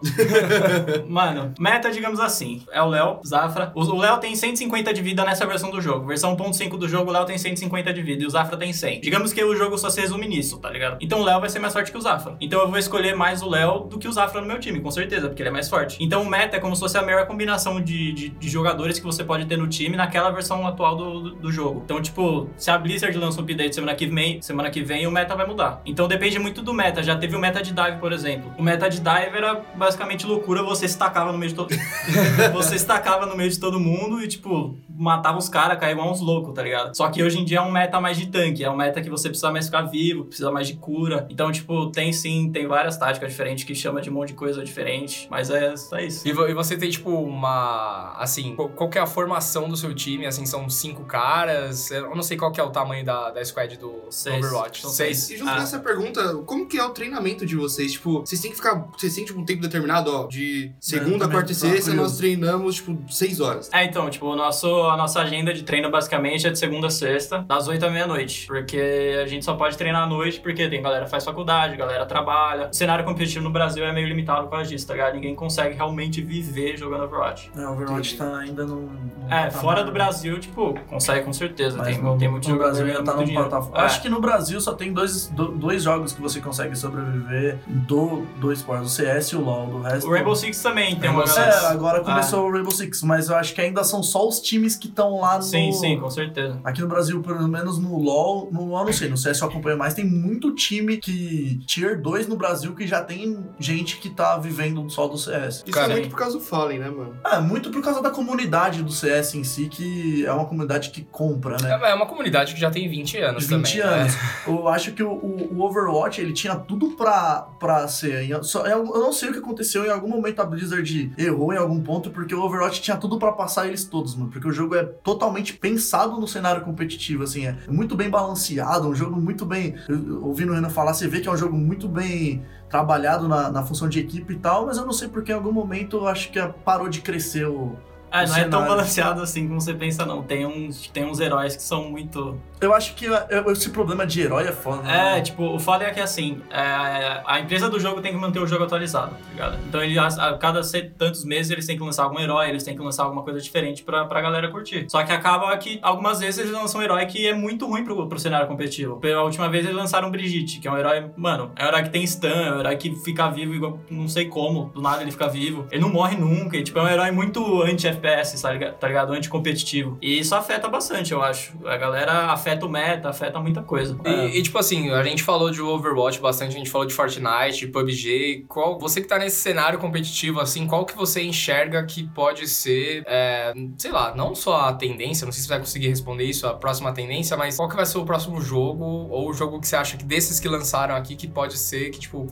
Mano, 1.09 1.53
meta, 1.59 1.91
digamos 1.91 2.21
assim, 2.21 2.63
é 2.71 2.83
o 2.83 2.89
Léo, 2.89 3.21
Zafra. 3.27 3.73
O 3.75 3.87
o 3.97 3.99
Léo 3.99 4.19
tem 4.19 4.35
150 4.35 4.93
de 4.93 5.01
vida 5.01 5.25
nessa 5.25 5.47
versão 5.47 5.71
do 5.71 5.81
jogo. 5.81 6.07
Versão 6.07 6.37
1.5 6.37 6.77
do 6.77 6.89
jogo, 6.89 7.11
o 7.11 7.13
Léo 7.13 7.25
tem 7.25 7.39
150 7.39 7.93
de 7.93 8.03
vida 8.03 8.23
e 8.23 8.27
o 8.27 8.31
Zafra 8.31 8.57
tem 8.57 8.73
100. 8.73 9.01
Digamos 9.01 9.33
que 9.33 9.43
o 9.43 9.57
jogo 9.57 9.79
só 9.79 9.89
se 9.89 10.01
resume 10.01 10.29
nisso, 10.29 10.59
tá 10.59 10.69
ligado? 10.69 10.99
Então 11.01 11.21
o 11.21 11.25
Léo 11.25 11.41
vai 11.41 11.49
ser 11.49 11.59
mais 11.59 11.73
forte 11.73 11.91
que 11.91 11.97
o 11.97 12.01
Zafra. 12.01 12.37
Então 12.41 12.61
eu 12.61 12.69
vou 12.69 12.79
escolher 12.79 13.15
mais 13.15 13.43
o 13.43 13.49
Léo 13.49 13.81
do 13.81 13.99
que 13.99 14.09
o 14.09 14.13
Zafra 14.13 14.41
no 14.41 14.47
meu 14.47 14.59
time, 14.59 14.81
com 14.81 14.91
certeza, 14.91 15.29
porque 15.29 15.43
ele 15.43 15.49
é 15.49 15.53
mais 15.53 15.69
forte. 15.69 15.97
Então 15.99 16.23
o 16.23 16.29
meta 16.29 16.57
é 16.57 16.61
como 16.61 16.75
se 16.75 16.81
fosse 16.81 16.99
a 16.99 17.03
melhor 17.03 17.27
combinação 17.27 17.81
de, 17.81 18.13
de, 18.13 18.29
de 18.29 18.49
jogadores 18.49 18.99
que 18.99 19.05
você 19.05 19.25
pode 19.25 19.47
ter 19.47 19.57
no 19.57 19.67
time 19.67 19.97
naquela 19.97 20.31
versão 20.31 20.67
atual 20.67 20.97
do, 20.97 21.21
do, 21.21 21.35
do 21.37 21.53
jogo. 21.53 21.83
Então, 21.85 22.03
tipo, 22.03 22.51
se 22.57 22.71
a 22.71 22.77
Blizzard 22.77 23.17
lança 23.17 23.41
um 23.41 23.45
update 23.45 23.75
semana 23.75 23.95
que 23.95 24.07
vem, 24.07 24.43
semana 24.43 24.71
que 24.71 24.83
vem, 24.83 25.07
o 25.07 25.11
meta 25.11 25.35
vai 25.35 25.47
mudar. 25.47 25.81
Então 25.87 26.07
depende 26.07 26.39
muito 26.39 26.61
do 26.61 26.75
meta. 26.75 26.96
Já 27.03 27.17
teve 27.17 27.37
o 27.37 27.39
meta 27.39 27.63
de 27.63 27.73
dive, 27.73 27.99
por 27.99 28.13
exemplo. 28.13 28.53
O 28.59 28.63
meta 28.63 28.89
de 28.89 28.99
dive 29.01 29.37
era 29.37 29.61
basicamente 29.75 30.27
loucura, 30.27 30.63
você 30.63 30.87
se 30.89 30.97
tacava 30.99 31.33
no 31.33 31.39
meio 31.39 31.51
de 31.51 31.57
todo. 31.57 31.75
você 32.53 32.79
se 32.79 32.87
tacava 32.87 33.27
no 33.27 33.37
meio 33.37 33.51
de 33.51 33.59
todo 33.59 33.79
mundo 33.81 34.23
e, 34.23 34.29
tipo, 34.29 34.77
matava 34.89 35.39
os 35.39 35.49
caras, 35.49 35.79
caía 35.79 35.93
igual 35.93 36.11
uns 36.11 36.21
loucos, 36.21 36.55
tá 36.55 36.63
ligado? 36.63 36.97
Só 36.97 37.09
que 37.09 37.23
hoje 37.23 37.39
em 37.39 37.45
dia 37.45 37.59
é 37.59 37.61
um 37.61 37.71
meta 37.71 38.01
mais 38.01 38.17
de 38.17 38.27
tanque, 38.27 38.65
é 38.65 38.71
um 38.71 38.77
meta 38.77 39.01
que 39.01 39.11
você 39.11 39.29
precisa 39.29 39.51
mais 39.51 39.67
ficar 39.67 39.83
vivo, 39.83 40.25
precisa 40.25 40.51
mais 40.51 40.67
de 40.69 40.75
cura. 40.75 41.27
Então, 41.31 41.51
tipo, 41.53 41.91
tem 41.91 42.13
sim, 42.13 42.51
tem 42.53 42.67
várias 42.67 42.97
táticas 42.97 43.31
diferentes 43.31 43.65
que 43.65 43.75
chama 43.75 44.01
de 44.01 44.11
um 44.11 44.15
monte 44.15 44.29
de 44.29 44.35
coisa 44.35 44.65
diferente. 44.65 45.27
Mas 45.31 45.51
é, 45.51 45.75
é 45.95 46.05
isso. 46.07 46.27
E, 46.27 46.33
vo- 46.33 46.47
e 46.49 46.55
você 46.55 46.77
tem, 46.77 46.91
tipo, 46.91 47.11
uma. 47.11 48.15
Assim, 48.19 48.55
qual, 48.57 48.69
qual 48.71 48.91
que 48.91 48.99
é 48.99 49.01
a 49.01 49.07
formação 49.07 49.69
do 49.69 49.77
seu 49.77 49.95
time? 49.95 50.27
Assim, 50.27 50.47
são 50.47 50.69
cinco 50.69 51.05
caras? 51.05 51.91
Eu 51.91 52.15
não 52.15 52.23
sei 52.23 52.37
qual 52.37 52.51
que 52.53 52.61
é 52.61 52.65
o 52.65 52.71
tamanho 52.71 53.05
da, 53.05 53.31
da 53.31 53.45
squad 53.45 53.77
do, 53.77 53.87
do 54.07 54.11
Seis. 54.11 54.45
Overwatch. 54.45 54.81
São 54.83 54.91
Seis. 54.91 55.31
E 55.31 55.37
junto 55.37 55.51
Ah. 55.51 55.59
nessa 55.59 55.79
pergunta, 55.79 56.35
como 56.47 56.67
que 56.67 56.79
é 56.79 56.85
o 56.87 56.91
treinamento 56.91 57.45
de 57.47 57.57
vocês? 57.57 57.93
Tipo, 57.93 58.21
vocês 58.21 58.41
têm 58.41 58.51
que 58.51 58.57
ficar. 58.57 58.75
Vocês 58.97 59.15
têm, 59.15 59.25
tipo, 59.25 59.39
um 59.41 59.45
tempo 59.45 59.63
determinado, 59.63 60.11
ó. 60.15 60.27
De 60.27 60.73
segunda, 60.81 61.21
também 61.21 61.31
quarta 61.37 61.53
e 61.53 61.55
sexta, 61.55 61.93
nós 61.95 62.17
treinamos, 62.17 62.77
tipo, 62.77 62.99
seis 63.13 63.41
horas. 63.41 63.71
É, 63.73 63.85
então, 63.85 64.09
tipo, 64.11 64.27
o 64.27 64.37
nosso, 64.37 64.67
a 64.85 64.97
nossa 64.97 65.21
agenda 65.21 65.53
de 65.53 65.63
treino 65.63 65.91
basicamente 65.91 66.47
é 66.47 66.51
de 66.51 66.59
segunda 66.59 66.87
a 66.87 66.91
sexta, 66.91 67.43
das 67.49 67.69
8 67.69 67.85
à 67.85 67.91
meia-noite. 67.91 68.47
Porque 68.47 69.19
a 69.23 69.27
gente 69.27 69.45
só 69.45 69.55
pode 69.55 69.77
treinar 69.77 70.05
à 70.05 70.07
noite, 70.07 70.41
porque 70.41 70.69
tem 70.69 70.83
galera 70.83 71.05
que 71.05 71.11
faz 71.11 71.25
faculdade, 71.25 71.77
galera 71.77 72.05
trabalha. 72.07 72.69
O 72.71 72.75
cenário 72.75 73.05
competitivo 73.05 73.45
no 73.45 73.51
Brasil 73.51 73.85
é 73.85 73.93
meio 73.93 74.07
limitado 74.09 74.45
por 74.45 74.51
causa 74.53 74.69
disso, 74.71 74.87
tá 74.87 74.95
ligado? 74.95 75.15
Ninguém 75.15 75.35
consegue 75.35 75.75
realmente 75.75 76.21
viver 76.23 76.77
jogando 76.77 77.05
Overwatch. 77.05 77.51
É, 77.57 77.61
o 77.67 77.73
Overwatch 77.73 78.17
tá 78.17 78.39
ainda 78.39 78.65
num. 78.65 78.83
num 78.83 79.29
É, 79.33 79.51
fora 79.51 79.83
do 79.85 79.91
Brasil, 79.93 80.39
tipo, 80.39 80.75
consegue 80.89 81.25
com 81.25 81.33
certeza. 81.33 81.77
Mas 81.79 81.89
Tem, 81.97 82.03
no, 82.05 82.19
tem 82.19 82.29
muito 82.29 82.45
no 82.49 82.55
jogador 82.55 82.73
Brasil 82.77 82.87
ainda 82.99 83.03
tá 83.13 83.17
num 83.21 83.35
patamar. 83.35 83.71
É. 83.75 83.81
Acho 83.87 84.03
que 84.03 84.09
no 84.09 84.21
Brasil 84.21 84.61
só 84.61 84.75
tem 84.75 84.93
dois, 84.93 85.27
do- 85.29 85.49
dois 85.53 85.83
jogos 85.83 86.13
que 86.13 86.21
você 86.21 86.41
consegue 86.41 86.76
sobreviver 86.77 87.59
do, 87.67 88.27
do 88.39 88.53
esporte, 88.53 88.85
o 88.85 88.89
CS 88.89 89.29
e 89.29 89.37
o 89.37 89.41
LoL. 89.41 89.67
Do 89.67 89.81
resto. 89.81 90.07
O 90.09 90.13
Rainbow 90.13 90.35
Six 90.37 90.61
também 90.63 90.97
tem 90.97 91.11
uma 91.11 91.25
Rainbow 91.25 91.35
galera. 91.37 91.63
É, 91.63 91.67
agora 91.69 92.01
começou 92.05 92.47
o 92.49 92.53
Rainbow 92.53 92.71
Six, 92.71 93.03
mas 93.03 93.29
eu 93.29 93.37
acho 93.37 93.55
que 93.55 93.61
ainda 93.61 93.83
são 93.85 94.03
só 94.03 94.27
os 94.27 94.41
times 94.41 94.77
que 94.77 94.89
estão 94.89 95.21
lá 95.21 95.37
no. 95.37 95.43
Sim, 95.43 95.73
sim, 95.73 95.99
com 95.99 96.11
certeza. 96.11 96.59
Aqui 96.65 96.81
no 96.81 96.89
Brasil, 96.89 97.21
pelo 97.23 97.47
menos 97.49 97.79
no 97.79 97.97
LoL, 97.99 98.49
no 98.53 98.67
LoL 98.67 98.85
não 98.87 98.93
sei, 98.93 99.09
no 99.09 99.17
CS 99.17 99.41
eu 99.41 99.49
acompanho 99.49 99.79
mais, 99.79 99.95
tem 99.95 100.05
muito 100.05 100.55
time 100.55 100.97
que. 100.99 101.61
Tier 101.67 102.01
2 102.01 102.29
no 102.29 102.37
Brasil 102.37 102.75
que 102.75 102.87
já 102.87 103.03
tem 103.03 103.45
gente 103.59 103.99
que 103.99 104.11
tá 104.11 104.37
vivendo 104.37 104.89
só 104.91 105.07
do 105.09 105.17
CS. 105.19 105.57
Isso 105.57 105.65
Cara, 105.71 105.93
é 105.93 105.97
muito 105.97 106.11
por 106.11 106.19
causa 106.19 106.39
do 106.39 106.45
Fallen, 106.45 106.79
né, 106.79 106.91
mano? 106.91 107.17
É, 107.25 107.41
muito 107.41 107.71
por 107.71 107.83
causa 107.83 108.03
da 108.03 108.11
comunidade 108.11 108.83
do 108.83 108.93
CS 108.93 109.35
em 109.35 109.45
si, 109.45 109.69
que 109.69 110.25
é 110.27 110.33
uma 110.33 110.45
comunidade 110.45 110.91
que 110.91 111.03
compra, 111.11 111.57
né? 111.63 111.79
É, 111.83 111.91
é 111.91 111.95
uma 111.95 112.07
comunidade 112.07 112.55
que 112.55 112.61
já 112.61 112.71
tem 112.71 112.89
20 112.89 113.19
anos 113.19 113.47
de 113.47 113.55
20 113.57 113.73
também. 113.79 113.91
né? 113.91 114.01
anos. 114.03 114.15
Eu 114.47 114.69
acho 114.69 114.93
que 114.93 115.03
o- 115.03 115.11
o 115.13 115.63
Overwatch, 115.63 116.21
ele 116.21 116.33
tinha 116.33 116.55
tudo 116.67 116.91
pra, 116.97 117.49
pra 117.59 117.89
ser. 117.89 118.29
eu 118.29 118.41
não 118.85 119.13
sei 119.13 119.31
o 119.31 119.33
que 119.33 119.39
aconteceu, 119.39 119.85
em 119.85 119.91
algum 119.91 120.09
momento 120.09 120.41
a 120.41 120.45
Blizzard 120.45 121.13
errou 121.17 121.53
em 121.53 121.57
algum 121.57 121.81
ponto, 121.81 122.11
porque 122.11 122.35
o 122.35 122.43
Overwatch 122.43 122.81
tinha 122.81 122.97
tudo 122.97 123.19
pra 123.19 123.33
passar 123.33 123.67
eles 123.67 123.85
todos, 123.85 124.15
mano. 124.15 124.31
Porque 124.31 124.49
o 124.49 124.53
jogo 124.53 124.75
é 124.75 124.85
totalmente 124.85 125.55
pensado 125.55 126.21
no 126.21 126.27
cenário 126.27 126.63
competitivo, 126.63 127.23
assim, 127.23 127.47
é 127.47 127.57
muito 127.69 127.97
bem 127.97 128.11
balanceado, 128.11 128.89
um 128.89 128.95
jogo 128.95 129.21
muito 129.21 129.45
bem. 129.45 129.75
Ouvindo 130.23 130.53
o 130.53 130.55
Renan 130.55 130.71
falar, 130.71 130.95
você 130.95 131.09
vê 131.09 131.21
que 131.21 131.29
é 131.29 131.33
um 131.33 131.37
jogo 131.37 131.57
muito 131.57 131.89
bem 131.89 132.45
trabalhado 132.69 133.29
na, 133.29 133.51
na 133.51 133.63
função 133.63 133.89
de 133.89 134.01
equipe 134.01 134.35
e 134.35 134.39
tal, 134.39 134.67
mas 134.67 134.77
eu 134.77 134.85
não 134.85 134.93
sei 134.93 135.09
porque 135.09 135.33
em 135.33 135.35
algum 135.35 135.53
momento 135.53 135.97
eu 135.97 136.09
acho 136.09 136.31
que 136.31 136.41
parou 136.65 136.89
de 136.89 137.01
crescer 137.01 137.47
o. 137.47 137.77
O 138.07 138.11
não 138.11 138.21
é 138.21 138.25
tão 138.25 138.35
cenário. 138.35 138.69
balanceado 138.69 139.21
assim 139.21 139.47
como 139.47 139.61
você 139.61 139.75
pensa, 139.75 140.07
não. 140.07 140.23
Tem 140.23 140.47
uns, 140.47 140.89
tem 140.89 141.05
uns 141.05 141.21
heróis 141.21 141.57
que 141.57 141.63
são 141.63 141.91
muito. 141.91 142.41
Eu 142.61 142.75
acho 142.75 142.95
que 142.95 143.07
é- 143.07 143.27
é- 143.31 143.53
esse 143.53 143.69
problema 143.71 144.07
de 144.07 144.21
herói 144.23 144.45
é 144.49 144.53
foda, 144.53 144.83
né? 144.83 145.19
É, 145.19 145.21
tipo, 145.21 145.43
o 145.45 145.59
foda 145.59 145.85
é 145.85 145.91
que 145.91 146.01
assim, 146.01 146.41
é, 146.51 147.23
a 147.27 147.39
empresa 147.41 147.69
do 147.69 147.79
jogo 147.79 148.01
tem 148.01 148.13
que 148.13 148.19
manter 148.19 148.39
o 148.39 148.47
jogo 148.47 148.65
atualizado, 148.65 149.11
tá 149.11 149.31
ligado? 149.31 149.59
Então 149.69 149.83
ele, 149.83 149.99
a, 149.99 150.07
a 150.07 150.39
cada 150.39 150.61
tantos 150.99 151.25
meses 151.25 151.51
eles 151.53 151.67
têm 151.67 151.77
que 151.77 151.83
lançar 151.83 152.05
algum 152.05 152.19
herói, 152.19 152.49
eles 152.49 152.65
têm 152.65 152.75
que 152.75 152.83
lançar 152.83 153.05
alguma 153.05 153.23
coisa 153.23 153.41
diferente 153.41 153.83
pra, 153.83 154.07
pra 154.07 154.21
galera 154.23 154.49
curtir. 154.51 154.87
Só 154.89 155.03
que 155.05 155.13
acaba 155.13 155.55
que 155.59 155.79
algumas 155.83 156.21
vezes 156.21 156.39
eles 156.39 156.53
lançam 156.53 156.81
um 156.81 156.85
herói 156.85 157.05
que 157.07 157.27
é 157.27 157.35
muito 157.35 157.67
ruim 157.67 157.85
pro, 157.85 158.09
pro 158.09 158.19
cenário 158.19 158.47
competitivo. 158.49 158.97
Pela 158.97 159.23
última 159.23 159.49
vez 159.51 159.65
eles 159.65 159.77
lançaram 159.77 160.11
Brigitte, 160.11 160.59
que 160.59 160.67
é 160.67 160.73
um 160.73 160.79
herói, 160.79 161.11
mano, 161.17 161.53
é 161.57 161.65
um 161.65 161.69
herói 161.69 161.83
que 161.83 161.91
tem 161.91 162.07
stun, 162.07 162.29
é 162.29 162.53
um 162.55 162.61
herói 162.61 162.77
que 162.77 162.95
fica 162.97 163.29
vivo 163.29 163.55
igual, 163.55 163.79
não 163.91 164.09
sei 164.09 164.27
como, 164.27 164.71
do 164.75 164.81
nada 164.81 165.03
ele 165.03 165.13
fica 165.13 165.29
vivo. 165.29 165.67
Ele 165.71 165.83
não 165.83 165.91
morre 165.91 166.17
nunca, 166.17 166.57
e, 166.57 166.63
tipo, 166.63 166.79
é 166.79 166.83
um 166.83 166.89
herói 166.89 167.11
muito 167.11 167.63
anti-FPS, 167.63 168.41
tá 168.41 168.51
ligado? 168.51 168.75
Tá 168.79 168.89
ligado? 168.89 169.13
Anti-competitivo. 169.13 169.99
E 170.01 170.19
isso 170.19 170.35
afeta 170.35 170.69
bastante, 170.69 171.13
eu 171.13 171.23
acho. 171.23 171.53
A 171.67 171.77
galera 171.77 172.33
afeta 172.33 172.46
o 172.65 172.69
meta, 172.69 173.09
afeta 173.09 173.41
muita 173.41 173.63
coisa. 173.63 173.97
E, 174.05 174.39
e, 174.39 174.43
tipo 174.43 174.59
assim, 174.59 174.91
a 174.91 175.03
gente 175.03 175.23
falou 175.23 175.51
de 175.51 175.61
Overwatch 175.61 176.21
bastante, 176.21 176.55
a 176.55 176.59
gente 176.59 176.71
falou 176.71 176.87
de 176.87 176.95
Fortnite, 176.95 177.59
de 177.59 177.69
PUBG. 177.69 178.45
Qual, 178.49 178.79
você 178.79 179.01
que 179.01 179.09
tá 179.09 179.19
nesse 179.19 179.37
cenário 179.37 179.79
competitivo, 179.79 180.41
assim, 180.41 180.67
qual 180.67 180.85
que 180.85 180.97
você 180.97 181.23
enxerga 181.23 181.85
que 181.85 182.07
pode 182.09 182.47
ser, 182.47 183.03
é, 183.07 183.53
sei 183.79 183.91
lá, 183.91 184.15
não 184.15 184.35
só 184.35 184.61
a 184.61 184.75
tendência, 184.75 185.25
não 185.25 185.33
sei 185.33 185.41
se 185.41 185.47
você 185.47 185.55
vai 185.55 185.61
conseguir 185.61 185.89
responder 185.89 186.25
isso, 186.25 186.47
a 186.47 186.55
próxima 186.55 186.93
tendência, 186.93 187.37
mas 187.37 187.57
qual 187.57 187.69
que 187.69 187.77
vai 187.77 187.87
ser 187.87 187.99
o 187.99 188.05
próximo 188.05 188.41
jogo, 188.41 188.85
ou 188.85 189.31
o 189.31 189.33
jogo 189.33 189.61
que 189.61 189.67
você 189.67 189.77
acha 189.77 189.97
que 189.97 190.05
desses 190.05 190.39
que 190.39 190.49
lançaram 190.49 190.95
aqui, 190.95 191.17
que 191.17 191.27
pode 191.27 191.59
ser, 191.59 191.91
que 191.91 191.99
tipo, 191.99 192.27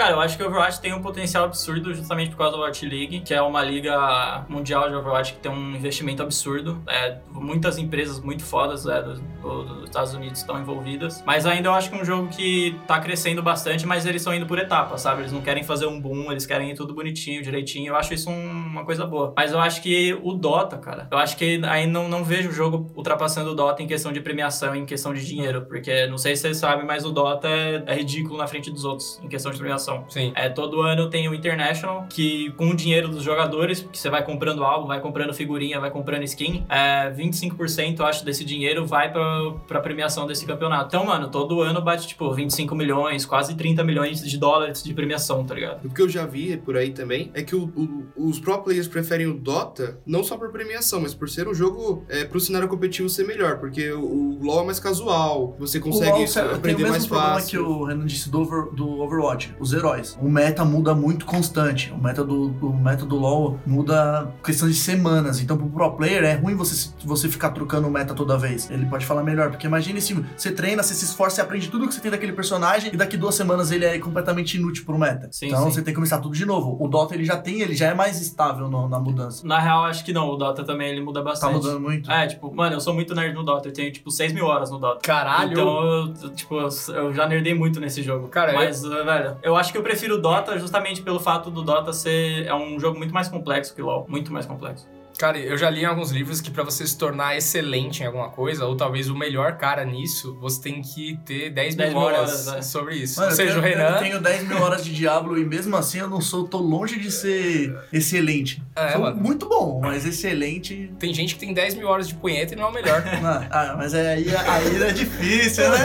Cara, 0.00 0.12
eu 0.12 0.20
acho 0.22 0.34
que 0.38 0.42
o 0.42 0.46
Overwatch 0.46 0.80
tem 0.80 0.94
um 0.94 1.02
potencial 1.02 1.44
absurdo 1.44 1.92
justamente 1.92 2.30
por 2.30 2.38
causa 2.38 2.52
do 2.52 2.56
Overwatch 2.56 2.86
League, 2.86 3.20
que 3.20 3.34
é 3.34 3.42
uma 3.42 3.62
liga 3.62 4.46
mundial 4.48 4.88
de 4.88 4.94
Overwatch 4.94 5.34
que 5.34 5.40
tem 5.40 5.52
um 5.52 5.76
investimento 5.76 6.22
absurdo. 6.22 6.82
É, 6.88 7.18
muitas 7.30 7.76
empresas 7.76 8.18
muito 8.18 8.42
fodas 8.42 8.86
é, 8.86 9.02
do- 9.02 9.16
do- 9.16 9.64
dos 9.74 9.84
Estados 9.84 10.14
Unidos 10.14 10.38
estão 10.38 10.58
envolvidas. 10.58 11.22
Mas 11.26 11.44
ainda 11.44 11.68
eu 11.68 11.74
acho 11.74 11.90
que 11.90 11.98
é 11.98 12.00
um 12.00 12.04
jogo 12.06 12.28
que 12.28 12.74
tá 12.86 12.98
crescendo 12.98 13.42
bastante, 13.42 13.84
mas 13.84 14.06
eles 14.06 14.22
estão 14.22 14.32
indo 14.32 14.46
por 14.46 14.58
etapas, 14.58 15.02
sabe? 15.02 15.20
Eles 15.20 15.32
não 15.32 15.42
querem 15.42 15.62
fazer 15.64 15.84
um 15.84 16.00
boom, 16.00 16.32
eles 16.32 16.46
querem 16.46 16.70
ir 16.70 16.74
tudo 16.76 16.94
bonitinho, 16.94 17.42
direitinho. 17.42 17.88
Eu 17.90 17.96
acho 17.96 18.14
isso 18.14 18.30
um- 18.30 18.50
uma 18.50 18.86
coisa 18.86 19.04
boa. 19.04 19.34
Mas 19.36 19.52
eu 19.52 19.60
acho 19.60 19.82
que 19.82 20.18
o 20.22 20.32
Dota, 20.32 20.78
cara, 20.78 21.08
eu 21.12 21.18
acho 21.18 21.36
que 21.36 21.60
aí 21.66 21.86
não, 21.86 22.08
não 22.08 22.24
vejo 22.24 22.48
o 22.48 22.52
jogo 22.52 22.90
ultrapassando 22.96 23.50
o 23.50 23.54
Dota 23.54 23.82
em 23.82 23.86
questão 23.86 24.10
de 24.14 24.20
premiação, 24.22 24.74
em 24.74 24.86
questão 24.86 25.12
de 25.12 25.26
dinheiro. 25.26 25.66
Porque 25.68 26.06
não 26.06 26.16
sei 26.16 26.34
se 26.36 26.40
vocês 26.40 26.56
sabem, 26.56 26.86
mas 26.86 27.04
o 27.04 27.10
Dota 27.10 27.46
é, 27.48 27.82
é 27.86 27.94
ridículo 27.96 28.38
na 28.38 28.46
frente 28.46 28.70
dos 28.70 28.86
outros 28.86 29.20
em 29.22 29.28
questão 29.28 29.52
de 29.52 29.58
premiação. 29.58 29.89
Premiação. 29.90 30.04
Sim. 30.08 30.32
É, 30.34 30.48
todo 30.48 30.80
ano 30.82 31.08
tem 31.10 31.28
o 31.28 31.34
International, 31.34 32.06
que 32.08 32.50
com 32.52 32.70
o 32.70 32.74
dinheiro 32.76 33.08
dos 33.08 33.22
jogadores, 33.22 33.80
que 33.90 33.98
você 33.98 34.08
vai 34.10 34.24
comprando 34.24 34.62
álbum, 34.64 34.86
vai 34.86 35.00
comprando 35.00 35.32
figurinha, 35.34 35.80
vai 35.80 35.90
comprando 35.90 36.22
skin, 36.24 36.64
é, 36.68 37.10
25% 37.10 37.98
eu 38.00 38.06
acho 38.06 38.24
desse 38.24 38.44
dinheiro 38.44 38.86
vai 38.86 39.12
pra, 39.12 39.22
pra 39.66 39.80
premiação 39.80 40.26
desse 40.26 40.46
campeonato. 40.46 40.86
Então, 40.88 41.04
mano, 41.06 41.28
todo 41.28 41.60
ano 41.60 41.80
bate 41.82 42.06
tipo 42.06 42.32
25 42.32 42.74
milhões, 42.74 43.24
quase 43.24 43.54
30 43.54 43.82
milhões 43.84 44.20
de 44.22 44.38
dólares 44.38 44.82
de 44.82 44.94
premiação, 44.94 45.44
tá 45.44 45.54
ligado? 45.54 45.86
O 45.86 45.92
que 45.92 46.02
eu 46.02 46.08
já 46.08 46.26
vi 46.26 46.56
por 46.56 46.76
aí 46.76 46.90
também 46.90 47.30
é 47.34 47.42
que 47.42 47.54
o- 47.56 47.64
o- 47.76 48.28
os 48.28 48.38
pro 48.38 48.58
players 48.62 48.88
preferem 48.88 49.26
o 49.26 49.34
Dota 49.34 49.98
não 50.06 50.22
só 50.22 50.36
por 50.36 50.50
premiação, 50.50 51.00
mas 51.00 51.14
por 51.14 51.28
ser 51.28 51.48
um 51.48 51.54
jogo 51.54 52.04
é, 52.08 52.24
pro 52.24 52.40
cenário 52.40 52.68
competitivo 52.68 53.08
ser 53.08 53.26
melhor, 53.26 53.58
porque 53.58 53.90
o, 53.92 54.00
o 54.04 54.38
LoL 54.44 54.62
é 54.62 54.66
mais 54.66 54.80
casual, 54.80 55.56
você 55.58 55.78
O 55.78 55.80
consegue 55.80 56.10
LoL 56.10 56.20
o 56.52 56.54
aprender 56.56 56.78
mesmo 56.82 56.90
mais 56.90 57.06
problema 57.06 57.34
fácil. 57.34 57.48
que 57.50 57.58
o 57.58 57.84
Renan 57.84 58.06
disse 58.06 58.30
do, 58.30 58.40
Over- 58.40 58.72
do 58.74 59.00
Overwatch, 59.00 59.54
os 59.60 59.69
heróis. 59.72 60.18
O 60.20 60.28
meta 60.28 60.64
muda 60.64 60.94
muito 60.94 61.24
constante. 61.26 61.92
O 61.92 62.02
meta 62.02 62.24
do, 62.24 62.46
o 62.60 62.72
meta 62.76 63.04
do 63.04 63.16
LoL 63.16 63.58
muda 63.66 64.28
questão 64.44 64.68
de 64.68 64.74
semanas. 64.74 65.40
Então, 65.40 65.56
pro 65.56 65.68
pro 65.68 65.92
player 65.92 66.22
é 66.24 66.34
ruim 66.34 66.54
você, 66.54 66.90
você 67.04 67.28
ficar 67.28 67.50
trocando 67.50 67.88
o 67.88 67.90
meta 67.90 68.14
toda 68.14 68.36
vez. 68.36 68.70
Ele 68.70 68.86
pode 68.86 69.06
falar 69.06 69.22
melhor, 69.22 69.50
porque 69.50 69.66
imagine 69.66 70.00
se 70.00 70.14
você 70.36 70.50
treina, 70.52 70.82
você 70.82 70.94
se 70.94 71.04
esforça, 71.04 71.36
você 71.36 71.40
aprende 71.42 71.68
tudo 71.68 71.86
que 71.88 71.94
você 71.94 72.00
tem 72.00 72.10
daquele 72.10 72.32
personagem 72.32 72.92
e 72.92 72.96
daqui 72.96 73.16
duas 73.16 73.34
semanas 73.34 73.70
ele 73.70 73.84
é 73.84 73.98
completamente 73.98 74.56
inútil 74.56 74.84
pro 74.84 74.98
meta. 74.98 75.28
Sim, 75.32 75.46
então 75.48 75.64
sim. 75.64 75.70
você 75.72 75.82
tem 75.82 75.92
que 75.92 75.96
começar 75.96 76.18
tudo 76.18 76.34
de 76.34 76.44
novo. 76.44 76.76
O 76.80 76.88
Dota 76.88 77.14
ele 77.14 77.24
já 77.24 77.36
tem, 77.36 77.60
ele 77.60 77.74
já 77.74 77.86
é 77.88 77.94
mais 77.94 78.20
estável 78.20 78.68
no- 78.68 78.88
na 78.88 78.98
mudança. 78.98 79.46
Na 79.46 79.58
real, 79.58 79.84
acho 79.84 80.04
que 80.04 80.12
não. 80.12 80.28
O 80.28 80.36
Dota 80.36 80.64
também 80.64 80.88
ele 80.90 81.00
muda 81.00 81.20
Tá 81.20 81.24
bastante. 81.24 81.54
mudando 81.54 81.80
muito. 81.80 82.10
É, 82.10 82.26
tipo, 82.26 82.54
mano, 82.54 82.76
eu 82.76 82.80
sou 82.80 82.94
muito 82.94 83.14
nerd 83.14 83.34
no 83.34 83.42
Dota. 83.44 83.68
Eu 83.68 83.72
tenho, 83.72 83.92
tipo, 83.92 84.10
6 84.10 84.32
mil 84.32 84.44
horas 84.46 84.70
no 84.70 84.78
Dota. 84.78 85.00
Caralho! 85.02 85.52
Então, 85.52 85.82
eu, 86.22 86.30
tipo, 86.34 86.54
eu 86.58 87.12
já 87.14 87.26
nerdei 87.26 87.54
muito 87.54 87.78
nesse 87.80 88.02
jogo. 88.02 88.28
Cara, 88.28 88.52
Mas, 88.54 88.84
uh, 88.84 88.88
velho, 89.04 89.36
eu 89.42 89.56
acho 89.60 89.72
que 89.72 89.78
eu 89.78 89.82
prefiro 89.82 90.16
o 90.16 90.18
Dota 90.18 90.58
justamente 90.58 91.02
pelo 91.02 91.20
fato 91.20 91.50
do 91.50 91.62
Dota 91.62 91.92
ser... 91.92 92.46
É 92.46 92.54
um 92.54 92.80
jogo 92.80 92.98
muito 92.98 93.14
mais 93.14 93.28
complexo 93.28 93.74
que 93.74 93.82
o 93.82 93.86
LoL. 93.86 94.06
Muito 94.08 94.32
mais 94.32 94.46
complexo. 94.46 94.88
Cara, 95.20 95.38
eu 95.38 95.58
já 95.58 95.68
li 95.68 95.82
em 95.82 95.84
alguns 95.84 96.10
livros 96.10 96.40
que 96.40 96.50
pra 96.50 96.64
você 96.64 96.86
se 96.86 96.96
tornar 96.96 97.36
excelente 97.36 98.02
em 98.02 98.06
alguma 98.06 98.30
coisa, 98.30 98.64
ou 98.64 98.74
talvez 98.74 99.10
o 99.10 99.14
melhor 99.14 99.58
cara 99.58 99.84
nisso, 99.84 100.34
você 100.40 100.62
tem 100.62 100.80
que 100.80 101.18
ter 101.26 101.50
10 101.50 101.76
mil 101.76 101.84
10 101.84 101.92
mil 101.92 102.02
horas, 102.02 102.48
horas, 102.48 102.56
é. 102.56 102.62
sobre 102.62 102.94
isso. 102.94 103.20
Mano, 103.20 103.30
ou 103.30 103.36
seja, 103.36 103.52
eu 103.52 103.58
o 103.58 103.60
Renan. 103.60 103.90
Eu 103.90 103.98
tenho 103.98 104.18
10 104.18 104.48
mil 104.48 104.62
horas 104.62 104.82
de 104.82 104.94
Diablo 104.94 105.36
e 105.36 105.44
mesmo 105.44 105.76
assim 105.76 105.98
eu 105.98 106.08
não 106.08 106.22
sou, 106.22 106.48
tô 106.48 106.56
longe 106.56 106.98
de 106.98 107.10
ser 107.10 107.78
excelente. 107.92 108.62
É, 108.74 108.92
sou 108.92 109.02
mano. 109.02 109.20
muito 109.20 109.46
bom, 109.46 109.78
mas 109.82 110.06
excelente. 110.06 110.90
Tem 110.98 111.12
gente 111.12 111.34
que 111.34 111.40
tem 111.40 111.52
10 111.52 111.74
mil 111.74 111.88
horas 111.88 112.08
de 112.08 112.14
punheta 112.14 112.54
e 112.54 112.56
não 112.56 112.64
é 112.64 112.68
o 112.68 112.72
melhor. 112.72 113.04
Ah, 113.22 113.46
ah, 113.50 113.74
mas 113.76 113.92
é, 113.92 114.14
aí, 114.14 114.34
aí 114.34 114.82
é 114.82 114.92
difícil, 114.92 115.68
né? 115.68 115.78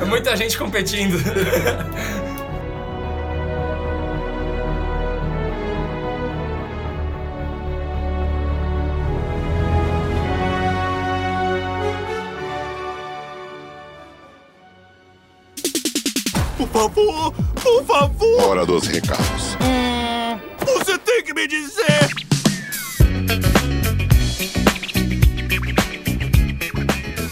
É 0.00 0.04
Muita 0.06 0.36
gente 0.36 0.56
competindo. 0.56 1.16
favor, 16.88 17.32
por 17.62 17.84
favor, 17.84 18.42
Hora 18.42 18.66
dos 18.66 18.86
recados. 18.86 19.56
você 20.66 20.98
tem 20.98 21.22
que 21.22 21.32
me 21.32 21.46
dizer. 21.46 22.10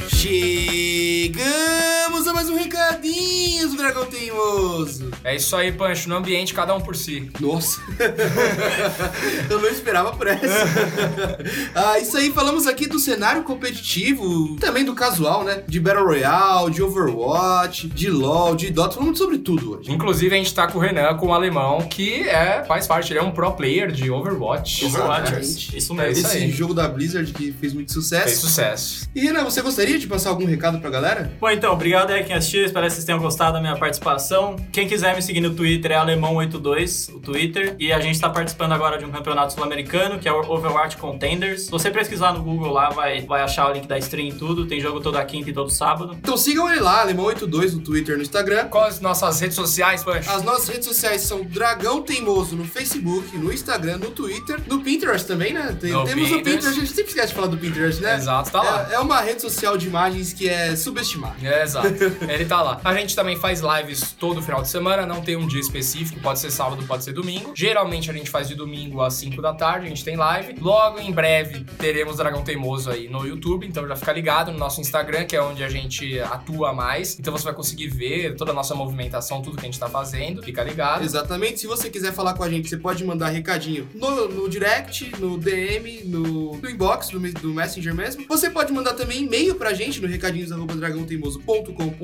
A 0.05 0.09
mais 2.43 2.51
um 2.51 2.57
recadinho 2.57 3.69
do 3.69 3.77
Dragão 3.77 4.05
Teimoso. 4.07 5.13
É 5.23 5.37
isso 5.37 5.55
aí, 5.55 5.71
Pancho. 5.71 6.09
No 6.09 6.17
ambiente, 6.17 6.53
cada 6.53 6.75
um 6.75 6.81
por 6.81 6.97
si. 6.97 7.31
Nossa, 7.39 7.81
eu 9.49 9.61
não 9.61 9.69
esperava 9.69 10.11
por 10.11 10.27
essa. 10.27 10.43
ah, 11.73 12.01
isso 12.01 12.17
aí, 12.17 12.33
falamos 12.33 12.67
aqui 12.67 12.89
do 12.89 12.99
cenário 12.99 13.45
competitivo, 13.45 14.57
também 14.57 14.85
do 14.85 14.93
casual, 14.93 15.45
né? 15.45 15.63
De 15.69 15.79
Battle 15.79 16.05
Royale, 16.05 16.73
de 16.73 16.83
Overwatch, 16.83 17.87
de 17.87 18.11
LoL, 18.11 18.57
de 18.57 18.71
Dota, 18.71 18.97
falamos 18.97 19.19
sobre 19.19 19.39
tudo 19.39 19.79
hoje. 19.79 19.93
Inclusive, 19.93 20.35
a 20.35 20.39
gente 20.39 20.53
tá 20.53 20.67
com 20.67 20.79
o 20.79 20.81
Renan, 20.81 21.15
com 21.15 21.29
o 21.29 21.35
alemão, 21.35 21.83
que 21.83 22.29
é, 22.29 22.65
faz 22.65 22.89
parte, 22.89 23.13
ele 23.13 23.21
é 23.21 23.23
um 23.23 23.31
pro 23.31 23.53
player 23.53 23.93
de 23.93 24.11
Overwatch. 24.11 24.85
Exatamente. 24.87 25.79
Isso 25.79 25.93
É 25.93 25.97
mesmo. 25.97 26.13
isso 26.13 26.27
Esse 26.27 26.39
aí. 26.39 26.51
jogo 26.51 26.75
da 26.75 26.89
Blizzard 26.89 27.33
que 27.33 27.53
fez 27.53 27.73
muito 27.73 27.93
sucesso. 27.93 28.25
Fez 28.25 28.39
sucesso. 28.39 29.09
E 29.15 29.21
Renan, 29.21 29.45
você 29.45 29.63
gostaria 29.63 29.97
de 29.97 30.09
passar 30.09 30.31
algum 30.31 30.45
recado 30.45 30.81
pra 30.81 30.91
galera? 30.91 31.33
Bom, 31.41 31.49
então, 31.49 31.73
obrigado 31.73 32.11
aí 32.11 32.32
quem 32.33 32.39
assistiu. 32.39 32.65
Espero 32.65 32.87
que 32.87 32.93
vocês 32.93 33.05
tenham 33.05 33.21
gostado 33.21 33.53
da 33.55 33.61
minha 33.61 33.77
participação. 33.77 34.57
Quem 34.73 34.89
quiser 34.89 35.15
me 35.15 35.23
seguir 35.23 35.41
no 35.41 35.55
Twitter 35.55 35.93
é 35.93 35.97
alemão82, 35.97 37.15
o 37.15 37.21
Twitter. 37.21 37.77
E 37.79 37.93
a 37.93 38.01
gente 38.01 38.19
tá 38.19 38.31
participando 38.31 38.73
agora 38.73 38.99
de 38.99 39.05
um 39.05 39.11
campeonato 39.11 39.53
sul-americano, 39.53 40.19
que 40.19 40.29
é 40.29 40.33
o 40.33 40.39
Overwatch 40.51 40.97
Contenders. 40.97 41.63
Se 41.63 41.71
você 41.71 41.91
pesquisar 41.91 42.33
no 42.33 42.43
Google 42.43 42.73
lá, 42.73 42.89
vai, 42.91 43.21
vai 43.23 43.43
achar 43.43 43.69
o 43.69 43.73
link 43.73 43.87
da 43.87 43.99
stream 43.99 44.29
e 44.29 44.33
tudo. 44.33 44.67
Tem 44.67 44.81
jogo 44.81 45.01
toda 45.01 45.23
quinta 45.25 45.51
e 45.51 45.53
todo 45.53 45.71
sábado. 45.71 46.17
Então 46.19 46.37
sigam 46.37 46.71
ele 46.71 46.81
lá, 46.81 47.07
Alemão82 47.07 47.75
no 47.75 47.81
Twitter 47.81 48.15
e 48.15 48.17
no 48.17 48.23
Instagram. 48.23 48.69
Quais 48.69 48.95
as 48.95 49.01
nossas 49.01 49.39
redes 49.41 49.57
sociais, 49.57 50.03
Pancho? 50.03 50.31
As 50.31 50.43
nossas 50.43 50.69
redes 50.69 50.87
sociais 50.87 51.23
são 51.23 51.43
Dragão 51.45 52.03
Teimoso 52.03 52.57
no 52.57 52.65
Facebook, 52.65 53.37
no 53.37 53.53
Instagram, 53.53 53.99
no 53.99 54.11
Twitter, 54.11 54.59
no 54.67 54.81
Pinterest 54.81 55.27
também, 55.27 55.53
né? 55.53 55.77
Tem- 55.81 55.91
temos 55.93 56.05
o 56.05 56.07
Pinterest. 56.07 56.43
Pinterest, 56.43 56.69
a 56.69 56.73
gente 56.73 56.89
sempre 56.89 57.09
esquece 57.11 57.29
de 57.29 57.35
falar 57.35 57.47
do 57.49 57.59
Pinterest, 57.59 58.01
né? 58.03 58.17
Exato, 58.17 58.51
tá 58.51 58.63
lá. 58.63 58.89
É, 58.91 58.95
é 58.95 58.99
uma 58.99 59.21
rede 59.21 59.43
social 59.43 59.77
de 59.77 59.87
imagens 59.87 60.33
que 60.33 60.49
é 60.49 60.75
subestimada. 60.77 61.35
É, 61.43 61.63
exato. 61.63 61.89
Ele 62.29 62.45
tá 62.45 62.63
lá. 62.63 62.81
A 62.85 62.95
gente 62.95 63.15
também 63.15 63.37
faz 63.37 63.61
lives 63.61 64.13
todo 64.19 64.43
final 64.43 64.63
de 64.63 64.69
semana, 64.69 65.07
não 65.07 65.21
tem 65.21 65.37
um 65.37 65.47
dia 65.47 65.61
específico, 65.61 66.21
pode 66.21 66.39
ser 66.39 66.51
sábado, 66.51 66.85
pode 66.87 67.05
ser 67.05 67.13
domingo. 67.13 67.53
Geralmente 67.55 68.11
a 68.11 68.15
gente 68.15 68.31
faz 68.31 68.49
de 68.49 68.55
domingo 68.55 69.01
às 69.01 69.15
5 69.15 69.41
da 69.41 69.53
tarde, 69.55 69.87
a 69.87 69.89
gente 69.89 70.05
tem 70.05 70.17
live. 70.17 70.55
Logo 70.61 70.99
em 70.99 71.13
breve 71.13 71.65
teremos 71.79 72.17
Dragão 72.17 72.43
Teimoso 72.43 72.91
aí 72.91 73.09
no 73.09 73.27
YouTube, 73.27 73.67
então 73.67 73.87
já 73.87 73.97
fica 73.97 74.13
ligado 74.13 74.53
no 74.53 74.59
nosso 74.59 74.81
Instagram, 74.81 75.25
que 75.25 75.37
é 75.37 75.43
onde 75.43 75.65
a 75.65 75.69
gente 75.69 76.19
atua 76.21 76.73
mais. 76.73 77.19
Então 77.19 77.33
você 77.33 77.45
vai 77.45 77.55
conseguir 77.55 77.89
ver 77.89 78.37
toda 78.37 78.53
a 78.53 78.55
nossa 78.55 78.75
movimentação, 78.75 79.43
tudo 79.43 79.57
que 79.57 79.63
a 79.63 79.67
gente 79.67 79.79
tá 79.79 79.89
fazendo. 79.89 80.43
Fica 80.43 80.63
ligado. 80.63 81.05
Exatamente. 81.05 81.61
Se 81.61 81.67
você 81.67 81.91
quiser 81.91 82.13
falar 82.13 82.35
com 82.35 82.43
a 82.43 82.51
gente, 82.51 82.69
você 82.69 82.77
pode 82.77 83.05
mandar 83.05 83.29
recadinho 83.29 83.89
no, 83.95 84.29
no 84.29 84.49
direct, 84.49 85.13
no 85.19 85.39
DM, 85.39 86.05
no, 86.05 86.57
no 86.57 86.71
inbox, 86.71 87.09
do, 87.09 87.19
do 87.19 87.55
Messenger 87.55 87.95
mesmo. 87.95 88.25
Você 88.29 88.51
pode 88.51 88.73
mandar 88.73 88.95
também 88.95 89.23
e-mail 89.25 89.55
pra 89.55 89.73
gente 89.73 90.01
no 90.01 90.09
recadinhos.dragãoteimoso.com.br. 90.09 92.02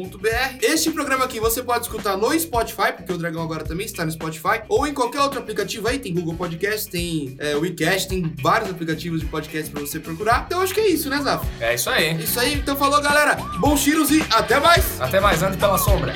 Este 0.63 0.93
programa 0.93 1.25
aqui 1.25 1.41
você 1.41 1.61
pode 1.61 1.87
escutar 1.87 2.17
no 2.17 2.39
Spotify, 2.39 2.93
porque 2.97 3.13
o 3.13 3.19
Dragão 3.19 3.43
agora 3.43 3.65
também 3.65 3.85
está 3.85 4.05
no 4.05 4.13
Spotify, 4.13 4.63
ou 4.69 4.87
em 4.87 4.95
qualquer 4.95 5.21
outro 5.21 5.41
aplicativo 5.41 5.89
aí. 5.89 5.99
Tem 5.99 6.15
Google 6.15 6.35
Podcast, 6.35 6.89
tem 6.89 7.35
é, 7.39 7.57
WeCast, 7.57 8.09
tem 8.09 8.33
vários 8.41 8.71
aplicativos 8.71 9.21
de 9.21 9.27
podcast 9.27 9.71
pra 9.73 9.81
você 9.81 9.99
procurar. 9.99 10.45
Então 10.47 10.61
acho 10.61 10.73
que 10.73 10.81
é 10.81 10.89
isso, 10.89 11.11
né, 11.11 11.21
Zaf? 11.21 11.45
É 11.61 11.75
isso 11.75 11.91
aí. 11.91 12.23
Isso 12.23 12.39
aí, 12.39 12.55
então 12.55 12.77
falou, 12.77 13.01
galera. 13.03 13.35
Bons 13.59 13.83
tiros 13.83 14.11
e 14.13 14.25
até 14.31 14.61
mais! 14.61 15.01
Até 15.01 15.19
mais, 15.19 15.43
ande 15.43 15.57
pela 15.57 15.79
sombra. 15.79 16.15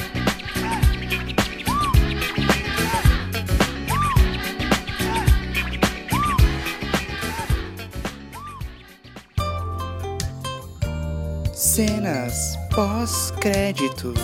Cenas 11.53 12.62
pós-créditos. 12.75 14.19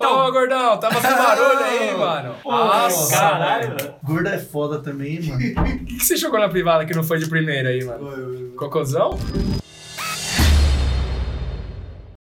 Ô, 0.00 0.32
gordão, 0.32 0.78
tava 0.78 1.00
fazendo 1.00 1.16
barulho 1.18 1.64
aí, 1.64 1.94
mano. 1.96 2.34
Nossa, 2.44 3.14
Caralho, 3.16 3.76
velho. 3.76 3.94
Gordo 4.02 4.28
é 4.28 4.38
foda 4.38 4.78
também, 4.80 5.22
mano. 5.22 5.40
O 5.60 5.84
que, 5.84 5.96
que 5.98 6.04
você 6.04 6.16
jogou 6.16 6.40
na 6.40 6.48
privada 6.48 6.84
que 6.84 6.94
não 6.94 7.02
foi 7.04 7.18
de 7.18 7.28
primeira 7.28 7.68
aí, 7.68 7.84
mano? 7.84 8.52
Cocôzão? 8.56 9.18